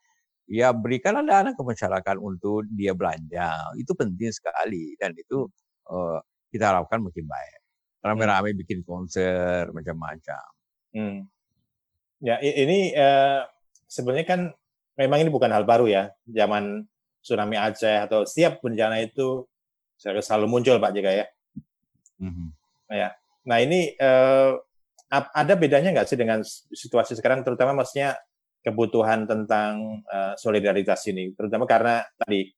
ya 0.52 0.76
berikanlah 0.76 1.24
dana 1.24 1.50
ke 1.56 1.64
masyarakat 1.64 2.16
untuk 2.20 2.68
dia 2.68 2.92
belanja. 2.92 3.56
Itu 3.80 3.96
penting 3.96 4.36
sekali 4.36 5.00
dan 5.00 5.16
itu 5.16 5.48
uh, 5.88 6.20
kita 6.52 6.76
harapkan 6.76 7.00
makin 7.00 7.24
baik. 7.24 7.60
Rame-rame 8.04 8.52
hmm. 8.52 8.60
bikin 8.60 8.80
konser 8.84 9.72
macam-macam. 9.72 10.46
Hmm. 10.92 11.18
Ya 12.20 12.44
ini 12.44 12.92
uh, 12.92 13.48
sebenarnya 13.88 14.28
kan 14.28 14.42
memang 15.00 15.24
ini 15.24 15.32
bukan 15.32 15.48
hal 15.48 15.64
baru 15.64 15.88
ya. 15.88 16.12
Zaman 16.28 16.84
tsunami 17.24 17.56
Aceh 17.56 18.04
atau 18.04 18.28
setiap 18.28 18.60
bencana 18.60 19.00
itu 19.00 19.48
selalu 20.00 20.46
muncul 20.48 20.78
Pak 20.78 20.92
Jika 20.94 21.12
ya. 21.12 21.26
Hmm. 22.20 22.52
Ya. 22.92 23.16
Nah 23.48 23.58
ini 23.60 23.94
uh, 24.00 24.60
ada 25.12 25.54
bedanya 25.56 25.96
nggak 25.96 26.08
sih 26.10 26.20
dengan 26.20 26.44
situasi 26.74 27.16
sekarang, 27.16 27.46
terutama 27.46 27.78
maksudnya 27.84 28.20
kebutuhan 28.66 29.30
tentang 29.30 30.02
uh, 30.10 30.34
solidaritas 30.36 31.06
ini, 31.08 31.32
terutama 31.38 31.70
karena 31.70 32.02
tadi 32.18 32.50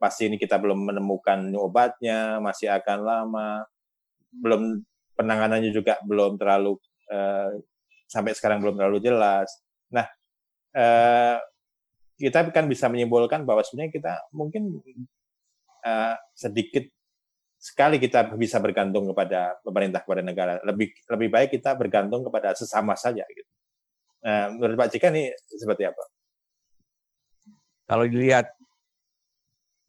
pasti 0.00 0.26
ini 0.26 0.40
kita 0.40 0.58
belum 0.58 0.88
menemukan 0.88 1.52
obatnya, 1.54 2.40
masih 2.40 2.72
akan 2.72 2.98
lama, 3.04 3.50
belum 4.32 4.82
penanganannya 5.14 5.70
juga 5.70 6.00
belum 6.02 6.40
terlalu 6.40 6.80
uh, 7.12 7.52
sampai 8.08 8.32
sekarang 8.32 8.64
belum 8.64 8.80
terlalu 8.80 8.98
jelas. 9.04 9.60
Nah, 9.92 10.08
uh, 10.74 11.36
kita 12.16 12.48
kan 12.50 12.66
bisa 12.66 12.88
menyimpulkan 12.88 13.44
bahwa 13.44 13.60
sebenarnya 13.60 13.92
kita 13.92 14.12
mungkin 14.32 14.80
uh, 15.84 16.16
sedikit 16.34 16.86
sekali 17.62 18.02
kita 18.02 18.34
bisa 18.34 18.58
bergantung 18.58 19.06
kepada 19.14 19.54
pemerintah 19.62 20.02
kepada 20.02 20.22
negara 20.22 20.58
lebih 20.66 20.90
lebih 21.06 21.28
baik 21.30 21.50
kita 21.54 21.78
bergantung 21.78 22.26
kepada 22.26 22.58
sesama 22.58 22.98
saja 22.98 23.22
gitu 23.30 23.52
Nah, 24.22 24.54
menurut 24.54 24.78
Pak 24.78 24.88
Cika 24.94 25.10
ini 25.10 25.34
seperti 25.50 25.82
apa? 25.82 26.02
Kalau 27.90 28.06
dilihat 28.06 28.54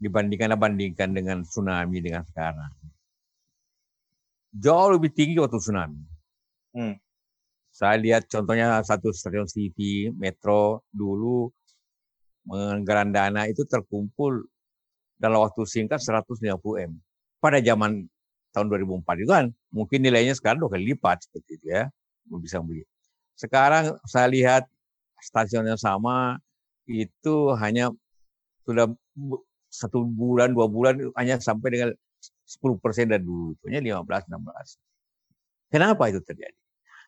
dibandingkan 0.01 0.57
bandingkan 0.57 1.13
dengan 1.13 1.45
tsunami 1.45 2.01
dengan 2.01 2.25
sekarang, 2.25 2.73
jauh 4.57 4.89
lebih 4.97 5.13
tinggi 5.13 5.37
waktu 5.37 5.61
tsunami. 5.61 6.01
Hmm. 6.73 6.97
Saya 7.69 8.01
lihat 8.01 8.25
contohnya 8.25 8.81
satu 8.81 9.13
stasiun 9.13 9.45
TV 9.45 10.09
Metro 10.17 10.85
dulu 10.89 11.49
menganggaran 12.49 13.13
dana 13.13 13.41
itu 13.45 13.63
terkumpul 13.69 14.49
dalam 15.23 15.39
waktu 15.39 15.63
singkat 15.63 16.03
150 16.03 16.51
m. 16.83 16.99
Pada 17.39 17.63
zaman 17.63 18.03
tahun 18.51 18.67
2004 18.67 19.23
itu 19.23 19.31
kan 19.31 19.45
mungkin 19.71 20.03
nilainya 20.03 20.35
sekarang 20.35 20.59
dua 20.59 20.75
kali 20.75 20.91
lipat 20.91 21.23
seperti 21.23 21.63
itu 21.63 21.65
ya, 21.71 21.87
bisa 22.43 22.59
beli. 22.59 22.83
Sekarang 23.39 23.95
saya 24.03 24.27
lihat 24.27 24.67
stasiun 25.23 25.63
yang 25.63 25.79
sama 25.79 26.43
itu 26.83 27.55
hanya 27.55 27.87
sudah 28.67 28.91
satu 29.71 30.03
bulan, 30.03 30.51
dua 30.51 30.67
bulan 30.67 30.99
hanya 31.15 31.39
sampai 31.39 31.69
dengan 31.71 31.89
10 32.43 32.83
persen 32.83 33.07
dan 33.09 33.23
dulu. 33.23 33.55
Hanya 33.67 34.03
15, 34.03 34.27
16. 34.27 35.73
Kenapa 35.73 36.03
itu 36.11 36.19
terjadi? 36.21 36.55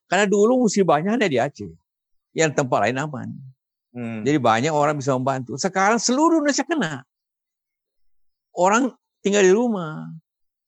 Karena 0.10 0.26
dulu 0.26 0.66
musibahnya 0.66 1.20
ada 1.20 1.28
di 1.30 1.38
Aceh. 1.38 1.70
Yang 2.36 2.52
tempat 2.58 2.90
lain 2.90 2.98
aman. 3.00 3.30
Hmm. 3.96 4.22
Jadi 4.28 4.38
banyak 4.42 4.74
orang 4.74 5.00
bisa 5.00 5.16
membantu. 5.16 5.56
Sekarang 5.56 6.02
seluruh 6.02 6.44
Indonesia 6.44 6.66
kena. 6.68 7.06
Orang 8.56 8.96
tinggal 9.20 9.44
di 9.44 9.52
rumah. 9.52 10.08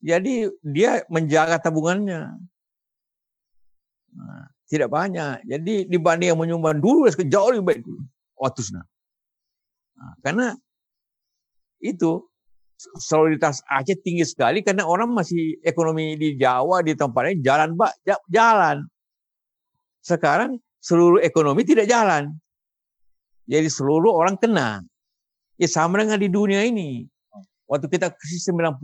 Jadi 0.03 0.51
dia 0.61 1.01
menjaga 1.09 1.57
tabungannya. 1.57 2.35
Nah, 4.13 4.45
tidak 4.67 4.91
banyak. 4.91 5.47
Jadi 5.47 5.87
dibanding 5.87 6.35
yang 6.35 6.39
menyumbang 6.39 6.83
dulu, 6.83 7.07
jauh 7.07 7.49
lebih 7.55 7.65
baik 7.65 7.81
dulu. 7.81 8.03
Waktu 8.37 8.61
Nah, 9.97 10.13
karena 10.21 10.53
itu 11.81 12.21
soliditas 12.77 13.65
Aceh 13.65 13.97
tinggi 14.05 14.21
sekali 14.21 14.61
karena 14.61 14.85
orang 14.85 15.09
masih 15.09 15.57
ekonomi 15.65 16.13
di 16.13 16.37
Jawa 16.37 16.85
di 16.85 16.93
tempat 16.93 17.21
lain 17.25 17.41
jalan 17.41 17.73
pak 17.73 17.97
jalan. 18.29 18.85
Sekarang 20.05 20.61
seluruh 20.77 21.19
ekonomi 21.25 21.65
tidak 21.65 21.89
jalan. 21.89 22.37
Jadi 23.49 23.67
seluruh 23.73 24.13
orang 24.13 24.37
kena. 24.37 24.85
Ya 25.57 25.65
sama 25.65 25.97
dengan 25.97 26.21
di 26.21 26.29
dunia 26.29 26.61
ini. 26.61 27.09
Waktu 27.67 27.87
kita 27.91 28.15
krisis 28.15 28.47
98 28.47 28.79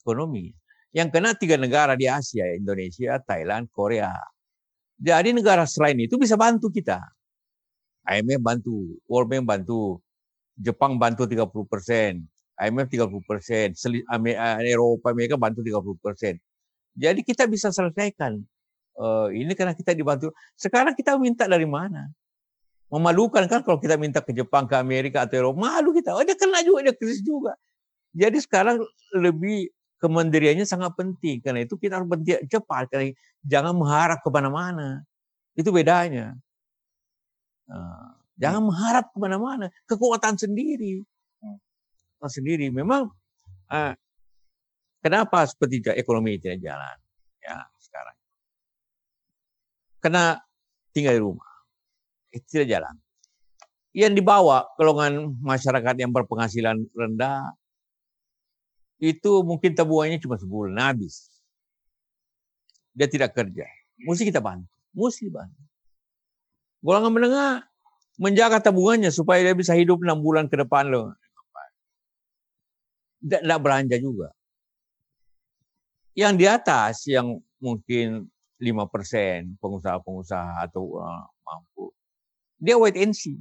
ekonomi. 0.00 0.52
Yang 0.94 1.08
kena 1.16 1.30
tiga 1.34 1.56
negara 1.58 1.96
di 1.98 2.06
Asia, 2.08 2.48
Indonesia, 2.54 3.18
Thailand, 3.20 3.66
Korea. 3.72 4.14
Jadi 4.94 5.34
negara 5.34 5.66
selain 5.66 5.98
itu 5.98 6.14
bisa 6.16 6.38
bantu 6.38 6.70
kita. 6.70 7.02
IMF 8.04 8.40
bantu, 8.40 9.00
World 9.08 9.28
Bank 9.32 9.44
bantu, 9.48 9.98
Jepang 10.54 11.00
bantu 11.00 11.26
30 11.26 11.50
persen, 11.66 12.22
IMF 12.60 12.86
30 12.86 13.10
persen, 13.26 13.74
Eropa 14.62 15.10
Amerika 15.10 15.34
bantu 15.34 15.66
30 15.66 15.98
persen. 15.98 16.34
Jadi 16.94 17.26
kita 17.26 17.50
bisa 17.50 17.74
selesaikan. 17.74 18.38
Uh, 18.94 19.26
ini 19.34 19.50
karena 19.58 19.74
kita 19.74 19.90
dibantu. 19.90 20.30
Sekarang 20.54 20.94
kita 20.94 21.18
minta 21.18 21.50
dari 21.50 21.66
mana? 21.66 22.06
Memalukan 22.94 23.50
kan 23.50 23.66
kalau 23.66 23.82
kita 23.82 23.98
minta 23.98 24.22
ke 24.22 24.30
Jepang, 24.30 24.70
ke 24.70 24.78
Amerika 24.78 25.26
atau 25.26 25.34
Eropa. 25.34 25.66
Malu 25.66 25.90
kita. 25.98 26.14
Oh 26.14 26.22
dia 26.22 26.38
kena 26.38 26.62
juga, 26.62 26.86
dia 26.86 26.94
krisis 26.94 27.26
juga. 27.26 27.58
Jadi 28.14 28.38
sekarang 28.38 28.78
lebih 29.18 29.74
kemandiriannya 29.98 30.62
sangat 30.62 30.94
penting. 30.94 31.42
Karena 31.42 31.66
itu 31.66 31.74
kita 31.74 31.98
harus 31.98 32.06
bertindak 32.06 32.46
cepat. 32.46 32.86
Karena 32.86 33.10
jangan 33.42 33.74
mengharap 33.74 34.22
ke 34.22 34.30
mana-mana. 34.30 35.02
Itu 35.58 35.74
bedanya. 35.74 36.38
Nah, 37.66 38.14
jangan 38.38 38.62
hmm. 38.62 38.68
mengharap 38.70 39.04
ke 39.10 39.18
mana-mana. 39.18 39.66
Kekuatan 39.90 40.38
sendiri. 40.38 41.02
Kekuatan 41.42 42.30
sendiri. 42.30 42.70
Memang 42.70 43.10
uh, 43.74 43.92
kenapa 45.02 45.50
seperti 45.50 45.82
ekonomi 45.98 46.38
tidak 46.38 46.62
jalan? 46.62 46.96
Ya 47.42 47.66
sekarang. 47.82 48.16
Karena 49.98 50.38
tinggal 50.94 51.18
di 51.18 51.22
rumah. 51.26 51.53
Itu 52.34 52.46
tidak 52.50 52.68
jalan. 52.74 52.94
Yang 53.94 54.12
dibawa 54.18 54.66
golongan 54.74 55.38
masyarakat 55.38 55.94
yang 56.02 56.10
berpenghasilan 56.10 56.82
rendah 56.90 57.54
itu 58.98 59.46
mungkin 59.46 59.70
tabungannya 59.78 60.18
cuma 60.18 60.34
sebulan 60.34 60.74
habis. 60.82 61.30
Dia 62.90 63.06
tidak 63.06 63.38
kerja. 63.38 63.66
Mesti 64.02 64.26
kita 64.26 64.42
bantu. 64.42 64.66
Mesti 64.94 65.30
bantu. 65.30 65.62
Golongan 66.82 67.12
menengah 67.14 67.52
menjaga 68.18 68.58
tabungannya 68.58 69.14
supaya 69.14 69.42
dia 69.46 69.54
bisa 69.54 69.74
hidup 69.78 70.02
enam 70.02 70.18
bulan 70.18 70.50
ke 70.50 70.58
depan 70.58 70.90
loh. 70.90 71.14
Tidak 73.22 73.58
belanja 73.62 73.96
juga. 74.02 74.34
Yang 76.14 76.34
di 76.38 76.46
atas 76.46 76.94
yang 77.10 77.42
mungkin 77.58 78.30
lima 78.62 78.86
persen 78.86 79.58
pengusaha-pengusaha 79.58 80.70
atau 80.70 81.02
uh, 81.02 81.26
mampu. 81.42 81.90
Dia 82.64 82.80
wait 82.80 82.96
and 82.96 83.12
see. 83.12 83.36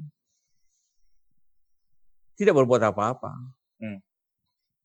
Tidak 2.36 2.52
berbuat 2.52 2.84
apa-apa. 2.84 3.32
Hmm. 3.80 4.04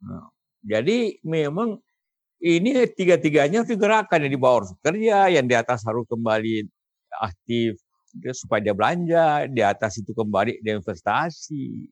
Nah, 0.07 0.30
jadi 0.62 1.18
memang 1.26 1.82
ini 2.39 2.86
tiga-tiganya 2.86 3.66
harus 3.66 3.72
digerakkan 3.74 4.22
yang 4.22 4.30
di 4.30 4.39
bawah 4.39 4.62
harus 4.62 4.72
kerja, 4.78 5.26
yang 5.26 5.51
di 5.51 5.59
atas 5.59 5.82
harus 5.82 6.07
kembali 6.07 6.70
aktif 7.18 7.82
supaya 8.30 8.62
dia 8.62 8.74
belanja, 8.78 9.51
di 9.51 9.62
atas 9.62 9.99
itu 9.99 10.14
kembali 10.14 10.62
dia 10.62 10.78
investasi. 10.78 11.91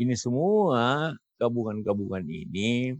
Ini 0.00 0.14
semua 0.16 1.12
gabungan-gabungan 1.36 2.24
ini 2.24 2.96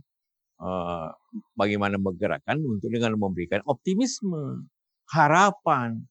uh, 0.61 1.09
bagaimana 1.57 1.97
menggerakkan 1.97 2.61
untuk 2.61 2.93
dengan 2.93 3.16
memberikan 3.16 3.64
optimisme, 3.64 4.68
harapan 5.11 6.05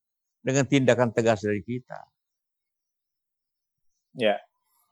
dengan 0.44 0.66
tindakan 0.68 1.14
tegas 1.16 1.46
dari 1.46 1.62
kita. 1.64 2.13
Ya, 4.14 4.38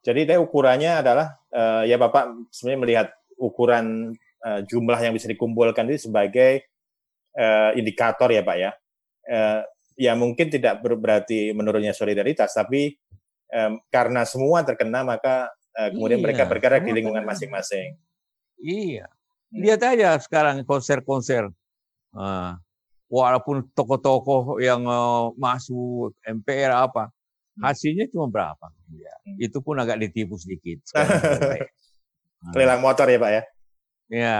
jadi 0.01 0.37
ukurannya 0.41 1.05
adalah 1.05 1.37
uh, 1.53 1.85
ya 1.85 2.01
Bapak 2.01 2.49
sebenarnya 2.49 2.81
melihat 2.81 3.07
ukuran 3.37 4.17
uh, 4.41 4.61
jumlah 4.65 4.97
yang 4.97 5.13
bisa 5.13 5.29
dikumpulkan 5.29 5.85
itu 5.93 6.09
sebagai 6.09 6.65
uh, 7.37 7.71
indikator 7.77 8.33
ya 8.33 8.41
Pak 8.41 8.57
ya. 8.57 8.71
Uh, 9.29 9.61
ya 9.93 10.17
mungkin 10.17 10.49
tidak 10.49 10.81
berarti 10.81 11.53
menurunnya 11.53 11.93
solidaritas, 11.93 12.57
tapi 12.57 12.97
um, 13.53 13.77
karena 13.93 14.25
semua 14.25 14.65
terkena 14.65 15.05
maka 15.05 15.53
uh, 15.77 15.89
kemudian 15.93 16.17
iya, 16.17 16.25
mereka 16.25 16.43
bergerak 16.49 16.81
di 16.81 16.91
lingkungan 16.97 17.21
masing-masing. 17.21 17.93
Iya, 18.57 19.05
hmm. 19.53 19.61
lihat 19.61 19.81
aja 19.85 20.17
sekarang 20.17 20.65
konser-konser. 20.65 21.53
Uh, 22.11 22.57
walaupun 23.11 23.67
tokoh-tokoh 23.75 24.57
yang 24.57 24.87
uh, 24.87 25.29
masuk 25.37 26.17
MPR 26.23 26.73
apa. 26.73 27.13
Hasilnya 27.59 28.07
cuma 28.07 28.31
berapa? 28.31 28.71
Ya, 28.95 29.13
hmm. 29.27 29.37
Itu 29.43 29.59
pun 29.59 29.75
agak 29.81 29.99
ditipu 29.99 30.39
sedikit. 30.39 30.79
Lelang 32.55 32.79
motor 32.85 33.09
ya 33.11 33.19
Pak 33.19 33.31
ya? 33.31 33.43
Ya, 34.11 34.39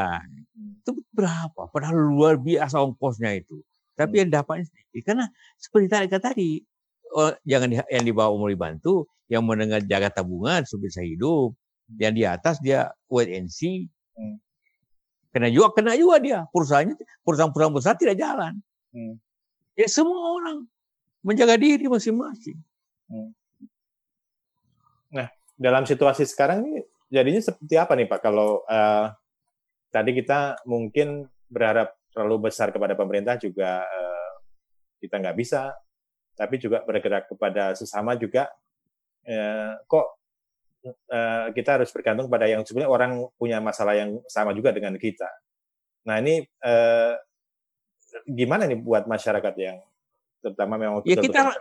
itu 0.55 0.91
berapa? 1.15 1.71
Padahal 1.71 1.95
luar 1.95 2.35
biasa 2.35 2.79
ongkosnya 2.83 3.39
itu. 3.39 3.63
Tapi 3.95 4.19
hmm. 4.19 4.21
yang 4.27 4.29
dapatnya 4.31 4.65
sedikit. 4.67 5.01
Karena 5.11 5.25
seperti 5.55 5.87
tadi 5.87 6.07
tadi, 6.11 6.49
oh, 7.15 7.31
jangan 7.47 7.67
di, 7.71 7.75
yang 7.87 8.03
di 8.03 8.13
bawah 8.15 8.35
umur 8.35 8.51
dibantu, 8.51 9.07
yang 9.31 9.47
mendengar 9.47 9.79
jaga 9.87 10.11
tabungan 10.11 10.67
supaya 10.67 10.91
bisa 10.91 11.01
hidup. 11.03 11.55
Yang 11.99 12.13
di 12.15 12.23
atas 12.23 12.55
dia 12.63 12.91
wait 13.11 13.31
and 13.31 13.51
see. 13.51 13.87
Hmm. 14.15 14.39
Kena 15.31 15.47
juga, 15.47 15.71
kena 15.71 15.95
juga 15.95 16.19
dia. 16.19 16.39
Perusahaannya, 16.51 16.95
perusahaan-perusahaan 17.23 17.75
besar 17.75 17.95
tidak 17.95 18.19
jalan. 18.19 18.59
Hmm. 18.91 19.15
Ya 19.79 19.87
semua 19.87 20.35
orang 20.35 20.67
menjaga 21.23 21.55
diri 21.55 21.87
masing-masing. 21.87 22.59
Hmm. 23.11 23.29
Nah, 25.11 25.27
dalam 25.59 25.83
situasi 25.83 26.23
sekarang 26.23 26.63
ini 26.63 26.79
jadinya 27.11 27.43
seperti 27.43 27.75
apa 27.75 27.91
nih 27.99 28.07
Pak? 28.07 28.19
Kalau 28.23 28.63
uh, 28.63 29.11
tadi 29.91 30.15
kita 30.15 30.63
mungkin 30.63 31.27
berharap 31.51 31.91
terlalu 32.15 32.47
besar 32.47 32.71
kepada 32.71 32.95
pemerintah 32.95 33.35
juga 33.35 33.83
uh, 33.83 34.33
kita 35.03 35.19
nggak 35.19 35.35
bisa, 35.35 35.75
tapi 36.39 36.55
juga 36.55 36.87
bergerak 36.87 37.27
kepada 37.27 37.75
sesama 37.75 38.15
juga 38.15 38.47
uh, 39.27 39.75
kok 39.83 40.05
uh, 41.11 41.47
kita 41.51 41.69
harus 41.79 41.91
bergantung 41.91 42.31
pada 42.31 42.47
yang 42.47 42.63
sebenarnya 42.63 42.91
orang 42.91 43.11
punya 43.35 43.59
masalah 43.59 43.99
yang 43.99 44.23
sama 44.31 44.55
juga 44.55 44.71
dengan 44.71 44.95
kita. 44.95 45.27
Nah 46.07 46.15
ini 46.23 46.47
uh, 46.63 47.13
gimana 48.27 48.67
nih 48.67 48.79
buat 48.79 49.05
masyarakat 49.07 49.53
yang 49.59 49.77
terutama 50.41 50.75
memang 50.79 51.05
ya 51.05 51.19
kita 51.19 51.53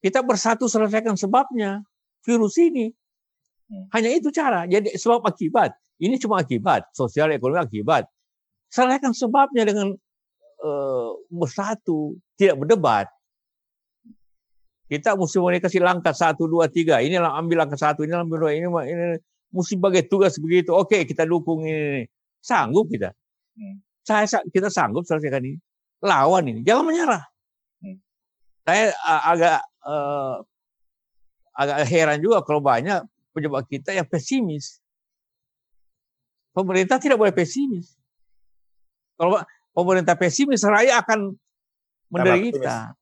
kita 0.00 0.24
bersatu 0.24 0.66
selesaikan 0.66 1.14
sebabnya 1.16 1.84
virus 2.24 2.56
ini. 2.60 2.88
Hmm. 3.70 3.86
Hanya 3.94 4.10
itu 4.16 4.32
cara. 4.32 4.66
Jadi 4.66 4.96
sebab 4.96 5.24
akibat. 5.24 5.76
Ini 6.00 6.16
cuma 6.16 6.40
akibat, 6.40 6.88
sosial 6.96 7.28
ekonomi 7.36 7.60
akibat. 7.60 8.08
Selesaikan 8.72 9.12
sebabnya 9.12 9.68
dengan 9.68 9.92
uh, 10.64 11.10
bersatu, 11.28 12.16
tidak 12.40 12.56
berdebat. 12.56 13.06
Kita 14.88 15.14
mesti 15.14 15.38
kasih 15.60 15.84
langkah 15.84 16.16
satu, 16.16 16.48
dua, 16.48 16.72
tiga. 16.72 16.98
Ini 17.04 17.20
ambil 17.20 17.62
langkah 17.62 17.78
satu, 17.78 18.02
ini 18.02 18.16
ambil 18.16 18.48
dua, 18.48 18.50
ini, 18.56 18.66
ini 18.66 19.20
mesti 19.52 19.76
bagi 19.76 20.02
tugas 20.08 20.40
begitu. 20.40 20.72
Oke, 20.72 21.04
kita 21.04 21.28
dukung 21.28 21.68
ini. 21.68 22.08
Sanggup 22.40 22.88
kita. 22.88 23.12
Hmm. 23.54 23.84
Saya 24.00 24.24
kita 24.48 24.72
sanggup 24.72 25.04
selesaikan 25.04 25.44
ini. 25.44 25.60
Lawan 26.00 26.48
ini, 26.48 26.64
jangan 26.64 26.88
menyerah. 26.88 27.22
Hmm. 27.84 28.00
Saya 28.64 28.96
agak 29.04 29.68
uh, 29.84 30.42
agak 31.54 31.86
heran 31.88 32.18
juga 32.20 32.40
kalau 32.44 32.60
banyak 32.62 33.04
pejabat 33.36 33.64
kita 33.68 33.94
yang 33.94 34.08
pesimis. 34.08 34.80
Pemerintah 36.50 36.98
tidak 36.98 37.20
boleh 37.20 37.30
pesimis. 37.30 37.94
Kalau 39.14 39.38
pemerintah 39.70 40.18
pesimis, 40.18 40.66
rakyat 40.66 41.06
akan 41.06 41.38
menderita. 42.10 42.96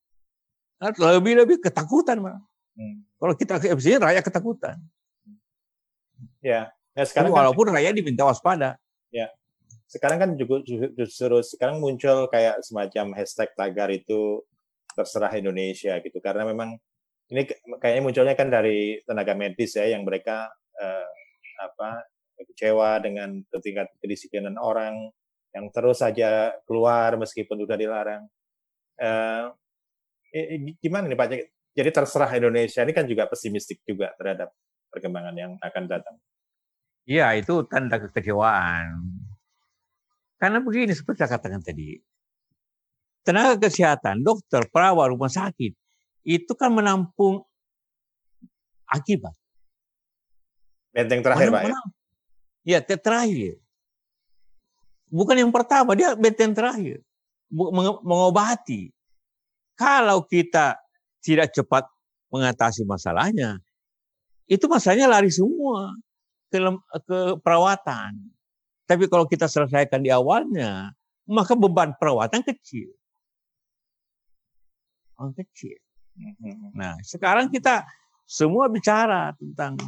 Lebih-lebih 0.83 1.65
ketakutan. 1.65 2.21
Hmm. 2.21 3.03
Kalau 3.17 3.35
kita 3.35 3.57
pesimis, 3.57 4.03
rakyat 4.03 4.23
ketakutan. 4.27 4.77
Ya, 6.45 6.71
Ya, 6.99 7.07
sekarang 7.07 7.31
kan 7.31 7.47
walaupun 7.47 7.71
kan, 7.71 7.79
rakyat 7.79 7.95
diminta 7.95 8.27
waspada. 8.27 8.75
Ya. 9.15 9.31
Sekarang 9.87 10.19
kan 10.19 10.31
juga 10.35 10.67
justru 10.99 11.39
sekarang 11.47 11.79
muncul 11.79 12.27
kayak 12.27 12.59
semacam 12.67 13.15
hashtag 13.15 13.55
tagar 13.55 13.87
itu 13.95 14.43
terserah 14.97 15.33
Indonesia 15.37 15.99
gitu 16.01 16.19
karena 16.19 16.49
memang 16.49 16.77
ini 17.29 17.45
kayaknya 17.81 18.03
munculnya 18.03 18.35
kan 18.35 18.49
dari 18.49 19.05
tenaga 19.05 19.37
medis 19.37 19.77
ya 19.77 19.85
yang 19.85 20.03
mereka 20.05 20.49
eh, 20.81 21.09
apa 21.61 22.09
kecewa 22.39 23.03
dengan 23.03 23.43
tingkat 23.61 23.91
kedisiplinan 23.99 24.57
orang 24.57 25.11
yang 25.53 25.69
terus 25.75 26.01
saja 26.01 26.55
keluar 26.69 27.19
meskipun 27.19 27.59
sudah 27.67 27.77
dilarang. 27.77 28.23
Eh, 28.99 29.45
gimana 30.79 31.09
nih 31.09 31.19
Pak? 31.19 31.27
Jadi 31.75 31.91
terserah 31.95 32.31
Indonesia 32.37 32.81
ini 32.85 32.93
kan 32.95 33.07
juga 33.07 33.27
pesimistik 33.31 33.83
juga 33.87 34.13
terhadap 34.19 34.53
perkembangan 34.91 35.35
yang 35.37 35.53
akan 35.63 35.85
datang. 35.89 36.17
Iya, 37.09 37.33
itu 37.41 37.65
tanda 37.65 37.97
kekecewaan. 37.97 39.01
Karena 40.37 40.59
begini, 40.61 40.93
seperti 40.93 41.25
saya 41.25 41.41
katakan 41.41 41.65
tadi, 41.65 41.97
tenaga 43.29 43.69
kesehatan, 43.69 44.25
dokter, 44.25 44.65
perawat, 44.73 45.13
rumah 45.13 45.29
sakit, 45.29 45.77
itu 46.25 46.53
kan 46.57 46.73
menampung 46.73 47.45
akibat. 48.89 49.37
Benteng 50.97 51.21
terakhir, 51.21 51.53
Pak. 51.53 51.69
Ya, 52.65 52.81
ya 52.81 52.97
terakhir. 52.97 53.61
Bukan 55.13 55.37
yang 55.37 55.53
pertama, 55.53 55.93
dia 55.93 56.17
benteng 56.17 56.57
terakhir. 56.57 57.05
Mengobati. 57.53 58.89
Kalau 59.77 60.25
kita 60.25 60.81
tidak 61.21 61.53
cepat 61.53 61.85
mengatasi 62.33 62.89
masalahnya, 62.89 63.61
itu 64.49 64.65
masalahnya 64.73 65.05
lari 65.05 65.29
semua 65.29 65.93
ke, 66.49 66.57
ke 67.05 67.19
perawatan. 67.45 68.17
Tapi 68.89 69.05
kalau 69.13 69.29
kita 69.29 69.45
selesaikan 69.45 70.01
di 70.01 70.09
awalnya, 70.09 70.97
maka 71.29 71.53
beban 71.53 71.93
perawatan 72.01 72.41
kecil. 72.41 72.98
Oh, 75.19 75.35
kecil. 75.35 75.79
Mm-hmm. 76.19 76.75
Nah, 76.75 76.99
sekarang 77.03 77.51
kita 77.51 77.83
semua 78.27 78.71
bicara 78.71 79.35
tentang 79.35 79.79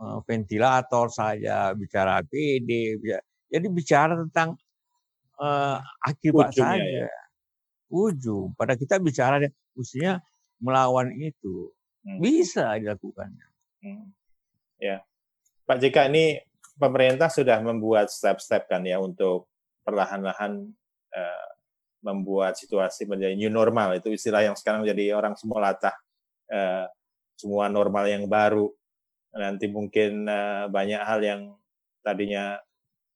uh, 0.00 0.20
ventilator 0.24 1.08
saja, 1.12 1.72
bicara 1.76 2.20
APD, 2.20 3.00
jadi 3.50 3.66
bicara 3.68 4.16
tentang 4.16 4.56
uh, 5.40 5.80
akibat 6.04 6.52
Ujung, 6.52 6.64
saja. 6.64 7.06
Ya. 7.08 7.20
Ujung. 7.88 8.48
Pada 8.56 8.76
kita 8.76 9.00
bicara, 9.00 9.40
usinya 9.76 10.20
melawan 10.60 11.12
itu. 11.16 11.72
Hmm. 12.04 12.20
Bisa 12.20 12.76
dilakukannya. 12.76 13.48
Hmm. 13.84 14.12
Ya. 14.80 15.04
Pak 15.68 15.78
JK 15.80 16.12
ini 16.12 16.40
pemerintah 16.80 17.28
sudah 17.28 17.60
membuat 17.60 18.08
step-step 18.08 18.66
kan 18.66 18.82
ya 18.84 18.96
untuk 18.98 19.46
perlahan-lahan 19.84 20.72
uh, 21.12 21.48
membuat 22.00 22.56
situasi 22.56 23.04
menjadi 23.04 23.36
new 23.36 23.52
normal 23.52 23.96
itu 23.96 24.12
istilah 24.12 24.44
yang 24.44 24.56
sekarang 24.56 24.84
jadi 24.88 25.12
orang 25.12 25.36
semua 25.36 25.60
latah 25.60 25.94
uh, 26.48 26.88
semua 27.36 27.68
normal 27.68 28.08
yang 28.08 28.24
baru 28.28 28.68
nanti 29.36 29.70
mungkin 29.70 30.26
uh, 30.26 30.66
banyak 30.66 31.00
hal 31.00 31.20
yang 31.22 31.40
tadinya 32.02 32.58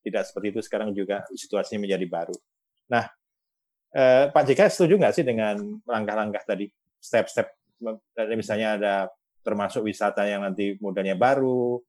tidak 0.05 0.29
seperti 0.29 0.47
itu 0.55 0.61
sekarang 0.61 0.93
juga 0.93 1.25
situasinya 1.33 1.89
menjadi 1.89 2.07
baru. 2.07 2.37
Nah, 2.93 3.09
uh, 3.97 4.25
Pak 4.31 4.43
JK 4.47 4.61
setuju 4.69 5.01
nggak 5.01 5.15
sih 5.17 5.25
dengan 5.25 5.57
langkah-langkah 5.89 6.45
tadi 6.45 6.69
step-step 7.01 7.51
misalnya 8.37 8.69
ada 8.79 8.95
termasuk 9.45 9.85
wisata 9.85 10.25
yang 10.25 10.45
nanti 10.45 10.77
modalnya 10.81 11.17
baru, 11.17 11.81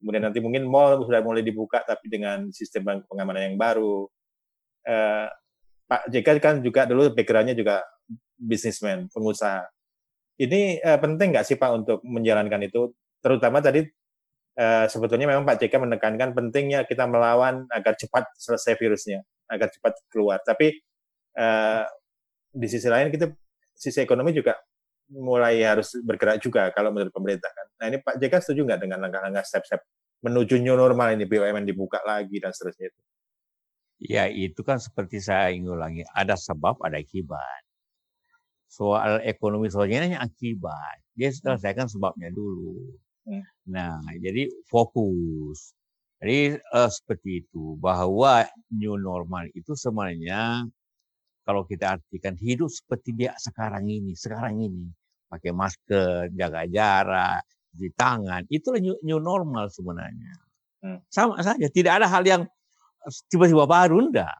kemudian 0.00 0.24
nanti 0.28 0.40
mungkin 0.40 0.64
mall 0.64 1.00
sudah 1.04 1.20
mulai 1.20 1.44
dibuka 1.44 1.84
tapi 1.84 2.08
dengan 2.08 2.48
sistem 2.52 3.04
pengamanan 3.04 3.52
yang 3.52 3.56
baru. 3.60 4.08
Eh, 4.84 5.28
Pak 5.84 6.08
JK 6.08 6.28
kan 6.40 6.54
juga 6.64 6.88
dulu 6.88 7.12
backgroundnya 7.12 7.56
juga 7.56 7.84
bisnismen, 8.38 9.08
pengusaha. 9.12 9.68
Ini 10.40 10.82
eh, 10.82 10.98
penting 10.98 11.36
nggak 11.36 11.46
sih 11.46 11.56
Pak 11.60 11.70
untuk 11.74 11.98
menjalankan 12.02 12.60
itu? 12.66 12.90
Terutama 13.22 13.62
tadi 13.62 13.84
eh, 14.58 14.86
sebetulnya 14.90 15.30
memang 15.30 15.44
Pak 15.46 15.60
JK 15.62 15.74
menekankan 15.78 16.30
pentingnya 16.34 16.88
kita 16.88 17.06
melawan 17.06 17.68
agar 17.70 17.94
cepat 17.94 18.32
selesai 18.36 18.74
virusnya, 18.80 19.20
agar 19.50 19.70
cepat 19.70 19.94
keluar. 20.10 20.40
Tapi 20.42 20.74
eh, 21.38 21.84
di 22.54 22.66
sisi 22.70 22.88
lain 22.90 23.10
kita 23.12 23.30
sisi 23.74 23.98
ekonomi 24.02 24.30
juga 24.34 24.54
mulai 25.12 25.60
harus 25.60 26.00
bergerak 26.00 26.40
juga 26.40 26.72
kalau 26.72 26.90
menurut 26.90 27.12
pemerintah 27.12 27.50
kan. 27.52 27.66
Nah 27.80 27.86
ini 27.92 27.98
Pak 28.00 28.16
JK 28.18 28.34
setuju 28.40 28.60
nggak 28.72 28.80
dengan 28.88 28.98
langkah-langkah 29.04 29.44
step-step 29.44 29.82
menuju 30.24 30.56
new 30.56 30.72
normal 30.74 31.12
ini 31.12 31.28
BUMN 31.28 31.68
dibuka 31.68 32.00
lagi 32.00 32.40
dan 32.40 32.50
seterusnya 32.56 32.88
itu? 32.88 33.00
Ya 34.02 34.26
itu 34.26 34.60
kan 34.66 34.82
seperti 34.82 35.22
saya 35.22 35.54
ingin 35.54 35.74
ulangi, 35.78 36.02
ada 36.12 36.34
sebab 36.34 36.82
ada 36.82 36.98
akibat. 36.98 37.62
Soal 38.66 39.22
ekonomi 39.22 39.70
sosialnya 39.70 40.18
hanya 40.18 40.20
akibat. 40.26 40.98
Dia 41.14 41.30
selesaikan 41.30 41.86
sebabnya 41.86 42.28
dulu. 42.34 42.98
Hmm. 43.24 43.44
Nah 43.70 44.02
jadi 44.18 44.50
fokus. 44.66 45.72
Jadi 46.18 46.56
uh, 46.56 46.90
seperti 46.90 47.44
itu 47.46 47.76
bahwa 47.78 48.48
new 48.72 48.96
normal 48.98 49.46
itu 49.54 49.76
sebenarnya 49.76 50.64
kalau 51.44 51.68
kita 51.68 52.00
artikan 52.00 52.34
hidup 52.40 52.72
seperti 52.72 53.12
dia 53.12 53.36
sekarang 53.36 53.84
ini, 53.86 54.16
sekarang 54.16 54.64
ini 54.64 54.88
pakai 55.28 55.52
masker, 55.52 56.32
jaga 56.32 56.64
jarak, 56.64 57.44
di 57.74 57.90
tangan, 57.92 58.46
itulah 58.48 58.80
new, 58.80 58.96
new 59.02 59.20
normal 59.20 59.68
sebenarnya. 59.68 60.32
Hmm. 60.80 60.98
Sama 61.10 61.42
saja, 61.44 61.66
tidak 61.68 62.00
ada 62.00 62.06
hal 62.08 62.24
yang 62.24 62.42
tiba-tiba 63.28 63.64
baru, 63.64 64.00
enggak. 64.10 64.36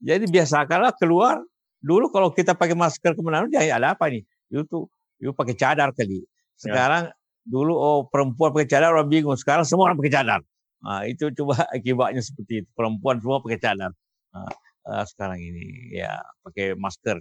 Jadi 0.00 0.24
biasa 0.28 0.64
kalau 0.64 0.88
keluar, 0.96 1.36
dulu 1.80 2.08
kalau 2.08 2.32
kita 2.32 2.56
pakai 2.56 2.76
masker 2.76 3.12
ke 3.12 3.20
mana 3.20 3.44
ya 3.52 3.76
ada 3.76 3.92
apa 3.92 4.08
nih? 4.08 4.24
Itu, 4.48 4.88
itu 5.20 5.32
pakai 5.36 5.54
cadar 5.56 5.92
kali. 5.92 6.24
Sekarang 6.56 7.08
ya. 7.08 7.16
dulu 7.44 7.72
oh 7.76 7.98
perempuan 8.08 8.52
pakai 8.52 8.68
cadar 8.68 8.96
orang 8.96 9.08
bingung, 9.08 9.36
sekarang 9.36 9.68
semua 9.68 9.92
orang 9.92 10.00
pakai 10.00 10.12
cadar. 10.12 10.40
Nah, 10.80 11.04
itu 11.04 11.28
coba 11.36 11.64
akibatnya 11.76 12.24
seperti 12.24 12.64
itu. 12.64 12.68
Perempuan 12.72 13.20
semua 13.20 13.44
pakai 13.44 13.60
cadar. 13.60 13.92
Nah, 14.32 14.50
uh, 14.88 15.04
sekarang 15.04 15.40
ini 15.40 15.92
ya 15.92 16.20
pakai 16.44 16.72
masker. 16.76 17.20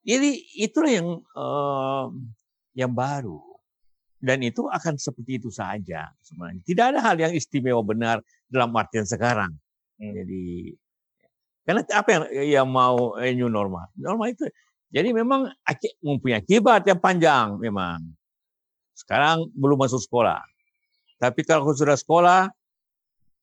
Jadi 0.00 0.30
itulah 0.60 0.92
yang 0.92 1.08
uh, 1.36 2.08
yang 2.72 2.92
baru 2.92 3.49
dan 4.20 4.44
itu 4.44 4.68
akan 4.68 5.00
seperti 5.00 5.40
itu 5.40 5.48
saja 5.48 6.12
sebenarnya. 6.20 6.60
Tidak 6.62 6.84
ada 6.94 7.00
hal 7.00 7.16
yang 7.16 7.32
istimewa 7.32 7.80
benar 7.80 8.20
dalam 8.52 8.70
artian 8.76 9.08
sekarang. 9.08 9.56
Hmm. 9.96 10.12
Jadi 10.12 10.76
karena 11.64 11.80
apa 11.92 12.08
yang 12.12 12.24
yang 12.60 12.68
mau 12.68 13.16
eh, 13.16 13.32
new 13.32 13.48
normal? 13.48 13.88
Normal 13.96 14.36
itu. 14.36 14.44
Jadi 14.92 15.14
memang 15.16 15.48
mempunyai 16.04 16.44
akibat 16.44 16.84
yang 16.84 17.00
panjang 17.00 17.56
memang. 17.56 18.02
Sekarang 18.92 19.48
belum 19.56 19.80
masuk 19.80 20.02
sekolah. 20.02 20.44
Tapi 21.16 21.40
kalau 21.46 21.72
sudah 21.72 21.96
sekolah, 21.96 22.50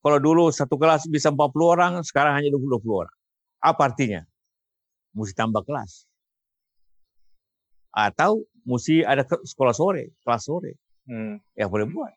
kalau 0.02 0.18
dulu 0.22 0.50
satu 0.54 0.78
kelas 0.78 1.10
bisa 1.10 1.34
40 1.34 1.40
orang, 1.62 1.92
sekarang 2.06 2.38
hanya 2.38 2.54
20, 2.54 2.78
20 2.84 3.02
orang. 3.06 3.16
Apa 3.58 3.90
artinya? 3.90 4.22
Mesti 5.14 5.34
tambah 5.34 5.62
kelas. 5.66 6.06
Atau 7.90 8.46
mesti 8.68 9.00
ada 9.00 9.24
sekolah 9.24 9.72
sore, 9.72 10.12
kelas 10.20 10.42
sore. 10.44 10.76
Hmm. 11.08 11.40
Ya 11.56 11.64
boleh 11.72 11.88
buat. 11.88 12.12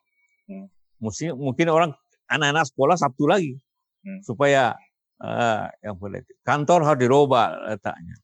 Hmm. 0.52 0.68
Mesti 1.00 1.32
mungkin 1.32 1.72
orang 1.72 1.90
anak-anak 2.28 2.68
sekolah 2.68 2.96
Sabtu 3.00 3.24
lagi 3.24 3.56
hmm. 4.04 4.20
supaya 4.20 4.76
uh, 5.24 5.66
yang 5.80 5.96
boleh. 5.96 6.20
Kantor 6.44 6.84
harus 6.84 7.00
dirubah 7.00 7.72
letaknya. 7.72 8.16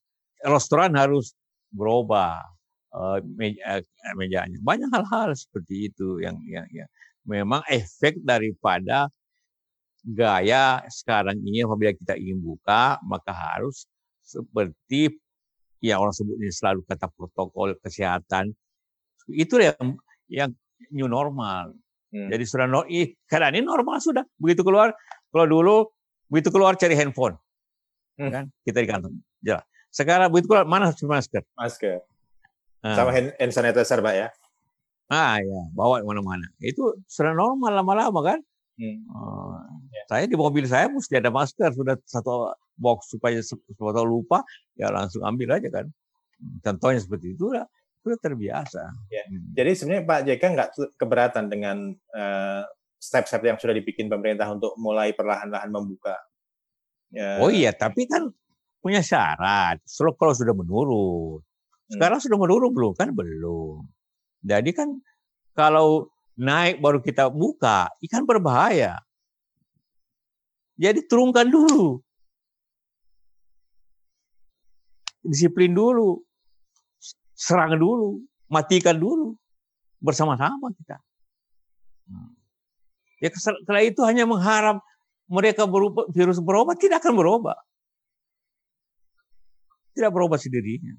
Restoran 0.45 0.93
harus 0.95 1.33
berubah 1.73 2.45
uh, 2.93 3.19
meja, 3.25 3.81
uh, 3.81 4.15
mejanya. 4.21 4.61
Banyak 4.61 4.93
hal-hal 4.93 5.33
seperti 5.33 5.89
itu 5.89 6.21
yang, 6.21 6.37
yang, 6.45 6.69
yang 6.69 6.89
memang 7.25 7.65
efek 7.73 8.21
daripada 8.21 9.09
gaya 10.05 10.85
sekarang 10.87 11.41
ini 11.43 11.67
apabila 11.67 11.91
kita 11.93 12.15
ingin 12.15 12.39
buka 12.39 12.97
maka 13.03 13.35
harus 13.35 13.85
seperti 14.23 15.19
ya 15.79 15.99
orang 15.99 16.15
sebut 16.15 16.37
ini 16.39 16.51
selalu 16.51 16.83
kata 16.87 17.07
protokol 17.15 17.79
kesehatan 17.83 18.55
itu 19.31 19.61
yang 19.61 19.99
yang 20.29 20.51
new 20.91 21.07
normal. 21.11 21.75
Hmm. 22.09 22.29
Jadi 22.33 22.45
sudah 22.49 22.65
no, 22.65 22.89
keadaan 23.29 23.61
ini 23.61 23.65
normal 23.69 24.01
sudah. 24.01 24.25
Begitu 24.41 24.65
keluar, 24.65 24.97
kalau 25.29 25.47
dulu 25.47 25.77
begitu 26.33 26.49
keluar 26.49 26.77
cari 26.81 26.97
handphone, 26.97 27.37
hmm. 28.17 28.31
kan 28.33 28.45
kita 28.65 28.81
di 28.81 28.89
kantor. 28.89 29.11
Ya. 29.45 29.61
Sekarang 29.93 30.33
begitu 30.33 30.49
keluar 30.53 30.65
mana 30.65 30.93
masker? 30.93 31.45
Masker. 31.57 32.01
Nah. 32.85 32.97
Sama 32.97 33.11
hand, 33.13 33.35
hand 33.37 33.53
sanitizer, 33.53 34.01
pak 34.01 34.15
ya? 34.15 34.29
Ah 35.09 35.41
ya, 35.41 35.61
bawa 35.73 36.05
mana-mana. 36.05 36.45
Itu 36.61 37.01
sudah 37.09 37.33
normal 37.33 37.73
lama-lama 37.81 38.21
kan? 38.25 38.39
Hmm. 38.79 39.03
Uh, 39.11 39.59
ya. 39.91 40.03
Saya 40.07 40.25
di 40.31 40.39
mobil 40.39 40.63
saya 40.71 40.87
mesti 40.87 41.19
ada 41.19 41.35
masker 41.35 41.75
sudah 41.75 41.99
satu 42.07 42.55
box 42.79 43.11
supaya 43.11 43.43
suatu 43.43 44.03
lupa 44.07 44.47
ya 44.79 44.95
langsung 44.95 45.27
ambil 45.27 45.59
aja 45.59 45.67
kan. 45.69 45.87
Contohnya 46.63 47.03
seperti 47.03 47.35
itu 47.35 47.51
lah, 47.51 47.67
itu 48.07 48.15
terbiasa. 48.23 48.83
Ya. 49.11 49.27
Hmm. 49.27 49.51
Jadi 49.59 49.71
sebenarnya 49.75 50.05
Pak 50.07 50.21
JK 50.31 50.43
nggak 50.55 50.71
keberatan 50.95 51.45
dengan 51.51 51.91
uh, 52.15 52.63
step-step 53.03 53.43
yang 53.43 53.59
sudah 53.59 53.75
dibikin 53.75 54.07
pemerintah 54.07 54.47
untuk 54.47 54.79
mulai 54.79 55.11
perlahan-lahan 55.11 55.71
membuka. 55.75 56.15
Ya. 57.11 57.43
Oh 57.43 57.51
iya, 57.51 57.75
tapi 57.75 58.07
kan 58.07 58.31
punya 58.79 59.03
syarat. 59.03 59.83
Kalau 59.91 60.35
sudah 60.35 60.55
menurun, 60.55 61.43
hmm. 61.43 61.99
sekarang 61.99 62.23
sudah 62.23 62.39
menurun 62.39 62.71
belum? 62.71 62.93
Kan 62.95 63.11
belum. 63.11 63.83
Jadi 64.47 64.71
kan 64.71 65.03
kalau 65.59 66.07
naik 66.39 66.79
baru 66.79 67.03
kita 67.03 67.27
buka, 67.27 67.91
ikan 68.07 68.23
berbahaya. 68.23 69.03
Jadi 70.79 71.03
turunkan 71.11 71.51
dulu. 71.51 71.99
Disiplin 75.27 75.75
dulu. 75.75 76.23
Serang 77.35 77.75
dulu. 77.75 78.23
Matikan 78.47 78.95
dulu. 78.95 79.35
Bersama-sama 79.99 80.71
kita. 80.79 81.03
Hmm. 82.07 82.39
Ya 83.19 83.35
setelah 83.35 83.83
itu 83.83 83.99
hanya 84.07 84.23
mengharap 84.23 84.79
mereka 85.27 85.67
berubah, 85.67 86.07
virus 86.15 86.39
berubah, 86.39 86.79
tidak 86.79 87.03
akan 87.03 87.19
berubah. 87.19 87.59
Tidak 89.99 90.15
berubah 90.15 90.39
sendirinya. 90.39 90.95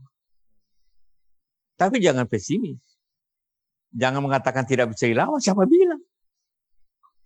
Tapi 1.80 2.04
jangan 2.04 2.28
pesimis. 2.28 2.84
Jangan 3.90 4.22
mengatakan 4.22 4.64
tidak 4.70 4.94
bisa 4.94 5.10
dilawan. 5.10 5.42
Siapa 5.42 5.66
bilang? 5.66 6.02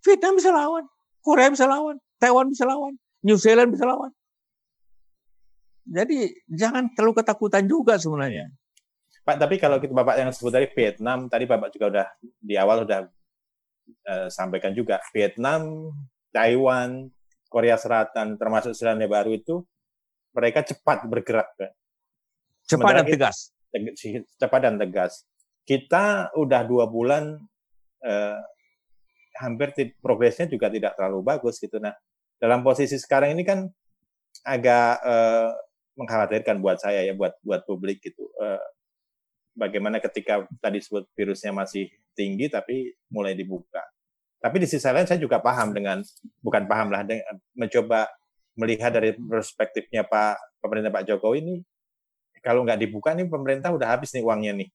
Vietnam 0.04 0.36
bisa 0.36 0.50
lawan. 0.52 0.84
Korea 1.20 1.48
bisa 1.52 1.68
lawan. 1.68 1.96
Taiwan 2.16 2.48
bisa 2.48 2.64
lawan. 2.64 2.96
New 3.24 3.36
Zealand 3.36 3.72
bisa 3.72 3.84
lawan. 3.84 4.12
Jadi 5.84 6.32
jangan 6.48 6.88
terlalu 6.96 7.20
ketakutan 7.20 7.68
juga 7.68 8.00
sebenarnya. 8.00 8.48
Pak, 9.24 9.36
tapi 9.40 9.56
kalau 9.56 9.80
kita 9.80 9.92
Bapak 9.92 10.20
yang 10.20 10.32
sebut 10.32 10.52
dari 10.52 10.68
Vietnam, 10.72 11.28
tadi 11.28 11.44
Bapak 11.48 11.72
juga 11.72 11.86
udah 11.88 12.06
di 12.20 12.54
awal 12.56 12.84
sudah 12.84 13.00
uh, 14.08 14.28
sampaikan 14.28 14.72
juga 14.72 15.00
Vietnam, 15.12 15.92
Taiwan, 16.32 17.08
Korea 17.48 17.76
Selatan, 17.76 18.36
termasuk 18.36 18.76
Selandia 18.76 19.08
Baru 19.08 19.32
itu 19.32 19.64
mereka 20.32 20.64
cepat 20.64 21.08
bergerak. 21.08 21.52
Cepat 22.64 23.04
dan 23.04 23.06
tegas. 23.08 23.52
Cepat 24.40 24.60
dan 24.60 24.76
tegas 24.80 25.24
kita 25.64 26.32
udah 26.36 26.62
dua 26.64 26.84
bulan 26.88 27.40
eh, 28.04 28.40
hampir 29.40 29.74
progresnya 29.98 30.46
juga 30.46 30.70
tidak 30.70 30.94
terlalu 30.94 31.24
bagus 31.24 31.58
gitu. 31.58 31.80
Nah, 31.82 31.92
dalam 32.38 32.62
posisi 32.62 33.00
sekarang 33.00 33.34
ini 33.34 33.42
kan 33.42 33.66
agak 34.44 35.00
eh, 35.02 35.50
mengkhawatirkan 35.96 36.60
buat 36.60 36.78
saya 36.78 37.02
ya, 37.08 37.16
buat 37.16 37.34
buat 37.40 37.64
publik 37.64 38.04
gitu. 38.04 38.28
Eh, 38.40 38.64
bagaimana 39.56 40.02
ketika 40.02 40.44
tadi 40.60 40.82
sebut 40.82 41.08
virusnya 41.14 41.54
masih 41.54 41.88
tinggi 42.14 42.50
tapi 42.52 42.94
mulai 43.10 43.34
dibuka. 43.34 43.82
Tapi 44.38 44.60
di 44.60 44.68
sisi 44.68 44.84
lain 44.84 45.08
saya 45.08 45.16
juga 45.16 45.40
paham 45.40 45.72
dengan 45.72 46.04
bukan 46.44 46.68
paham 46.68 46.92
lah 46.92 47.00
dengan, 47.00 47.40
mencoba 47.56 48.12
melihat 48.60 48.92
dari 48.92 49.16
perspektifnya 49.16 50.04
Pak 50.04 50.60
pemerintah 50.62 50.92
Pak 50.92 51.04
Jokowi 51.08 51.38
ini 51.42 51.54
kalau 52.44 52.62
nggak 52.62 52.76
dibuka 52.76 53.16
nih 53.16 53.26
pemerintah 53.26 53.72
udah 53.72 53.88
habis 53.96 54.12
nih 54.12 54.22
uangnya 54.22 54.52
nih 54.62 54.68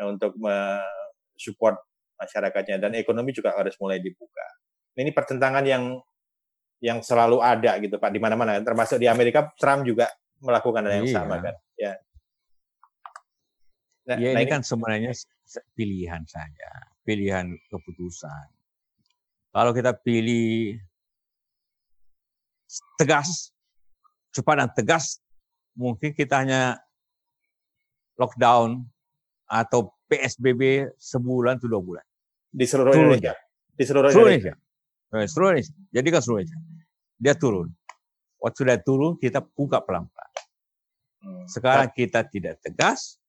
untuk 0.00 0.32
support 1.36 1.76
masyarakatnya 2.16 2.78
dan 2.78 2.92
ekonomi 2.94 3.34
juga 3.34 3.52
harus 3.52 3.74
mulai 3.82 3.98
dibuka. 3.98 4.46
Ini 4.96 5.10
pertentangan 5.10 5.64
yang 5.66 5.98
yang 6.82 6.98
selalu 6.98 7.38
ada 7.38 7.78
gitu 7.78 7.94
Pak 7.98 8.10
di 8.10 8.18
mana-mana 8.18 8.58
termasuk 8.58 8.98
di 8.98 9.06
Amerika 9.06 9.50
Trump 9.54 9.86
juga 9.86 10.10
melakukan 10.42 10.82
hal 10.82 11.02
yang 11.02 11.06
iya. 11.08 11.14
sama 11.14 11.36
kan. 11.38 11.54
Ya. 11.78 11.92
Nah, 14.02 14.16
ya 14.18 14.34
ini, 14.34 14.42
nah, 14.42 14.50
kan 14.50 14.60
sebenarnya 14.66 15.14
pilihan 15.78 16.22
saja, 16.26 16.70
pilihan 17.06 17.54
keputusan. 17.70 18.46
Kalau 19.54 19.70
kita 19.70 19.94
pilih 19.94 20.74
tegas, 22.98 23.54
cepat 24.34 24.54
dan 24.58 24.70
tegas, 24.74 25.22
mungkin 25.78 26.10
kita 26.18 26.42
hanya 26.42 26.82
lockdown 28.18 28.91
atau 29.52 29.92
PSBB 30.08 30.88
sebulan 30.96 31.60
atau 31.60 31.68
dua 31.68 31.82
bulan. 31.84 32.04
Di 32.48 32.64
seluruh 32.64 32.96
turun. 32.96 33.04
Indonesia. 33.12 33.36
Di 33.76 33.84
seluruh, 33.84 34.08
seluruh 34.08 34.32
Indonesia. 34.32 34.54
Indonesia. 34.56 35.20
Eh, 35.20 35.28
seluruh 35.28 35.48
Indonesia. 35.52 35.74
Jadi 35.92 36.08
kan 36.08 36.20
seluruh 36.24 36.40
Indonesia. 36.40 36.60
Dia 37.20 37.34
turun. 37.36 37.68
Waktu 38.40 38.56
sudah 38.64 38.78
turun 38.80 39.12
kita 39.20 39.44
buka 39.44 39.84
pelan-pelan. 39.84 40.30
Hmm. 41.22 41.44
Sekarang 41.46 41.92
kita 41.92 42.26
tidak 42.26 42.58
tegas, 42.64 43.20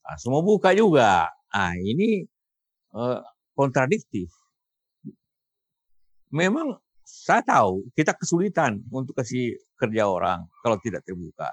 nah, 0.00 0.16
semua 0.16 0.40
buka 0.40 0.72
juga. 0.72 1.28
Ah 1.50 1.74
ini 1.76 2.24
uh, 2.94 3.20
kontradiktif. 3.52 4.32
Memang 6.32 6.78
saya 7.04 7.44
tahu 7.44 7.86
kita 7.92 8.16
kesulitan 8.16 8.80
untuk 8.88 9.14
kasih 9.18 9.58
kerja 9.76 10.08
orang 10.08 10.48
kalau 10.64 10.80
tidak 10.80 11.04
terbuka. 11.04 11.52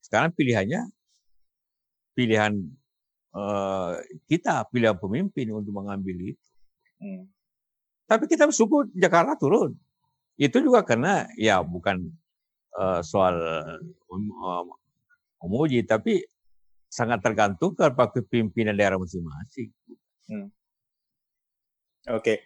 Sekarang 0.00 0.32
pilihannya 0.32 0.86
pilihan 2.18 2.50
uh, 3.30 3.94
kita, 4.26 4.66
pilihan 4.74 4.98
pemimpin 4.98 5.54
untuk 5.54 5.70
mengambil 5.70 6.34
itu. 6.34 6.46
Hmm. 6.98 7.30
Tapi 8.10 8.26
kita 8.26 8.50
bersyukur 8.50 8.90
Jakarta 8.90 9.38
turun. 9.38 9.78
Itu 10.34 10.58
juga 10.58 10.82
karena 10.82 11.30
ya 11.38 11.62
bukan 11.62 12.10
uh, 12.74 13.06
soal 13.06 13.38
um, 14.10 14.26
um, 15.38 15.54
tapi 15.86 16.26
sangat 16.90 17.22
tergantung 17.22 17.78
kepada 17.78 18.18
pimpinan 18.26 18.74
daerah 18.74 18.98
masing-masing. 18.98 19.70
Hmm. 20.26 20.50
Oke, 22.08 22.22
okay. 22.24 22.36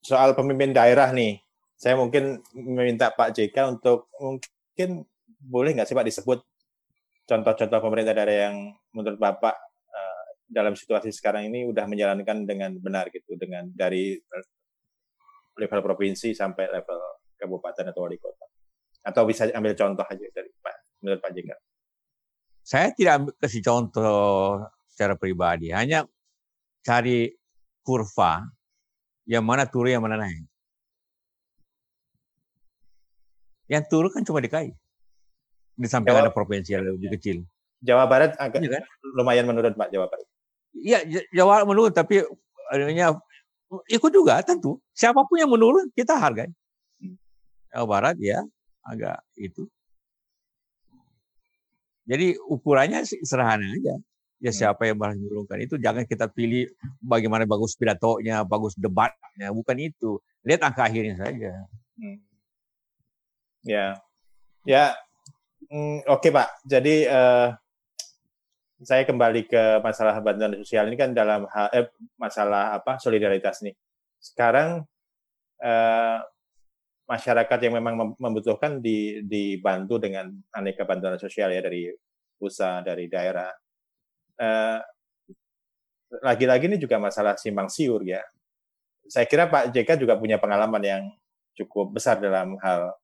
soal 0.00 0.32
pemimpin 0.32 0.72
daerah 0.72 1.12
nih, 1.12 1.44
saya 1.76 1.92
mungkin 1.94 2.40
meminta 2.56 3.12
Pak 3.12 3.36
JK 3.36 3.76
untuk 3.78 4.08
mungkin 4.16 5.04
boleh 5.44 5.76
nggak 5.76 5.84
sih 5.84 5.96
Pak 5.96 6.08
disebut 6.08 6.40
contoh-contoh 7.28 7.78
pemerintah 7.84 8.16
daerah 8.16 8.48
yang 8.48 8.56
menurut 8.94 9.18
Bapak 9.18 9.56
uh, 9.90 10.24
dalam 10.46 10.74
situasi 10.74 11.14
sekarang 11.14 11.50
ini 11.50 11.66
udah 11.66 11.86
menjalankan 11.86 12.46
dengan 12.46 12.74
benar 12.78 13.08
gitu 13.14 13.38
dengan 13.38 13.70
dari 13.70 14.18
level 15.60 15.80
provinsi 15.84 16.32
sampai 16.32 16.70
level 16.70 17.00
kabupaten 17.36 17.90
atau 17.90 18.06
wali 18.06 18.18
kota? 18.18 18.46
Atau 19.00 19.24
bisa 19.24 19.48
ambil 19.52 19.72
contoh 19.76 20.04
aja 20.04 20.26
dari 20.34 20.50
Pak 20.60 20.76
menurut 21.00 21.20
Pak 21.22 21.32
JK 21.32 21.50
saya 22.70 22.92
tidak 22.94 23.34
kasih 23.40 23.62
contoh 23.64 24.62
secara 24.86 25.16
pribadi. 25.16 25.72
Hanya 25.72 26.06
cari 26.84 27.32
kurva 27.82 28.46
yang 29.26 29.44
mana 29.44 29.66
turun 29.66 29.96
yang 29.96 30.04
mana 30.04 30.20
naik. 30.20 30.46
Yang 33.70 33.84
turun 33.86 34.10
kan 34.10 34.22
cuma 34.26 34.42
DKI 34.42 34.74
di 35.80 35.88
samping 35.88 36.12
Jawa, 36.12 36.26
ada 36.28 36.34
provinsi 36.34 36.74
yang 36.74 36.84
lebih 36.84 37.16
kecil. 37.16 37.46
Jawa 37.80 38.04
Barat 38.04 38.36
agak 38.36 38.60
ya 38.60 38.70
kan? 38.80 38.84
lumayan 39.16 39.48
menurun 39.48 39.72
Pak 39.72 39.88
Jawa 39.88 40.06
Barat. 40.12 40.26
Iya 40.76 40.98
Jawa 41.32 41.64
menurun 41.64 41.92
tapi 41.92 42.20
adanya 42.68 43.16
ikut 43.88 44.12
juga 44.12 44.40
tentu. 44.44 44.78
Siapa 44.92 45.24
pun 45.24 45.36
yang 45.40 45.50
menurun 45.50 45.88
kita 45.96 46.20
hargai. 46.20 46.52
Hmm. 47.00 47.16
Jawa 47.72 47.86
Barat 47.88 48.16
ya 48.20 48.44
agak 48.84 49.24
itu. 49.40 49.64
Jadi 52.04 52.36
ukurannya 52.48 53.06
sederhana 53.06 53.64
aja. 53.64 53.96
Ya 54.40 54.52
hmm. 54.52 54.56
siapa 54.56 54.88
yang 54.88 54.96
menurunkan 55.00 55.60
itu 55.64 55.76
jangan 55.80 56.04
kita 56.04 56.28
pilih 56.28 56.68
bagaimana 57.00 57.44
bagus 57.44 57.76
pidatonya, 57.76 58.44
bagus 58.44 58.76
debatnya, 58.76 59.52
bukan 59.52 59.76
itu. 59.80 60.20
Lihat 60.44 60.64
angka 60.64 60.88
akhirnya 60.88 61.16
saja. 61.16 61.52
Hmm. 61.96 62.16
Ya, 63.60 64.00
ya 64.64 64.96
Hmm, 65.70 66.02
Oke 66.10 66.26
okay, 66.26 66.30
Pak, 66.34 66.48
jadi 66.66 67.06
uh, 67.06 67.48
saya 68.80 69.04
kembali 69.04 69.44
ke 69.44 69.84
masalah 69.84 70.16
bantuan 70.24 70.56
sosial 70.64 70.88
ini 70.88 70.96
kan 70.96 71.12
dalam 71.12 71.44
hal 71.52 71.68
eh, 71.76 71.92
masalah 72.16 72.72
apa 72.80 72.96
solidaritas 72.96 73.60
nih. 73.60 73.76
Sekarang 74.16 74.88
uh, 75.60 76.18
masyarakat 77.04 77.58
yang 77.60 77.74
memang 77.76 78.16
membutuhkan 78.16 78.80
di, 78.80 79.20
dibantu 79.26 80.00
dengan 80.00 80.32
aneka 80.56 80.88
bantuan 80.88 81.20
sosial 81.20 81.52
ya 81.52 81.60
dari 81.60 81.92
pusat, 82.40 82.86
dari 82.86 83.04
daerah. 83.10 83.52
lagi 84.40 84.80
lagi-lagi 86.24 86.64
ini 86.72 86.78
juga 86.80 86.96
masalah 86.96 87.36
simpang 87.36 87.68
siur 87.68 88.00
ya. 88.06 88.24
Saya 89.04 89.28
kira 89.28 89.50
Pak 89.50 89.74
JK 89.74 90.00
juga 90.00 90.16
punya 90.16 90.40
pengalaman 90.40 90.80
yang 90.80 91.02
cukup 91.52 91.92
besar 91.92 92.16
dalam 92.16 92.56
hal 92.64 92.96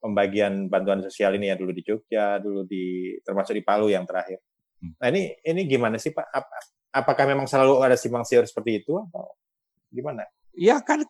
pembagian 0.00 0.66
bantuan 0.66 1.00
sosial 1.02 1.38
ini 1.38 1.50
ya 1.50 1.56
dulu 1.56 1.70
di 1.70 1.82
Jogja, 1.86 2.42
dulu 2.42 2.66
di 2.66 3.14
termasuk 3.22 3.54
di 3.54 3.62
Palu 3.62 3.90
yang 3.90 4.04
terakhir. 4.04 4.42
Hmm. 4.82 4.92
Nah 4.98 5.08
ini 5.14 5.34
ini 5.46 5.60
gimana 5.66 5.96
sih 5.96 6.10
Pak? 6.10 6.26
Apakah 6.94 7.24
memang 7.26 7.46
selalu 7.46 7.82
ada 7.82 7.96
simpang 7.98 8.22
siur 8.26 8.46
seperti 8.46 8.82
itu 8.82 8.98
atau 8.98 9.34
gimana? 9.90 10.26
Ya 10.54 10.78
kan 10.82 11.02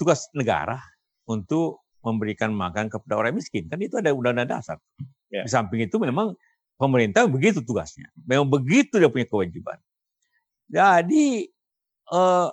tugas 0.00 0.28
negara 0.32 0.80
untuk 1.28 1.84
memberikan 2.00 2.52
makan 2.56 2.88
kepada 2.88 3.20
orang 3.20 3.36
miskin 3.36 3.68
kan 3.68 3.76
itu 3.80 4.00
ada 4.00 4.16
undang-undang 4.16 4.48
dasar. 4.60 4.80
Ya. 5.28 5.44
Di 5.44 5.50
samping 5.52 5.84
itu 5.84 6.00
memang 6.00 6.32
pemerintah 6.80 7.28
begitu 7.28 7.60
tugasnya, 7.60 8.08
memang 8.24 8.48
begitu 8.48 8.96
dia 8.96 9.12
punya 9.12 9.28
kewajiban. 9.28 9.76
Jadi 10.72 11.52
uh, 12.08 12.48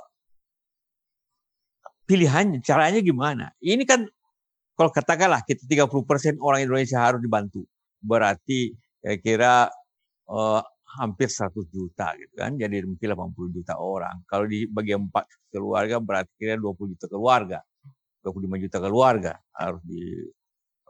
pilihannya, 2.08 2.64
caranya 2.64 3.04
gimana? 3.04 3.52
Ini 3.60 3.84
kan 3.84 4.08
kalau 4.78 4.90
katakanlah 4.94 5.44
kita 5.44 5.68
30% 5.68 6.40
orang 6.40 6.64
Indonesia 6.64 7.04
harus 7.04 7.20
dibantu. 7.20 7.68
Berarti 8.00 8.72
kira-kira 9.04 9.68
uh, 10.32 10.62
hampir 11.02 11.28
100 11.28 11.52
juta 11.68 12.16
gitu 12.16 12.34
kan. 12.38 12.56
Jadi 12.56 12.86
mungkin 12.88 13.08
80 13.12 13.58
juta 13.58 13.74
orang. 13.76 14.24
Kalau 14.30 14.48
dibagi 14.48 14.96
empat 14.96 15.52
keluarga 15.52 16.00
berarti 16.00 16.32
kira 16.40 16.56
20 16.56 16.94
juta 16.96 17.06
keluarga. 17.12 17.60
25 18.24 18.64
juta 18.68 18.78
keluarga 18.84 19.34
harus 19.56 19.82
di, 19.88 20.04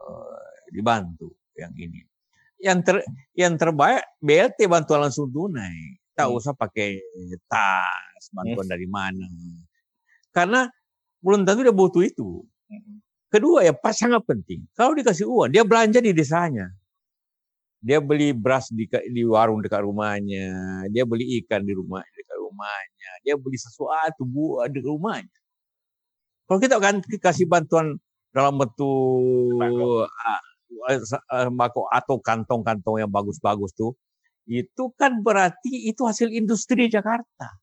uh, 0.02 0.46
dibantu 0.70 1.34
yang 1.58 1.72
ini. 1.74 2.02
Yang 2.58 2.78
ter, 2.82 2.96
yang 3.38 3.54
terbaik 3.54 4.02
BLT 4.18 4.66
bantuan 4.66 5.06
langsung 5.06 5.30
tunai. 5.30 5.98
Tak 6.12 6.26
hmm. 6.26 6.38
usah 6.38 6.52
pakai 6.58 6.98
tas, 7.46 8.22
bantuan 8.34 8.66
dari 8.66 8.90
mana. 8.90 9.22
Karena 10.34 10.66
belum 11.22 11.42
tentu 11.44 11.60
dia 11.66 11.74
butuh 11.74 12.02
itu. 12.04 12.44
Kedua 13.28 13.60
ya 13.66 13.76
pas 13.76 13.92
sangat 13.92 14.24
penting. 14.24 14.64
Kalau 14.72 14.96
dikasih 14.96 15.28
uang, 15.28 15.52
dia 15.52 15.62
belanja 15.66 16.00
di 16.00 16.16
desanya. 16.16 16.72
Dia 17.78 18.02
beli 18.02 18.34
beras 18.34 18.72
di, 18.74 18.88
di 18.88 19.22
warung 19.22 19.62
dekat 19.62 19.84
rumahnya. 19.84 20.82
Dia 20.90 21.04
beli 21.06 21.38
ikan 21.44 21.62
di 21.62 21.76
rumah 21.76 22.02
dekat 22.02 22.38
rumahnya. 22.40 23.10
Dia 23.22 23.34
beli 23.38 23.58
sesuatu 23.60 24.24
buah 24.24 24.66
di 24.72 24.80
rumahnya. 24.82 25.38
Kalau 26.48 26.58
kita 26.58 26.80
kan 26.80 27.04
kasih 27.04 27.44
bantuan 27.44 28.00
dalam 28.32 28.56
bentuk 28.56 30.08
sembako 31.28 31.92
atau 31.92 32.16
kantong-kantong 32.24 33.04
yang 33.04 33.12
bagus-bagus 33.12 33.76
tuh, 33.76 33.92
itu 34.48 34.88
kan 34.96 35.20
berarti 35.20 35.92
itu 35.92 36.08
hasil 36.08 36.32
industri 36.32 36.88
Jakarta. 36.88 37.60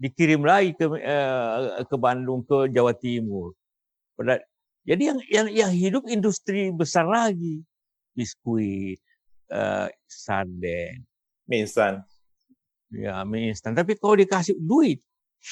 Dikirim 0.00 0.42
lagi 0.42 0.74
ke 0.76 0.86
eh, 0.98 1.84
ke 1.86 1.96
Bandung 1.98 2.42
ke 2.44 2.70
Jawa 2.72 2.92
Timur. 2.96 3.56
Jadi 4.82 5.02
yang 5.06 5.18
yang 5.30 5.46
yang 5.50 5.72
hidup 5.72 6.10
industri 6.10 6.74
besar 6.74 7.06
lagi, 7.06 7.62
biskuit, 8.18 8.98
uh, 9.54 9.86
sarden, 10.10 11.06
mie 11.46 11.62
instan. 11.62 12.02
Ya, 12.90 13.22
mie 13.22 13.54
instan. 13.54 13.78
Tapi 13.78 13.94
kalau 13.94 14.18
dikasih 14.18 14.58
duit, 14.58 14.98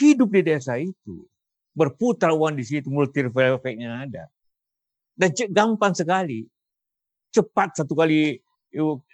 hidup 0.02 0.34
di 0.34 0.42
desa 0.42 0.74
itu. 0.82 1.26
Berputar 1.70 2.34
uang 2.34 2.58
di 2.58 2.66
situ, 2.66 2.90
multi 2.90 3.22
efeknya 3.22 4.02
ada. 4.02 4.26
Dan 5.14 5.30
gampang 5.54 5.94
sekali. 5.94 6.42
Cepat 7.30 7.78
satu 7.78 7.94
kali 7.94 8.42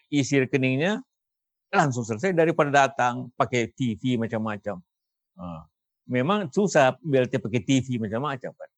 isi 0.09 0.41
rekeningnya, 0.41 1.05
langsung 1.68 2.01
selesai 2.01 2.33
daripada 2.33 2.89
datang 2.89 3.29
pakai 3.37 3.68
TV 3.77 4.16
macam-macam. 4.16 4.81
Memang 6.07 6.49
susah 6.55 6.95
BLT 7.03 7.43
pakai 7.43 7.61
TV 7.62 7.99
macam-macam. 7.99 8.55
Kan? 8.55 8.70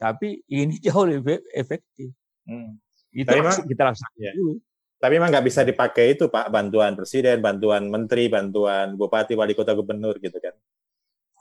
Tapi 0.00 0.44
ini 0.48 0.76
jauh 0.84 1.04
lebih 1.08 1.40
efektif. 1.52 2.12
Hmm. 2.44 2.76
Itu 3.10 3.26
Tapi 3.26 3.40
memang, 3.42 3.58
kita 3.66 3.82
laksanakan 3.90 4.20
ya. 4.20 4.32
dulu. 4.36 4.54
Tapi 5.00 5.12
memang 5.16 5.30
nggak 5.32 5.46
bisa 5.48 5.60
dipakai 5.64 6.12
itu 6.12 6.28
Pak, 6.28 6.52
bantuan 6.52 6.92
presiden, 6.92 7.40
bantuan 7.40 7.88
menteri, 7.88 8.28
bantuan 8.28 9.00
bupati, 9.00 9.32
wali 9.32 9.56
kota, 9.56 9.72
gubernur 9.72 10.20
gitu 10.20 10.36
kan. 10.36 10.52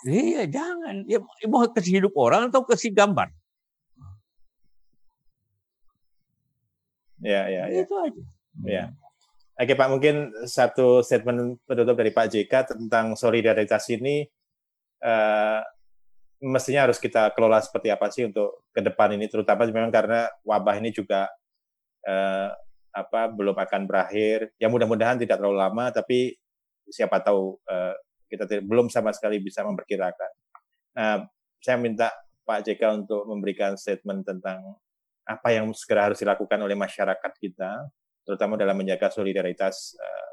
Iya, 0.07 0.47
jangan. 0.47 1.03
Ya, 1.11 1.19
mau 1.51 1.67
kasih 1.67 1.99
hidup 1.99 2.15
orang 2.15 2.47
atau 2.47 2.63
kasih 2.63 2.95
gambar. 2.95 3.35
Ya, 7.19 7.51
ya, 7.51 7.67
ya. 7.67 7.83
Itu 7.83 7.99
aja. 7.99 8.23
Ya. 8.63 8.83
Oke 9.59 9.75
Pak, 9.75 9.91
mungkin 9.91 10.31
satu 10.47 11.03
statement 11.03 11.59
penutup 11.67 11.99
dari 11.99 12.15
Pak 12.15 12.27
JK 12.31 12.53
tentang 12.79 13.19
solidaritas 13.19 13.91
ini. 13.91 14.23
Uh, 15.03 15.59
mestinya 16.39 16.87
harus 16.87 16.97
kita 16.97 17.35
kelola 17.35 17.59
seperti 17.59 17.91
apa 17.91 18.07
sih 18.07 18.23
untuk 18.23 18.63
ke 18.71 18.79
depan 18.79 19.11
ini 19.11 19.27
terutama 19.27 19.67
memang 19.67 19.91
karena 19.91 20.31
wabah 20.47 20.79
ini 20.79 20.95
juga 20.95 21.27
eh, 22.07 22.49
apa 22.95 23.27
belum 23.27 23.55
akan 23.59 23.81
berakhir 23.83 24.55
ya 24.55 24.71
mudah-mudahan 24.71 25.19
tidak 25.19 25.35
terlalu 25.35 25.59
lama 25.59 25.91
tapi 25.91 26.39
siapa 26.87 27.19
tahu 27.19 27.59
eh, 27.67 27.95
kita 28.31 28.47
tidak, 28.47 28.63
belum 28.71 28.87
sama 28.87 29.11
sekali 29.11 29.43
bisa 29.43 29.67
memperkirakan 29.67 30.31
nah 30.95 31.27
saya 31.59 31.75
minta 31.75 32.07
Pak 32.47 32.65
JK 32.65 33.03
untuk 33.03 33.27
memberikan 33.27 33.75
statement 33.75 34.23
tentang 34.23 34.79
apa 35.27 35.53
yang 35.53 35.69
segera 35.75 36.09
harus 36.09 36.23
dilakukan 36.23 36.57
oleh 36.63 36.73
masyarakat 36.73 37.31
kita 37.35 37.83
terutama 38.29 38.61
dalam 38.61 38.77
menjaga 38.77 39.09
solidaritas 39.09 39.97
eh, 39.97 40.31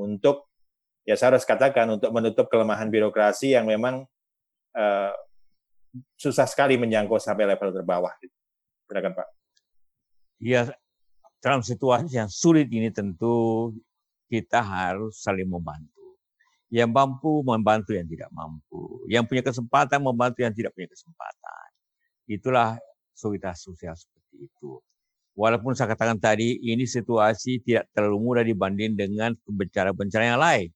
untuk 0.00 0.48
ya 1.04 1.20
saya 1.20 1.36
harus 1.36 1.44
katakan 1.44 2.00
untuk 2.00 2.08
menutup 2.16 2.48
kelemahan 2.48 2.88
birokrasi 2.88 3.52
yang 3.52 3.68
memang 3.68 4.08
uh, 4.74 5.14
susah 6.18 6.44
sekali 6.50 6.74
menjangkau 6.76 7.16
sampai 7.16 7.46
level 7.54 7.70
terbawah. 7.72 8.12
Silakan 8.90 9.12
Pak. 9.14 9.28
Ya, 10.42 10.68
dalam 11.40 11.62
situasi 11.62 12.18
yang 12.18 12.28
sulit 12.28 12.68
ini 12.68 12.90
tentu 12.90 13.70
kita 14.26 14.60
harus 14.60 15.22
saling 15.22 15.46
membantu. 15.46 16.18
Yang 16.66 16.90
mampu 16.90 17.46
membantu 17.46 17.94
yang 17.94 18.10
tidak 18.10 18.28
mampu. 18.34 19.06
Yang 19.06 19.24
punya 19.30 19.42
kesempatan 19.46 20.02
membantu 20.02 20.42
yang 20.42 20.52
tidak 20.52 20.74
punya 20.74 20.90
kesempatan. 20.90 21.68
Itulah 22.26 22.74
solidaritas 23.14 23.62
sosial 23.62 23.94
seperti 23.94 24.50
itu. 24.50 24.82
Walaupun 25.36 25.76
saya 25.76 25.92
katakan 25.92 26.16
tadi, 26.16 26.56
ini 26.64 26.88
situasi 26.88 27.60
tidak 27.60 27.92
terlalu 27.92 28.18
mudah 28.24 28.44
dibanding 28.48 28.96
dengan 28.96 29.36
bencana-bencana 29.44 30.24
yang 30.24 30.40
lain. 30.40 30.68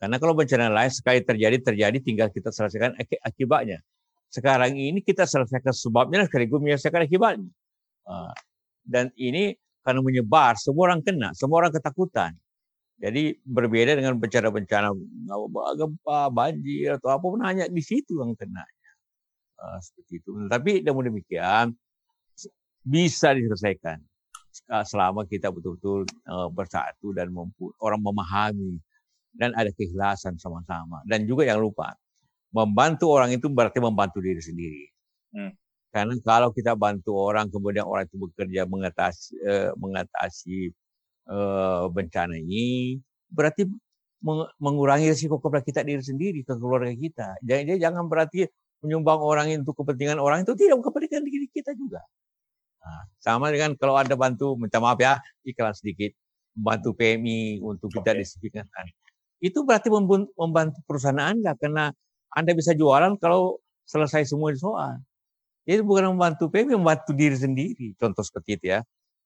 Karena 0.00 0.16
kalau 0.16 0.32
bencana 0.32 0.72
lain 0.72 0.88
sekali 0.88 1.20
terjadi, 1.20 1.60
terjadi 1.60 2.00
tinggal 2.00 2.32
kita 2.32 2.48
selesaikan 2.48 2.96
akibatnya. 3.20 3.84
Sekarang 4.32 4.72
ini 4.72 5.04
kita 5.04 5.28
selesaikan 5.28 5.76
sebabnya 5.76 6.24
sekaligus 6.24 6.64
menyelesaikan 6.64 7.04
akibatnya. 7.04 7.52
Ah, 8.08 8.32
dan 8.80 9.12
ini 9.20 9.52
karena 9.84 10.00
menyebar, 10.00 10.56
semua 10.56 10.88
orang 10.88 11.04
kena, 11.04 11.36
semua 11.36 11.60
orang 11.60 11.72
ketakutan. 11.76 12.32
Jadi 12.96 13.36
berbeda 13.44 14.00
dengan 14.00 14.16
bencana-bencana 14.16 14.96
gempa, 15.76 16.20
banjir 16.32 16.96
atau 16.96 17.12
apa 17.12 17.24
pun 17.28 17.40
hanya 17.44 17.68
di 17.68 17.84
situ 17.84 18.16
yang 18.16 18.32
kena. 18.32 18.64
Ah, 19.60 19.76
seperti 19.84 20.24
itu. 20.24 20.32
Tapi 20.48 20.80
namun 20.80 21.12
demikian 21.12 21.76
bisa 22.84 23.36
diselesaikan 23.36 24.00
selama 24.88 25.24
kita 25.28 25.52
betul-betul 25.52 26.04
bersatu 26.54 27.14
dan 27.14 27.30
orang 27.80 28.00
memahami 28.00 28.80
dan 29.34 29.54
ada 29.54 29.70
keikhlasan 29.70 30.36
sama-sama. 30.40 31.02
Dan 31.06 31.24
juga 31.28 31.46
yang 31.46 31.62
lupa 31.62 31.94
membantu 32.50 33.14
orang 33.14 33.30
itu 33.30 33.46
berarti 33.46 33.78
membantu 33.78 34.18
diri 34.18 34.42
sendiri. 34.42 34.84
Hmm. 35.30 35.52
Karena 35.90 36.14
kalau 36.22 36.54
kita 36.54 36.78
bantu 36.78 37.18
orang 37.18 37.50
kemudian 37.50 37.86
orang 37.86 38.06
itu 38.06 38.18
bekerja 38.18 38.62
mengatasi 38.66 39.30
uh, 39.42 39.70
mengatasi 39.74 40.70
uh, 41.26 41.90
bencana 41.90 42.38
ini 42.38 42.98
berarti 43.30 43.66
mengurangi 44.60 45.10
risiko 45.10 45.40
kepada 45.40 45.64
kita 45.64 45.80
diri 45.82 46.02
sendiri 46.04 46.44
ke 46.44 46.52
keluarga 46.58 46.92
kita. 46.92 47.40
Jadi 47.40 47.80
jangan 47.80 48.06
berarti 48.06 48.46
menyumbang 48.84 49.18
orang 49.18 49.48
itu 49.50 49.72
kepentingan 49.72 50.20
orang 50.20 50.44
itu 50.44 50.52
tidak 50.54 50.78
kepentingan 50.84 51.24
diri 51.24 51.46
kita 51.48 51.72
juga. 51.72 52.04
Nah, 52.80 53.02
sama 53.20 53.52
dengan 53.52 53.76
kalau 53.76 53.96
ada 53.96 54.16
bantu, 54.16 54.56
minta 54.56 54.80
maaf 54.80 54.96
ya, 54.96 55.20
iklan 55.44 55.76
sedikit, 55.76 56.16
membantu 56.56 56.96
PMI 56.96 57.60
untuk 57.60 57.92
kita 57.92 58.16
okay. 58.16 58.24
disiplinakan. 58.24 58.84
Itu 59.40 59.64
berarti 59.64 59.88
membantu 60.36 60.80
perusahaan 60.84 61.20
Anda 61.20 61.56
karena 61.56 61.92
anda 62.30 62.52
bisa 62.54 62.72
jualan 62.74 63.18
kalau 63.18 63.58
selesai 63.86 64.30
semua 64.30 64.54
soal. 64.54 65.02
Jadi 65.66 65.82
bukan 65.82 66.14
membantu 66.14 66.46
PMI, 66.50 66.78
membantu 66.78 67.10
diri 67.14 67.36
sendiri. 67.36 67.86
Contoh 67.98 68.22
seperti 68.22 68.58
itu 68.58 68.66
ya. 68.74 68.80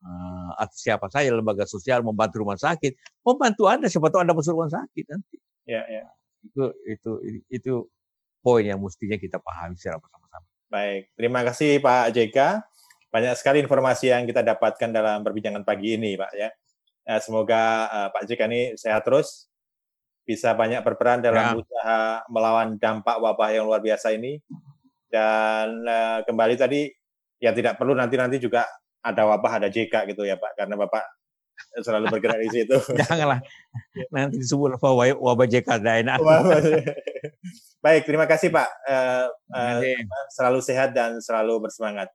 Uh, 0.04 0.52
atau 0.60 0.76
siapa 0.76 1.08
saya 1.08 1.32
lembaga 1.32 1.64
sosial 1.64 2.04
membantu 2.04 2.44
rumah 2.44 2.60
sakit, 2.60 2.92
membantu 3.24 3.72
Anda 3.72 3.88
siapa 3.88 4.12
tahu 4.12 4.20
Anda 4.20 4.36
masuk 4.36 4.52
rumah 4.52 4.72
sakit 4.72 5.04
nanti. 5.08 5.36
Ya, 5.64 5.80
ya. 5.88 6.04
Itu 6.44 6.64
itu 6.84 7.10
itu 7.48 7.72
poin 8.44 8.64
yang 8.68 8.84
mestinya 8.84 9.16
kita 9.16 9.40
pahami 9.40 9.80
secara 9.80 9.96
bersama-sama. 9.96 10.44
Baik, 10.68 11.08
terima 11.16 11.40
kasih 11.40 11.80
Pak 11.80 12.12
JK. 12.12 12.38
Banyak 13.14 13.38
sekali 13.38 13.62
informasi 13.62 14.10
yang 14.10 14.26
kita 14.26 14.42
dapatkan 14.42 14.90
dalam 14.90 15.22
perbincangan 15.22 15.62
pagi 15.62 15.94
ini, 15.94 16.18
Pak 16.18 16.32
ya. 16.34 16.50
Nah, 17.06 17.18
semoga 17.22 17.86
uh, 17.86 18.08
Pak 18.10 18.26
JK 18.26 18.42
ini 18.50 18.60
sehat 18.74 19.06
terus, 19.06 19.46
bisa 20.26 20.50
banyak 20.50 20.82
berperan 20.82 21.22
dalam 21.22 21.54
ya. 21.54 21.60
usaha 21.62 22.00
melawan 22.26 22.74
dampak 22.74 23.22
wabah 23.22 23.54
yang 23.54 23.70
luar 23.70 23.78
biasa 23.78 24.18
ini. 24.18 24.42
Dan 25.06 25.86
uh, 25.86 26.26
kembali 26.26 26.58
tadi 26.58 26.90
ya 27.38 27.54
tidak 27.54 27.78
perlu 27.78 27.94
nanti-nanti 27.94 28.42
juga 28.42 28.66
ada 29.04 29.22
wabah 29.30 29.62
ada 29.62 29.68
JK 29.70 30.10
gitu 30.10 30.26
ya 30.26 30.34
Pak 30.34 30.58
karena 30.58 30.74
Bapak 30.74 31.04
selalu 31.84 32.10
bergerak 32.10 32.40
di 32.42 32.50
situ. 32.50 32.76
Janganlah 32.98 33.38
nanti 34.10 34.42
disebut 34.42 34.74
wabah, 34.80 35.14
wabah 35.14 35.46
JK 35.46 35.70
enak. 35.78 36.18
Baik, 37.84 38.08
terima 38.08 38.24
kasih 38.24 38.48
Pak. 38.48 38.68
Uh, 38.88 39.28
uh, 39.52 39.78
selalu 40.32 40.58
sehat 40.64 40.96
dan 40.96 41.20
selalu 41.20 41.68
bersemangat. 41.68 42.08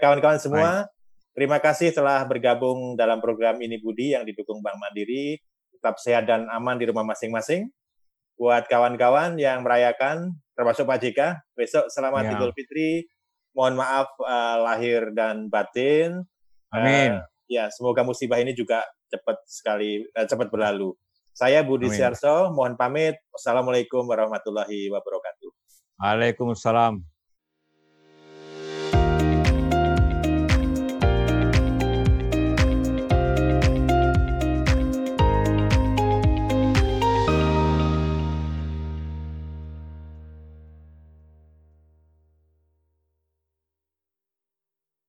Kawan-kawan 0.00 0.38
uh, 0.38 0.42
semua, 0.42 0.70
Baik. 0.86 0.92
terima 1.36 1.58
kasih 1.60 1.92
telah 1.92 2.24
bergabung 2.24 2.96
dalam 2.96 3.20
program 3.20 3.60
ini 3.60 3.76
Budi 3.76 4.16
yang 4.16 4.24
didukung 4.24 4.64
Bank 4.64 4.80
Mandiri 4.80 5.36
tetap 5.82 5.98
sehat 5.98 6.30
dan 6.30 6.46
aman 6.46 6.78
di 6.78 6.86
rumah 6.86 7.02
masing-masing. 7.02 7.66
buat 8.32 8.64
kawan-kawan 8.66 9.38
yang 9.38 9.62
merayakan, 9.62 10.34
termasuk 10.56 10.88
Pak 10.88 10.98
JK, 10.98 11.20
besok 11.54 11.86
selamat 11.92 12.26
ya. 12.26 12.30
Idul 12.34 12.50
Fitri. 12.56 13.06
Mohon 13.52 13.84
maaf 13.84 14.08
uh, 14.18 14.56
lahir 14.66 15.12
dan 15.12 15.46
batin. 15.52 16.24
Amin. 16.72 17.20
Uh, 17.20 17.22
ya, 17.46 17.68
semoga 17.68 18.02
musibah 18.02 18.40
ini 18.40 18.56
juga 18.56 18.82
cepat 19.12 19.36
sekali 19.46 20.02
uh, 20.16 20.26
cepat 20.26 20.48
berlalu. 20.48 20.96
Saya 21.36 21.60
Budi 21.62 21.92
Siarso, 21.92 22.50
mohon 22.50 22.74
pamit. 22.74 23.20
Wassalamualaikum 23.30 24.08
warahmatullahi 24.08 24.90
wabarakatuh. 24.90 25.50
Waalaikumsalam. 26.00 27.11